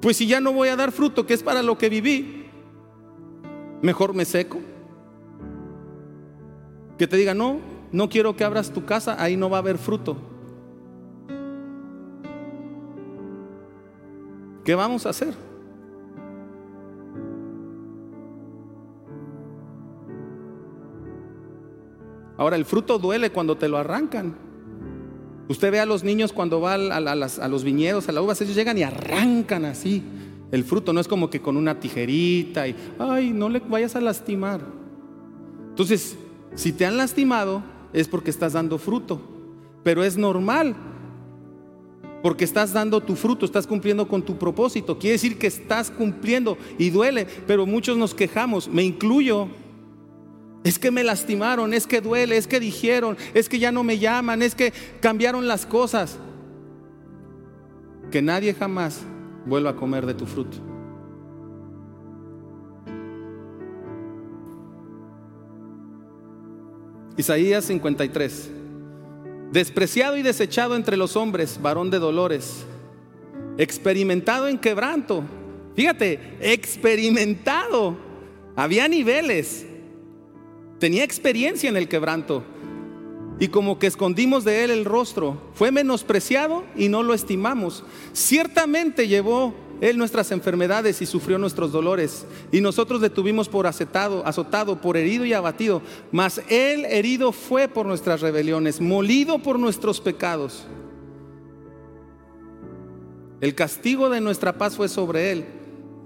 pues 0.00 0.16
si 0.16 0.26
ya 0.26 0.40
no 0.40 0.52
voy 0.52 0.68
a 0.68 0.76
dar 0.76 0.92
fruto, 0.92 1.26
que 1.26 1.34
es 1.34 1.42
para 1.42 1.62
lo 1.62 1.76
que 1.76 1.90
viví, 1.90 2.43
mejor 3.84 4.14
me 4.14 4.24
seco. 4.24 4.60
Que 6.98 7.06
te 7.06 7.16
diga, 7.16 7.34
no, 7.34 7.58
no 7.92 8.08
quiero 8.08 8.34
que 8.34 8.44
abras 8.44 8.72
tu 8.72 8.84
casa, 8.84 9.22
ahí 9.22 9.36
no 9.36 9.50
va 9.50 9.58
a 9.58 9.60
haber 9.60 9.78
fruto. 9.78 10.16
¿Qué 14.64 14.74
vamos 14.74 15.04
a 15.04 15.10
hacer? 15.10 15.34
Ahora, 22.38 22.56
el 22.56 22.64
fruto 22.64 22.98
duele 22.98 23.30
cuando 23.30 23.58
te 23.58 23.68
lo 23.68 23.76
arrancan. 23.76 24.34
Usted 25.48 25.70
ve 25.70 25.80
a 25.80 25.86
los 25.86 26.02
niños 26.02 26.32
cuando 26.32 26.58
va 26.62 26.74
a, 26.74 27.48
los 27.48 27.64
viñedos, 27.64 28.08
a 28.08 28.12
las 28.12 28.24
uvas, 28.24 28.40
ellos 28.40 28.54
llegan 28.54 28.78
y 28.78 28.82
arrancan 28.82 29.66
así 29.66 30.02
el 30.50 30.64
fruto. 30.64 30.92
No 30.92 31.00
es 31.00 31.08
como 31.08 31.30
que 31.30 31.40
con 31.40 31.56
una 31.56 31.80
tijerita 31.80 32.68
y, 32.68 32.76
ay, 32.98 33.30
no 33.30 33.48
le 33.48 33.60
vayas 33.60 33.96
a 33.96 34.00
lastimar. 34.00 34.60
Entonces, 35.70 36.16
si 36.54 36.72
te 36.72 36.86
han 36.86 36.96
lastimado, 36.96 37.62
es 37.92 38.08
porque 38.08 38.30
estás 38.30 38.52
dando 38.52 38.78
fruto. 38.78 39.20
Pero 39.82 40.02
es 40.02 40.16
normal, 40.16 40.76
porque 42.22 42.44
estás 42.44 42.72
dando 42.72 43.00
tu 43.00 43.16
fruto, 43.16 43.44
estás 43.44 43.66
cumpliendo 43.66 44.08
con 44.08 44.22
tu 44.22 44.38
propósito. 44.38 44.98
Quiere 44.98 45.12
decir 45.12 45.38
que 45.38 45.46
estás 45.46 45.90
cumpliendo 45.90 46.56
y 46.78 46.90
duele, 46.90 47.26
pero 47.46 47.66
muchos 47.66 47.96
nos 47.98 48.14
quejamos, 48.14 48.68
me 48.68 48.82
incluyo. 48.82 49.48
Es 50.64 50.78
que 50.78 50.90
me 50.90 51.04
lastimaron, 51.04 51.74
es 51.74 51.86
que 51.86 52.00
duele, 52.00 52.38
es 52.38 52.46
que 52.46 52.58
dijeron, 52.58 53.18
es 53.34 53.50
que 53.50 53.58
ya 53.58 53.70
no 53.70 53.84
me 53.84 53.98
llaman, 53.98 54.40
es 54.40 54.54
que 54.54 54.72
cambiaron 55.00 55.46
las 55.46 55.66
cosas. 55.66 56.18
Que 58.10 58.22
nadie 58.22 58.54
jamás 58.54 59.02
vuelva 59.46 59.70
a 59.70 59.76
comer 59.76 60.06
de 60.06 60.14
tu 60.14 60.26
fruto. 60.26 60.58
Isaías 67.16 67.64
53. 67.66 68.50
Despreciado 69.52 70.16
y 70.16 70.22
desechado 70.22 70.74
entre 70.74 70.96
los 70.96 71.16
hombres, 71.16 71.60
varón 71.62 71.90
de 71.90 72.00
dolores, 72.00 72.64
experimentado 73.56 74.48
en 74.48 74.58
quebranto. 74.58 75.22
Fíjate, 75.76 76.36
experimentado. 76.40 77.96
Había 78.56 78.88
niveles. 78.88 79.66
Tenía 80.78 81.04
experiencia 81.04 81.68
en 81.68 81.76
el 81.76 81.88
quebranto. 81.88 82.42
Y 83.40 83.48
como 83.48 83.78
que 83.78 83.86
escondimos 83.86 84.44
de 84.44 84.64
él 84.64 84.70
el 84.70 84.84
rostro. 84.84 85.38
Fue 85.54 85.72
menospreciado 85.72 86.64
y 86.76 86.88
no 86.88 87.02
lo 87.02 87.14
estimamos. 87.14 87.84
Ciertamente 88.12 89.08
llevó 89.08 89.54
él 89.80 89.98
nuestras 89.98 90.30
enfermedades 90.30 91.02
y 91.02 91.06
sufrió 91.06 91.36
nuestros 91.38 91.72
dolores. 91.72 92.26
Y 92.52 92.60
nosotros 92.60 93.00
le 93.00 93.10
tuvimos 93.10 93.48
por 93.48 93.66
azotado, 93.66 94.26
azotado, 94.26 94.80
por 94.80 94.96
herido 94.96 95.24
y 95.24 95.32
abatido. 95.32 95.82
Mas 96.12 96.40
Él 96.48 96.84
herido 96.86 97.32
fue 97.32 97.68
por 97.68 97.86
nuestras 97.86 98.20
rebeliones, 98.20 98.80
molido 98.80 99.40
por 99.40 99.58
nuestros 99.58 100.00
pecados. 100.00 100.64
El 103.40 103.54
castigo 103.54 104.08
de 104.08 104.20
nuestra 104.20 104.56
paz 104.56 104.76
fue 104.76 104.88
sobre 104.88 105.32
Él 105.32 105.44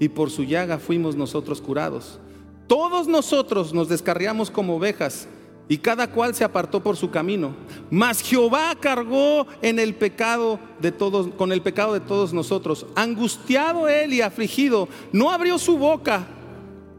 y 0.01 0.09
por 0.09 0.31
su 0.31 0.45
llaga 0.45 0.79
fuimos 0.79 1.15
nosotros 1.15 1.61
curados. 1.61 2.19
Todos 2.67 3.07
nosotros 3.07 3.73
nos 3.73 3.89
descarriamos 3.89 4.51
como 4.51 4.77
ovejas 4.77 5.29
y 5.69 5.79
cada 5.79 6.11
cual 6.11 6.35
se 6.35 6.45
apartó 6.45 6.83
por 6.83 6.97
su 6.97 7.11
camino. 7.11 7.55
Mas 7.91 8.23
Jehová 8.23 8.75
cargó 8.81 9.47
en 9.61 9.79
el 9.79 9.95
pecado 9.95 10.59
de 10.81 10.93
todos, 10.93 11.29
con 11.35 11.53
el 11.53 11.61
pecado 11.61 11.93
de 11.93 12.01
todos 12.01 12.33
nosotros. 12.33 12.87
Angustiado 12.95 13.87
él 13.87 14.15
y 14.15 14.23
afligido, 14.23 14.89
no 15.13 15.31
abrió 15.31 15.59
su 15.59 15.77
boca. 15.77 16.27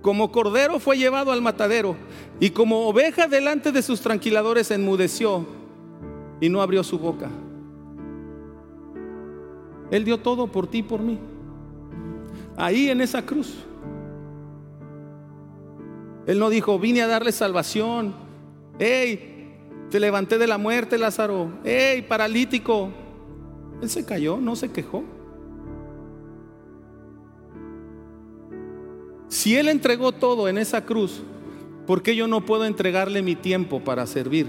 Como 0.01 0.31
cordero 0.31 0.79
fue 0.79 0.97
llevado 0.97 1.31
al 1.31 1.41
matadero 1.41 1.95
y 2.39 2.51
como 2.51 2.87
oveja 2.87 3.27
delante 3.27 3.71
de 3.71 3.81
sus 3.81 3.99
tranquiladores 4.01 4.71
enmudeció 4.71 5.45
y 6.39 6.47
no 6.47 6.61
abrió 6.61 6.83
su 6.83 6.99
boca. 6.99 7.29
Él 9.91 10.05
dio 10.05 10.19
todo 10.19 10.47
por 10.47 10.67
ti 10.67 10.79
y 10.79 10.83
por 10.83 11.01
mí. 11.01 11.17
Ahí 12.55 12.89
en 12.89 13.01
esa 13.01 13.25
cruz. 13.25 13.55
Él 16.27 16.37
no 16.37 16.49
dijo, 16.49 16.77
vine 16.77 17.01
a 17.01 17.07
darle 17.07 17.31
salvación, 17.31 18.13
hey, 18.79 19.39
te 19.91 19.99
levanté 19.99 20.37
de 20.37 20.47
la 20.47 20.57
muerte, 20.57 20.97
Lázaro, 20.97 21.51
hey, 21.63 22.05
paralítico. 22.07 22.89
Él 23.81 23.89
se 23.89 24.05
cayó, 24.05 24.37
no 24.37 24.55
se 24.55 24.71
quejó. 24.71 25.03
Si 29.27 29.55
Él 29.55 29.69
entregó 29.69 30.11
todo 30.11 30.47
en 30.47 30.57
esa 30.57 30.85
cruz, 30.85 31.21
¿por 31.85 32.01
qué 32.01 32.15
yo 32.15 32.27
no 32.27 32.45
puedo 32.45 32.65
entregarle 32.65 33.21
mi 33.21 33.35
tiempo 33.35 33.83
para 33.83 34.05
servir? 34.07 34.47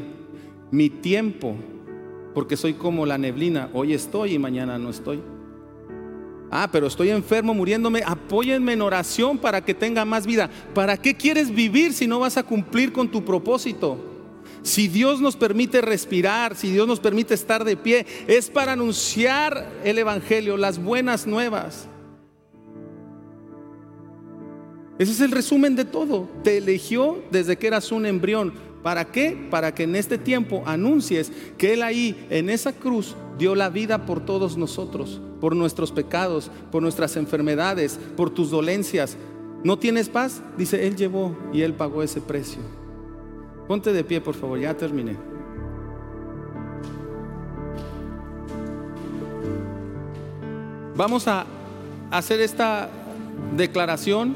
Mi 0.71 0.89
tiempo, 0.89 1.55
porque 2.35 2.57
soy 2.57 2.75
como 2.75 3.07
la 3.07 3.19
neblina, 3.19 3.69
hoy 3.73 3.93
estoy 3.93 4.35
y 4.35 4.39
mañana 4.39 4.79
no 4.79 4.91
estoy. 4.91 5.21
Ah, 6.51 6.69
pero 6.73 6.89
estoy 6.89 7.11
enfermo, 7.11 7.55
muriéndome. 7.55 8.03
Apóyenme 8.05 8.73
en 8.73 8.83
oración 8.83 9.39
para 9.39 9.65
que 9.65 9.73
tenga 9.73 10.05
más 10.05 10.27
vida. 10.27 10.51
¿Para 10.75 10.97
qué 10.97 11.15
quieres 11.15 11.55
vivir 11.55 11.93
si 11.93 12.09
no 12.09 12.19
vas 12.19 12.37
a 12.37 12.43
cumplir 12.43 12.93
con 12.93 13.09
tu 13.09 13.25
propósito? 13.25 14.10
Si 14.63 14.89
Dios 14.89 15.21
nos 15.21 15.37
permite 15.37 15.81
respirar, 15.81 16.55
si 16.55 16.71
Dios 16.71 16.87
nos 16.87 17.01
permite 17.01 17.35
estar 17.35 17.65
de 17.65 17.77
pie, 17.77 18.07
es 18.27 18.51
para 18.51 18.73
anunciar 18.73 19.71
el 19.85 19.99
Evangelio, 19.99 20.57
las 20.57 20.83
buenas 20.83 21.27
nuevas. 21.27 21.89
Ese 24.99 25.13
es 25.13 25.21
el 25.23 25.31
resumen 25.31 25.77
de 25.77 25.87
todo. 25.87 26.29
Te 26.45 26.59
eligió 26.59 27.23
desde 27.31 27.57
que 27.57 27.69
eras 27.69 27.91
un 27.91 28.05
embrión. 28.05 28.53
¿Para 28.83 29.07
qué? 29.07 29.49
Para 29.51 29.75
que 29.75 29.85
en 29.85 29.97
este 29.97 30.19
tiempo 30.19 30.63
anuncies 30.67 31.33
que 31.57 31.73
Él 31.73 31.83
ahí, 31.83 32.27
en 32.29 32.51
esa 32.51 32.75
cruz, 32.75 33.17
dio 33.39 33.55
la 33.55 33.71
vida 33.71 34.05
por 34.05 34.25
todos 34.25 34.59
nosotros, 34.59 35.23
por 35.41 35.57
nuestros 35.57 35.91
pecados, 35.91 36.51
por 36.71 36.83
nuestras 36.83 37.17
enfermedades, 37.17 37.99
por 38.15 38.29
tus 38.29 38.51
dolencias. 38.51 39.17
¿No 39.65 39.79
tienes 39.79 40.11
paz? 40.11 40.43
Dice, 40.59 40.87
Él 40.87 40.97
llevó 40.97 41.35
y 41.51 41.63
Él 41.63 41.73
pagó 41.73 42.03
ese 42.03 42.21
precio. 42.21 42.80
Ponte 43.71 43.93
de 43.93 44.03
pie, 44.03 44.21
por 44.21 44.35
favor, 44.35 44.59
ya 44.59 44.77
terminé. 44.77 45.17
Vamos 50.97 51.29
a 51.29 51.47
hacer 52.11 52.41
esta 52.41 52.91
declaración. 53.57 54.35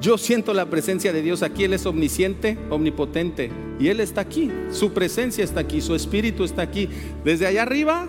Yo 0.00 0.16
siento 0.16 0.54
la 0.54 0.64
presencia 0.64 1.12
de 1.12 1.20
Dios 1.20 1.42
aquí. 1.42 1.64
Él 1.64 1.74
es 1.74 1.84
omnisciente, 1.84 2.56
omnipotente. 2.70 3.50
Y 3.78 3.88
Él 3.88 4.00
está 4.00 4.22
aquí. 4.22 4.50
Su 4.70 4.94
presencia 4.94 5.44
está 5.44 5.60
aquí. 5.60 5.82
Su 5.82 5.94
espíritu 5.94 6.44
está 6.44 6.62
aquí. 6.62 6.88
Desde 7.22 7.46
allá 7.46 7.64
arriba 7.64 8.08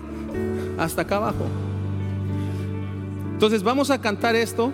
hasta 0.78 1.02
acá 1.02 1.16
abajo. 1.16 1.44
Entonces 3.34 3.62
vamos 3.62 3.90
a 3.90 4.00
cantar 4.00 4.36
esto. 4.36 4.72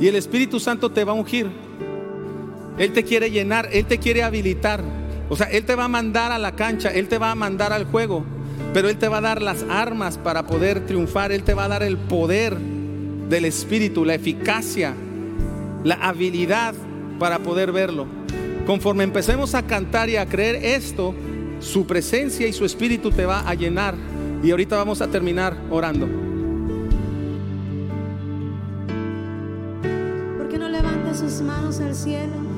Y 0.00 0.06
el 0.06 0.16
Espíritu 0.16 0.58
Santo 0.60 0.90
te 0.90 1.04
va 1.04 1.12
a 1.12 1.14
ungir. 1.14 1.65
Él 2.78 2.92
te 2.92 3.04
quiere 3.04 3.30
llenar, 3.30 3.68
Él 3.72 3.86
te 3.86 3.98
quiere 3.98 4.22
habilitar. 4.22 4.82
O 5.28 5.36
sea, 5.36 5.46
Él 5.46 5.64
te 5.64 5.74
va 5.74 5.84
a 5.84 5.88
mandar 5.88 6.32
a 6.32 6.38
la 6.38 6.52
cancha, 6.52 6.90
Él 6.90 7.08
te 7.08 7.18
va 7.18 7.30
a 7.30 7.34
mandar 7.34 7.72
al 7.72 7.84
juego, 7.84 8.24
pero 8.74 8.88
Él 8.88 8.98
te 8.98 9.08
va 9.08 9.18
a 9.18 9.22
dar 9.22 9.42
las 9.42 9.64
armas 9.68 10.18
para 10.18 10.46
poder 10.46 10.86
triunfar, 10.86 11.32
Él 11.32 11.42
te 11.42 11.54
va 11.54 11.64
a 11.64 11.68
dar 11.68 11.82
el 11.82 11.96
poder 11.96 12.56
del 13.28 13.44
Espíritu, 13.44 14.04
la 14.04 14.14
eficacia, 14.14 14.94
la 15.84 15.94
habilidad 15.96 16.74
para 17.18 17.38
poder 17.38 17.72
verlo. 17.72 18.06
Conforme 18.66 19.04
empecemos 19.04 19.54
a 19.54 19.62
cantar 19.62 20.08
y 20.10 20.16
a 20.16 20.26
creer 20.26 20.56
esto, 20.56 21.14
su 21.60 21.86
presencia 21.86 22.46
y 22.46 22.52
su 22.52 22.64
Espíritu 22.64 23.10
te 23.10 23.24
va 23.24 23.48
a 23.48 23.54
llenar. 23.54 23.94
Y 24.42 24.50
ahorita 24.50 24.76
vamos 24.76 25.00
a 25.00 25.08
terminar 25.08 25.56
orando. 25.70 26.06
¿Por 30.36 30.48
qué 30.48 30.58
no 30.58 30.68
levanta 30.68 31.14
sus 31.14 31.40
manos 31.40 31.80
al 31.80 31.94
cielo? 31.94 32.55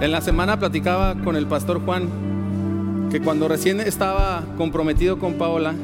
En 0.00 0.12
la 0.12 0.22
semana 0.22 0.58
platicaba 0.58 1.14
con 1.14 1.36
el 1.36 1.46
pastor 1.46 1.82
Juan 1.84 2.08
que 3.10 3.20
cuando 3.20 3.48
recién 3.48 3.80
estaba 3.80 4.42
comprometido 4.56 5.18
con 5.18 5.34
Paola, 5.34 5.74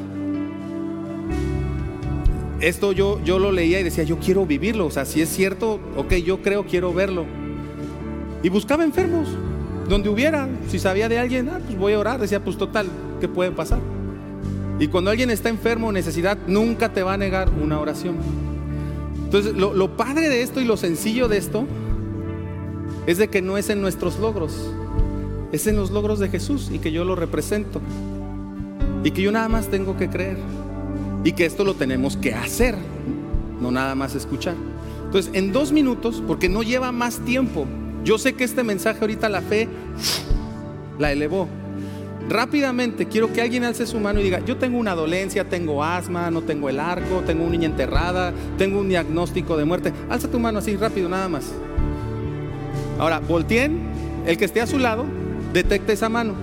esto 2.59 2.93
yo, 2.93 3.21
yo 3.23 3.37
lo 3.37 3.51
leía 3.51 3.79
y 3.79 3.83
decía, 3.83 4.03
yo 4.05 4.17
quiero 4.17 4.47
vivirlo, 4.47 4.87
o 4.87 4.91
sea, 4.91 5.05
si 5.05 5.21
es 5.21 5.29
cierto, 5.29 5.79
ok, 5.95 6.15
yo 6.15 6.41
creo, 6.41 6.65
quiero 6.65 6.95
verlo. 6.95 7.25
Y 8.41 8.49
buscaba 8.49 8.83
enfermos, 8.83 9.27
donde 9.87 10.09
hubiera, 10.09 10.49
si 10.67 10.79
sabía 10.79 11.07
de 11.09 11.19
alguien, 11.19 11.49
ah, 11.49 11.59
pues 11.63 11.77
voy 11.77 11.93
a 11.93 11.99
orar, 11.99 12.19
decía, 12.19 12.43
pues 12.43 12.57
total, 12.57 12.87
¿qué 13.21 13.27
puede 13.27 13.51
pasar? 13.51 13.79
Y 14.79 14.87
cuando 14.87 15.11
alguien 15.11 15.29
está 15.29 15.49
enfermo 15.49 15.89
o 15.89 15.91
necesidad, 15.91 16.39
nunca 16.47 16.91
te 16.91 17.03
va 17.03 17.13
a 17.13 17.17
negar 17.17 17.51
una 17.51 17.79
oración. 17.79 18.15
Entonces, 19.25 19.53
lo, 19.53 19.75
lo 19.75 19.95
padre 19.95 20.27
de 20.27 20.41
esto 20.41 20.59
y 20.59 20.65
lo 20.65 20.75
sencillo 20.75 21.27
de 21.27 21.37
esto 21.37 21.67
es 23.07 23.17
de 23.17 23.29
que 23.29 23.41
no 23.41 23.57
es 23.57 23.69
en 23.69 23.81
nuestros 23.81 24.19
logros, 24.19 24.53
es 25.51 25.65
en 25.65 25.77
los 25.77 25.91
logros 25.91 26.19
de 26.19 26.27
Jesús 26.27 26.69
y 26.71 26.79
que 26.79 26.91
yo 26.91 27.05
lo 27.05 27.15
represento. 27.15 27.81
Y 29.03 29.11
que 29.11 29.21
yo 29.21 29.31
nada 29.31 29.47
más 29.47 29.69
tengo 29.69 29.95
que 29.95 30.09
creer. 30.09 30.37
Y 31.23 31.31
que 31.31 31.45
esto 31.45 31.63
lo 31.63 31.73
tenemos 31.73 32.17
que 32.17 32.33
hacer, 32.33 32.75
no 33.61 33.71
nada 33.71 33.95
más 33.95 34.13
escuchar. 34.13 34.55
Entonces, 35.05 35.31
en 35.33 35.53
dos 35.53 35.71
minutos, 35.71 36.21
porque 36.27 36.49
no 36.49 36.63
lleva 36.63 36.91
más 36.91 37.19
tiempo, 37.19 37.65
yo 38.03 38.17
sé 38.17 38.33
que 38.33 38.43
este 38.43 38.63
mensaje 38.63 38.99
ahorita 38.99 39.29
la 39.29 39.41
fe 39.41 39.69
la 40.99 41.11
elevó. 41.11 41.47
Rápidamente 42.29 43.05
quiero 43.05 43.31
que 43.31 43.41
alguien 43.41 43.63
alce 43.63 43.85
su 43.85 44.01
mano 44.01 44.19
y 44.19 44.23
diga, 44.23 44.43
yo 44.43 44.57
tengo 44.57 44.77
una 44.77 44.95
dolencia, 44.95 45.47
tengo 45.47 45.81
asma, 45.81 46.29
no 46.29 46.41
tengo 46.41 46.67
el 46.67 46.77
arco, 46.77 47.23
tengo 47.25 47.43
una 47.43 47.51
niña 47.53 47.67
enterrada, 47.67 48.33
tengo 48.57 48.81
un 48.81 48.89
diagnóstico 48.89 49.55
de 49.55 49.63
muerte. 49.63 49.93
Alza 50.09 50.29
tu 50.29 50.39
mano 50.39 50.59
así 50.59 50.75
rápido, 50.75 51.07
nada 51.07 51.29
más. 51.29 51.53
Ahora, 52.99 53.19
volteen, 53.19 53.79
el 54.25 54.37
que 54.37 54.45
esté 54.45 54.61
a 54.61 54.67
su 54.67 54.79
lado, 54.79 55.05
detecte 55.53 55.93
esa 55.93 56.09
mano. 56.09 56.33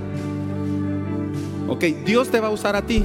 Ok, 1.68 1.84
Dios 2.04 2.28
te 2.28 2.40
va 2.40 2.48
a 2.48 2.50
usar 2.50 2.76
a 2.76 2.82
ti. 2.82 3.04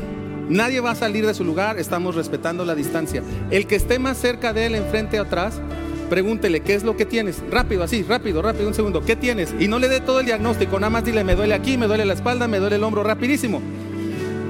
Nadie 0.50 0.82
va 0.82 0.92
a 0.92 0.96
salir 0.96 1.26
de 1.26 1.34
su 1.34 1.44
lugar, 1.44 1.78
estamos 1.78 2.16
respetando 2.16 2.66
la 2.66 2.76
distancia. 2.76 3.24
El 3.52 3.68
que 3.68 3.76
esté 3.76 4.00
más 4.00 4.18
cerca 4.18 4.52
de 4.52 4.66
él, 4.66 4.76
enfrente 4.76 5.20
atrás, 5.20 5.62
pregúntele, 6.10 6.62
¿qué 6.62 6.74
es 6.74 6.84
lo 6.84 6.98
que 6.98 7.06
tienes? 7.06 7.42
Rápido, 7.52 7.84
así, 7.84 8.04
rápido, 8.04 8.42
rápido, 8.42 8.68
un 8.68 8.74
segundo. 8.74 9.04
¿Qué 9.04 9.16
tienes? 9.16 9.54
Y 9.60 9.68
no 9.68 9.78
le 9.78 9.88
dé 9.90 10.00
todo 10.00 10.20
el 10.20 10.26
diagnóstico, 10.26 10.80
nada 10.80 10.90
más 10.90 11.06
dile, 11.06 11.24
me 11.24 11.36
duele 11.36 11.54
aquí, 11.54 11.78
me 11.78 11.86
duele 11.88 12.06
la 12.06 12.14
espalda, 12.14 12.48
me 12.48 12.58
duele 12.60 12.78
el 12.78 12.84
hombro, 12.84 13.04
rapidísimo. 13.04 13.62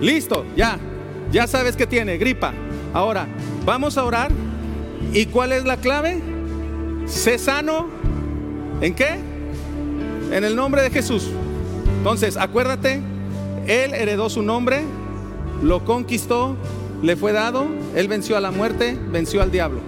Listo, 0.02 0.46
ya, 0.56 0.80
ya 1.32 1.48
sabes 1.48 1.76
que 1.76 1.86
tiene, 1.86 2.18
gripa. 2.18 2.54
Ahora, 2.94 3.28
vamos 3.66 3.98
a 3.98 4.06
orar. 4.06 4.32
¿Y 5.14 5.26
cuál 5.26 5.52
es 5.52 5.66
la 5.66 5.78
clave? 5.78 6.22
Sé 7.06 7.38
sano. 7.38 7.99
¿En 8.82 8.94
qué? 8.94 9.20
En 10.32 10.44
el 10.44 10.56
nombre 10.56 10.82
de 10.82 10.90
Jesús. 10.90 11.28
Entonces, 11.98 12.38
acuérdate, 12.38 13.02
Él 13.68 13.94
heredó 13.94 14.30
su 14.30 14.42
nombre, 14.42 14.84
lo 15.62 15.84
conquistó, 15.84 16.56
le 17.02 17.16
fue 17.16 17.34
dado, 17.34 17.68
Él 17.96 18.08
venció 18.08 18.38
a 18.38 18.42
la 18.42 18.52
muerte, 18.52 18.98
venció 19.12 19.42
al 19.42 19.52
diablo. 19.52 19.80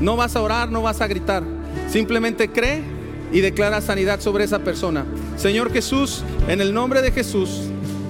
No 0.00 0.16
vas 0.16 0.34
a 0.34 0.42
orar, 0.42 0.70
no 0.70 0.82
vas 0.82 1.00
a 1.00 1.06
gritar. 1.06 1.42
Simplemente 1.88 2.50
cree 2.50 2.82
y 3.32 3.40
declara 3.40 3.80
sanidad 3.80 4.20
sobre 4.20 4.44
esa 4.44 4.60
persona. 4.60 5.04
Señor 5.36 5.72
Jesús, 5.72 6.22
en 6.48 6.60
el 6.60 6.72
nombre 6.72 7.02
de 7.02 7.12
Jesús, 7.12 7.68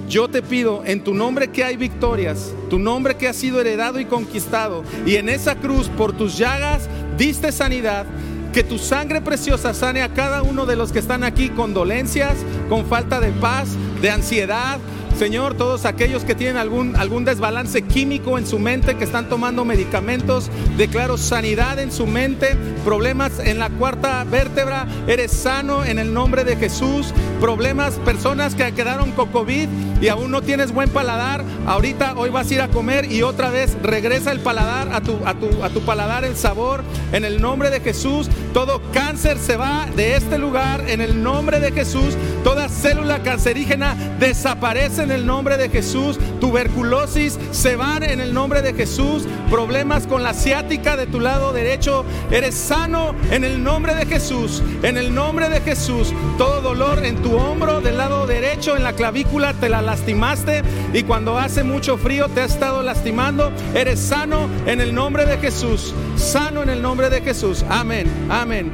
yo 0.09 0.27
te 0.27 0.41
pido 0.41 0.83
en 0.85 1.03
tu 1.03 1.13
nombre 1.13 1.49
que 1.49 1.63
hay 1.63 1.77
victorias, 1.77 2.53
tu 2.69 2.77
nombre 2.77 3.15
que 3.15 3.27
ha 3.27 3.33
sido 3.33 3.59
heredado 3.59 3.99
y 3.99 4.05
conquistado, 4.05 4.83
y 5.05 5.15
en 5.15 5.29
esa 5.29 5.55
cruz 5.55 5.89
por 5.89 6.13
tus 6.13 6.37
llagas 6.37 6.87
diste 7.17 7.51
sanidad. 7.51 8.05
Que 8.53 8.63
tu 8.63 8.77
sangre 8.77 9.19
preciosa 9.19 9.73
sane 9.73 10.03
a 10.03 10.13
cada 10.13 10.43
uno 10.43 10.67
de 10.67 10.75
los 10.75 10.91
que 10.91 10.99
están 10.99 11.23
aquí 11.23 11.49
con 11.49 11.73
dolencias, 11.73 12.35
con 12.69 12.85
falta 12.85 13.19
de 13.19 13.31
paz, 13.31 13.69
de 13.99 14.11
ansiedad, 14.11 14.77
Señor, 15.17 15.53
todos 15.53 15.85
aquellos 15.85 16.23
que 16.23 16.33
tienen 16.33 16.57
algún, 16.57 16.95
algún 16.95 17.23
desbalance 17.23 17.83
químico 17.83 18.39
en 18.39 18.47
su 18.47 18.57
mente, 18.57 18.95
que 18.95 19.03
están 19.03 19.29
tomando 19.29 19.63
medicamentos, 19.63 20.49
declaro 20.75 21.17
sanidad 21.17 21.77
en 21.77 21.91
su 21.91 22.07
mente, 22.07 22.57
problemas 22.83 23.39
en 23.39 23.59
la 23.59 23.69
cuarta 23.69 24.23
vértebra, 24.23 24.87
eres 25.07 25.31
sano 25.31 25.85
en 25.85 25.99
el 25.99 26.13
nombre 26.13 26.43
de 26.43 26.55
Jesús, 26.55 27.13
problemas, 27.39 27.93
personas 28.05 28.55
que 28.55 28.71
quedaron 28.73 29.11
con 29.11 29.29
COVID 29.29 29.67
y 30.01 30.07
aún 30.07 30.31
no 30.31 30.41
tienes 30.41 30.73
buen 30.73 30.89
paladar, 30.89 31.43
ahorita 31.67 32.15
hoy 32.17 32.29
vas 32.29 32.49
a 32.49 32.53
ir 32.55 32.61
a 32.61 32.67
comer 32.69 33.09
y 33.11 33.21
otra 33.21 33.51
vez 33.51 33.77
regresa 33.83 34.31
el 34.31 34.39
paladar 34.39 34.93
a 34.93 35.01
tu, 35.01 35.17
a 35.25 35.35
tu, 35.35 35.63
a 35.63 35.69
tu 35.69 35.81
paladar, 35.81 36.25
el 36.25 36.35
sabor, 36.35 36.83
en 37.11 37.23
el 37.23 37.39
nombre 37.39 37.69
de 37.69 37.79
Jesús, 37.81 38.29
todo 38.53 38.81
cáncer 38.91 39.37
se 39.37 39.57
va 39.57 39.87
de 39.95 40.15
este 40.15 40.39
lugar, 40.39 40.83
en 40.89 41.01
el 41.01 41.21
nombre 41.21 41.59
de 41.59 41.71
Jesús, 41.71 42.15
toda 42.43 42.67
célula 42.67 43.21
cancerígena 43.21 43.95
desaparece 44.19 45.02
en 45.03 45.11
el 45.11 45.25
nombre 45.25 45.57
de 45.57 45.69
Jesús. 45.69 46.17
Tuberculosis 46.39 47.37
se 47.51 47.75
van 47.75 48.03
en 48.03 48.19
el 48.19 48.33
nombre 48.33 48.61
de 48.61 48.73
Jesús. 48.73 49.25
Problemas 49.49 50.07
con 50.07 50.23
la 50.23 50.33
ciática 50.33 50.97
de 50.97 51.05
tu 51.05 51.19
lado 51.19 51.53
derecho. 51.53 52.05
Eres 52.31 52.55
sano 52.55 53.13
en 53.29 53.43
el 53.43 53.63
nombre 53.63 53.93
de 53.93 54.05
Jesús. 54.05 54.63
En 54.81 54.97
el 54.97 55.13
nombre 55.13 55.49
de 55.49 55.61
Jesús. 55.61 56.13
Todo 56.37 56.61
dolor 56.61 57.05
en 57.05 57.21
tu 57.21 57.35
hombro 57.35 57.81
del 57.81 57.97
lado 57.97 58.25
derecho, 58.25 58.75
en 58.75 58.83
la 58.83 58.93
clavícula, 58.93 59.53
te 59.53 59.69
la 59.69 59.81
lastimaste. 59.81 60.63
Y 60.93 61.03
cuando 61.03 61.37
hace 61.37 61.63
mucho 61.63 61.97
frío 61.97 62.29
te 62.29 62.41
ha 62.41 62.45
estado 62.45 62.81
lastimando. 62.81 63.51
Eres 63.75 63.99
sano 63.99 64.49
en 64.65 64.81
el 64.81 64.95
nombre 64.95 65.25
de 65.25 65.37
Jesús. 65.37 65.93
Sano 66.15 66.63
en 66.63 66.69
el 66.69 66.81
nombre 66.81 67.09
de 67.09 67.21
Jesús. 67.21 67.63
Amén. 67.69 68.07
Amén. 68.29 68.71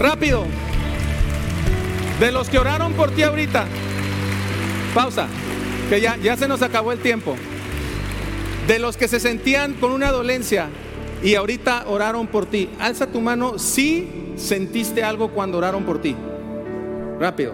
Rápido. 0.00 0.44
De 2.18 2.32
los 2.32 2.48
que 2.48 2.58
oraron 2.58 2.94
por 2.94 3.10
ti 3.10 3.22
ahorita. 3.22 3.66
Pausa, 4.96 5.28
que 5.90 6.00
ya, 6.00 6.16
ya 6.16 6.38
se 6.38 6.48
nos 6.48 6.62
acabó 6.62 6.90
el 6.90 7.00
tiempo. 7.00 7.36
De 8.66 8.78
los 8.78 8.96
que 8.96 9.08
se 9.08 9.20
sentían 9.20 9.74
con 9.74 9.92
una 9.92 10.10
dolencia 10.10 10.70
y 11.22 11.34
ahorita 11.34 11.84
oraron 11.86 12.26
por 12.26 12.46
ti. 12.46 12.70
Alza 12.80 13.06
tu 13.06 13.20
mano 13.20 13.58
si 13.58 14.32
sentiste 14.36 15.04
algo 15.04 15.32
cuando 15.32 15.58
oraron 15.58 15.84
por 15.84 16.00
ti. 16.00 16.16
Rápido. 17.20 17.52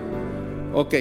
Ok. 0.72 0.94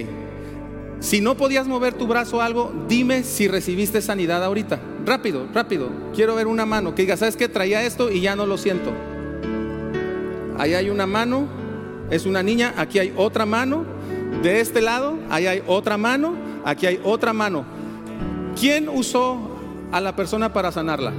Si 0.99 1.21
no 1.21 1.37
podías 1.37 1.67
mover 1.67 1.93
tu 1.93 2.07
brazo 2.07 2.37
o 2.37 2.41
algo, 2.41 2.73
dime 2.87 3.21
si 3.21 3.47
recibiste 3.47 4.01
sanidad 4.01 4.43
ahorita. 4.43 4.79
Rápido, 5.05 5.47
rápido. 5.53 5.91
Quiero 6.15 6.33
ver 6.33 6.47
una 6.47 6.65
mano 6.65 6.95
que 6.95 7.03
diga, 7.03 7.17
¿sabes 7.17 7.35
qué? 7.35 7.49
Traía 7.49 7.83
esto 7.83 8.09
y 8.11 8.19
ya 8.19 8.35
no 8.35 8.47
lo 8.47 8.57
siento. 8.57 8.91
Ahí 10.57 10.73
hay 10.73 10.89
una 10.89 11.05
mano, 11.05 11.47
es 12.09 12.25
una 12.25 12.41
niña, 12.41 12.73
aquí 12.77 12.97
hay 12.97 13.13
otra 13.15 13.45
mano. 13.45 14.00
De 14.43 14.59
este 14.59 14.81
lado, 14.81 15.19
ahí 15.29 15.45
hay 15.45 15.61
otra 15.67 15.97
mano, 15.97 16.33
aquí 16.65 16.87
hay 16.87 16.99
otra 17.03 17.33
mano. 17.33 17.63
¿Quién 18.59 18.89
usó 18.89 19.37
a 19.91 20.01
la 20.01 20.15
persona 20.15 20.51
para 20.51 20.71
sanarla? 20.71 21.13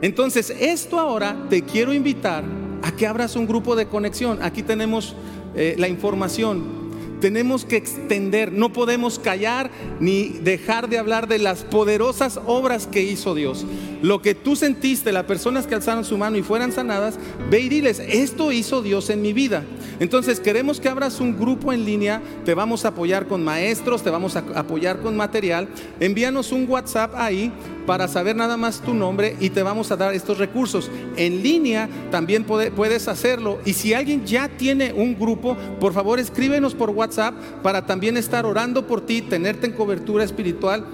Entonces, 0.00 0.50
esto 0.50 0.98
ahora 0.98 1.36
te 1.50 1.62
quiero 1.62 1.92
invitar 1.92 2.44
a 2.82 2.92
que 2.92 3.06
abras 3.06 3.36
un 3.36 3.46
grupo 3.46 3.76
de 3.76 3.86
conexión. 3.86 4.38
Aquí 4.42 4.62
tenemos 4.62 5.14
eh, 5.54 5.74
la 5.78 5.88
información. 5.88 6.85
Tenemos 7.26 7.64
que 7.64 7.74
extender, 7.74 8.52
no 8.52 8.72
podemos 8.72 9.18
callar 9.18 9.68
ni 9.98 10.28
dejar 10.28 10.88
de 10.88 10.96
hablar 10.96 11.26
de 11.26 11.40
las 11.40 11.64
poderosas 11.64 12.38
obras 12.46 12.86
que 12.86 13.02
hizo 13.02 13.34
Dios. 13.34 13.66
Lo 14.00 14.22
que 14.22 14.36
tú 14.36 14.54
sentiste, 14.54 15.10
las 15.10 15.24
personas 15.24 15.66
que 15.66 15.74
alzaron 15.74 16.04
su 16.04 16.16
mano 16.18 16.36
y 16.36 16.44
fueran 16.44 16.70
sanadas, 16.70 17.18
ve 17.50 17.58
y 17.58 17.68
diles, 17.68 17.98
esto 17.98 18.52
hizo 18.52 18.80
Dios 18.80 19.10
en 19.10 19.22
mi 19.22 19.32
vida. 19.32 19.64
Entonces 19.98 20.38
queremos 20.38 20.78
que 20.78 20.88
abras 20.88 21.18
un 21.18 21.36
grupo 21.36 21.72
en 21.72 21.84
línea, 21.84 22.22
te 22.44 22.54
vamos 22.54 22.84
a 22.84 22.88
apoyar 22.90 23.26
con 23.26 23.42
maestros, 23.42 24.04
te 24.04 24.10
vamos 24.10 24.36
a 24.36 24.44
apoyar 24.54 25.00
con 25.00 25.16
material. 25.16 25.66
Envíanos 25.98 26.52
un 26.52 26.70
WhatsApp 26.70 27.12
ahí 27.16 27.50
para 27.86 28.08
saber 28.08 28.34
nada 28.36 28.56
más 28.56 28.80
tu 28.80 28.92
nombre 28.94 29.36
y 29.40 29.50
te 29.50 29.62
vamos 29.62 29.90
a 29.90 29.96
dar 29.96 30.12
estos 30.14 30.38
recursos. 30.38 30.90
En 31.16 31.42
línea 31.42 31.88
también 32.10 32.44
puede- 32.44 32.70
puedes 32.70 33.08
hacerlo. 33.08 33.58
Y 33.64 33.72
si 33.74 33.94
alguien 33.94 34.26
ya 34.26 34.48
tiene 34.48 34.92
un 34.92 35.18
grupo, 35.18 35.56
por 35.80 35.92
favor 35.92 36.18
escríbenos 36.18 36.74
por 36.74 36.90
WhatsApp 36.90 37.34
para 37.62 37.86
también 37.86 38.16
estar 38.16 38.44
orando 38.44 38.86
por 38.86 39.00
ti, 39.00 39.22
tenerte 39.22 39.66
en 39.66 39.72
cobertura 39.72 40.24
espiritual 40.24 40.84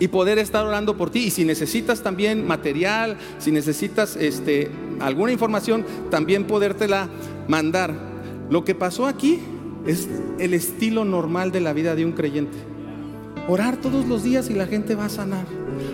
y 0.00 0.08
poder 0.08 0.38
estar 0.38 0.64
orando 0.64 0.96
por 0.96 1.10
ti. 1.10 1.24
Y 1.24 1.30
si 1.30 1.44
necesitas 1.44 2.02
también 2.02 2.46
material, 2.46 3.16
si 3.38 3.50
necesitas 3.50 4.14
este, 4.16 4.70
alguna 5.00 5.32
información, 5.32 5.84
también 6.10 6.44
podértela 6.44 7.08
mandar. 7.48 7.94
Lo 8.50 8.64
que 8.64 8.74
pasó 8.74 9.06
aquí 9.06 9.40
es 9.86 10.08
el 10.38 10.54
estilo 10.54 11.04
normal 11.04 11.50
de 11.52 11.60
la 11.60 11.72
vida 11.72 11.94
de 11.94 12.04
un 12.04 12.12
creyente. 12.12 12.56
Orar 13.48 13.78
todos 13.78 14.06
los 14.06 14.22
días 14.22 14.50
y 14.50 14.54
la 14.54 14.66
gente 14.66 14.94
va 14.94 15.06
a 15.06 15.08
sanar. 15.08 15.46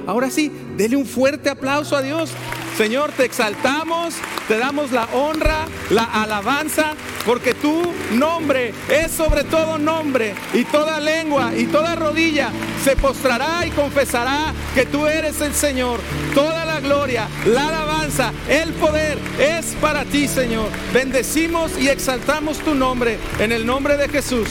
Ahora 0.07 0.31
sí, 0.31 0.51
dele 0.77 0.97
un 0.97 1.07
fuerte 1.07 1.51
aplauso 1.51 1.97
a 1.97 2.03
Dios. 2.03 2.31
Señor, 2.77 3.13
te 3.13 3.25
exaltamos, 3.25 4.15
te 4.49 4.59
damos 4.59 4.91
la 4.91 5.05
honra, 5.13 5.67
la 5.91 6.05
alabanza, 6.05 6.95
porque 7.25 7.55
tu 7.55 7.83
nombre 8.13 8.75
es 8.89 9.13
sobre 9.13 9.45
todo 9.45 9.79
nombre 9.79 10.35
y 10.53 10.65
toda 10.65 10.99
lengua 10.99 11.53
y 11.57 11.67
toda 11.67 11.95
rodilla 11.95 12.51
se 12.83 12.97
postrará 12.97 13.65
y 13.65 13.71
confesará 13.71 14.53
que 14.75 14.87
tú 14.87 15.07
eres 15.07 15.41
el 15.41 15.55
Señor. 15.55 16.01
Toda 16.35 16.65
la 16.65 16.81
gloria, 16.81 17.29
la 17.47 17.69
alabanza, 17.69 18.33
el 18.49 18.73
poder 18.73 19.19
es 19.39 19.67
para 19.81 20.05
ti, 20.05 20.27
Señor. 20.27 20.69
Bendecimos 20.93 21.79
y 21.79 21.89
exaltamos 21.89 22.59
tu 22.59 22.75
nombre 22.75 23.19
en 23.39 23.53
el 23.53 23.65
nombre 23.65 23.97
de 23.97 24.09
Jesús. 24.09 24.49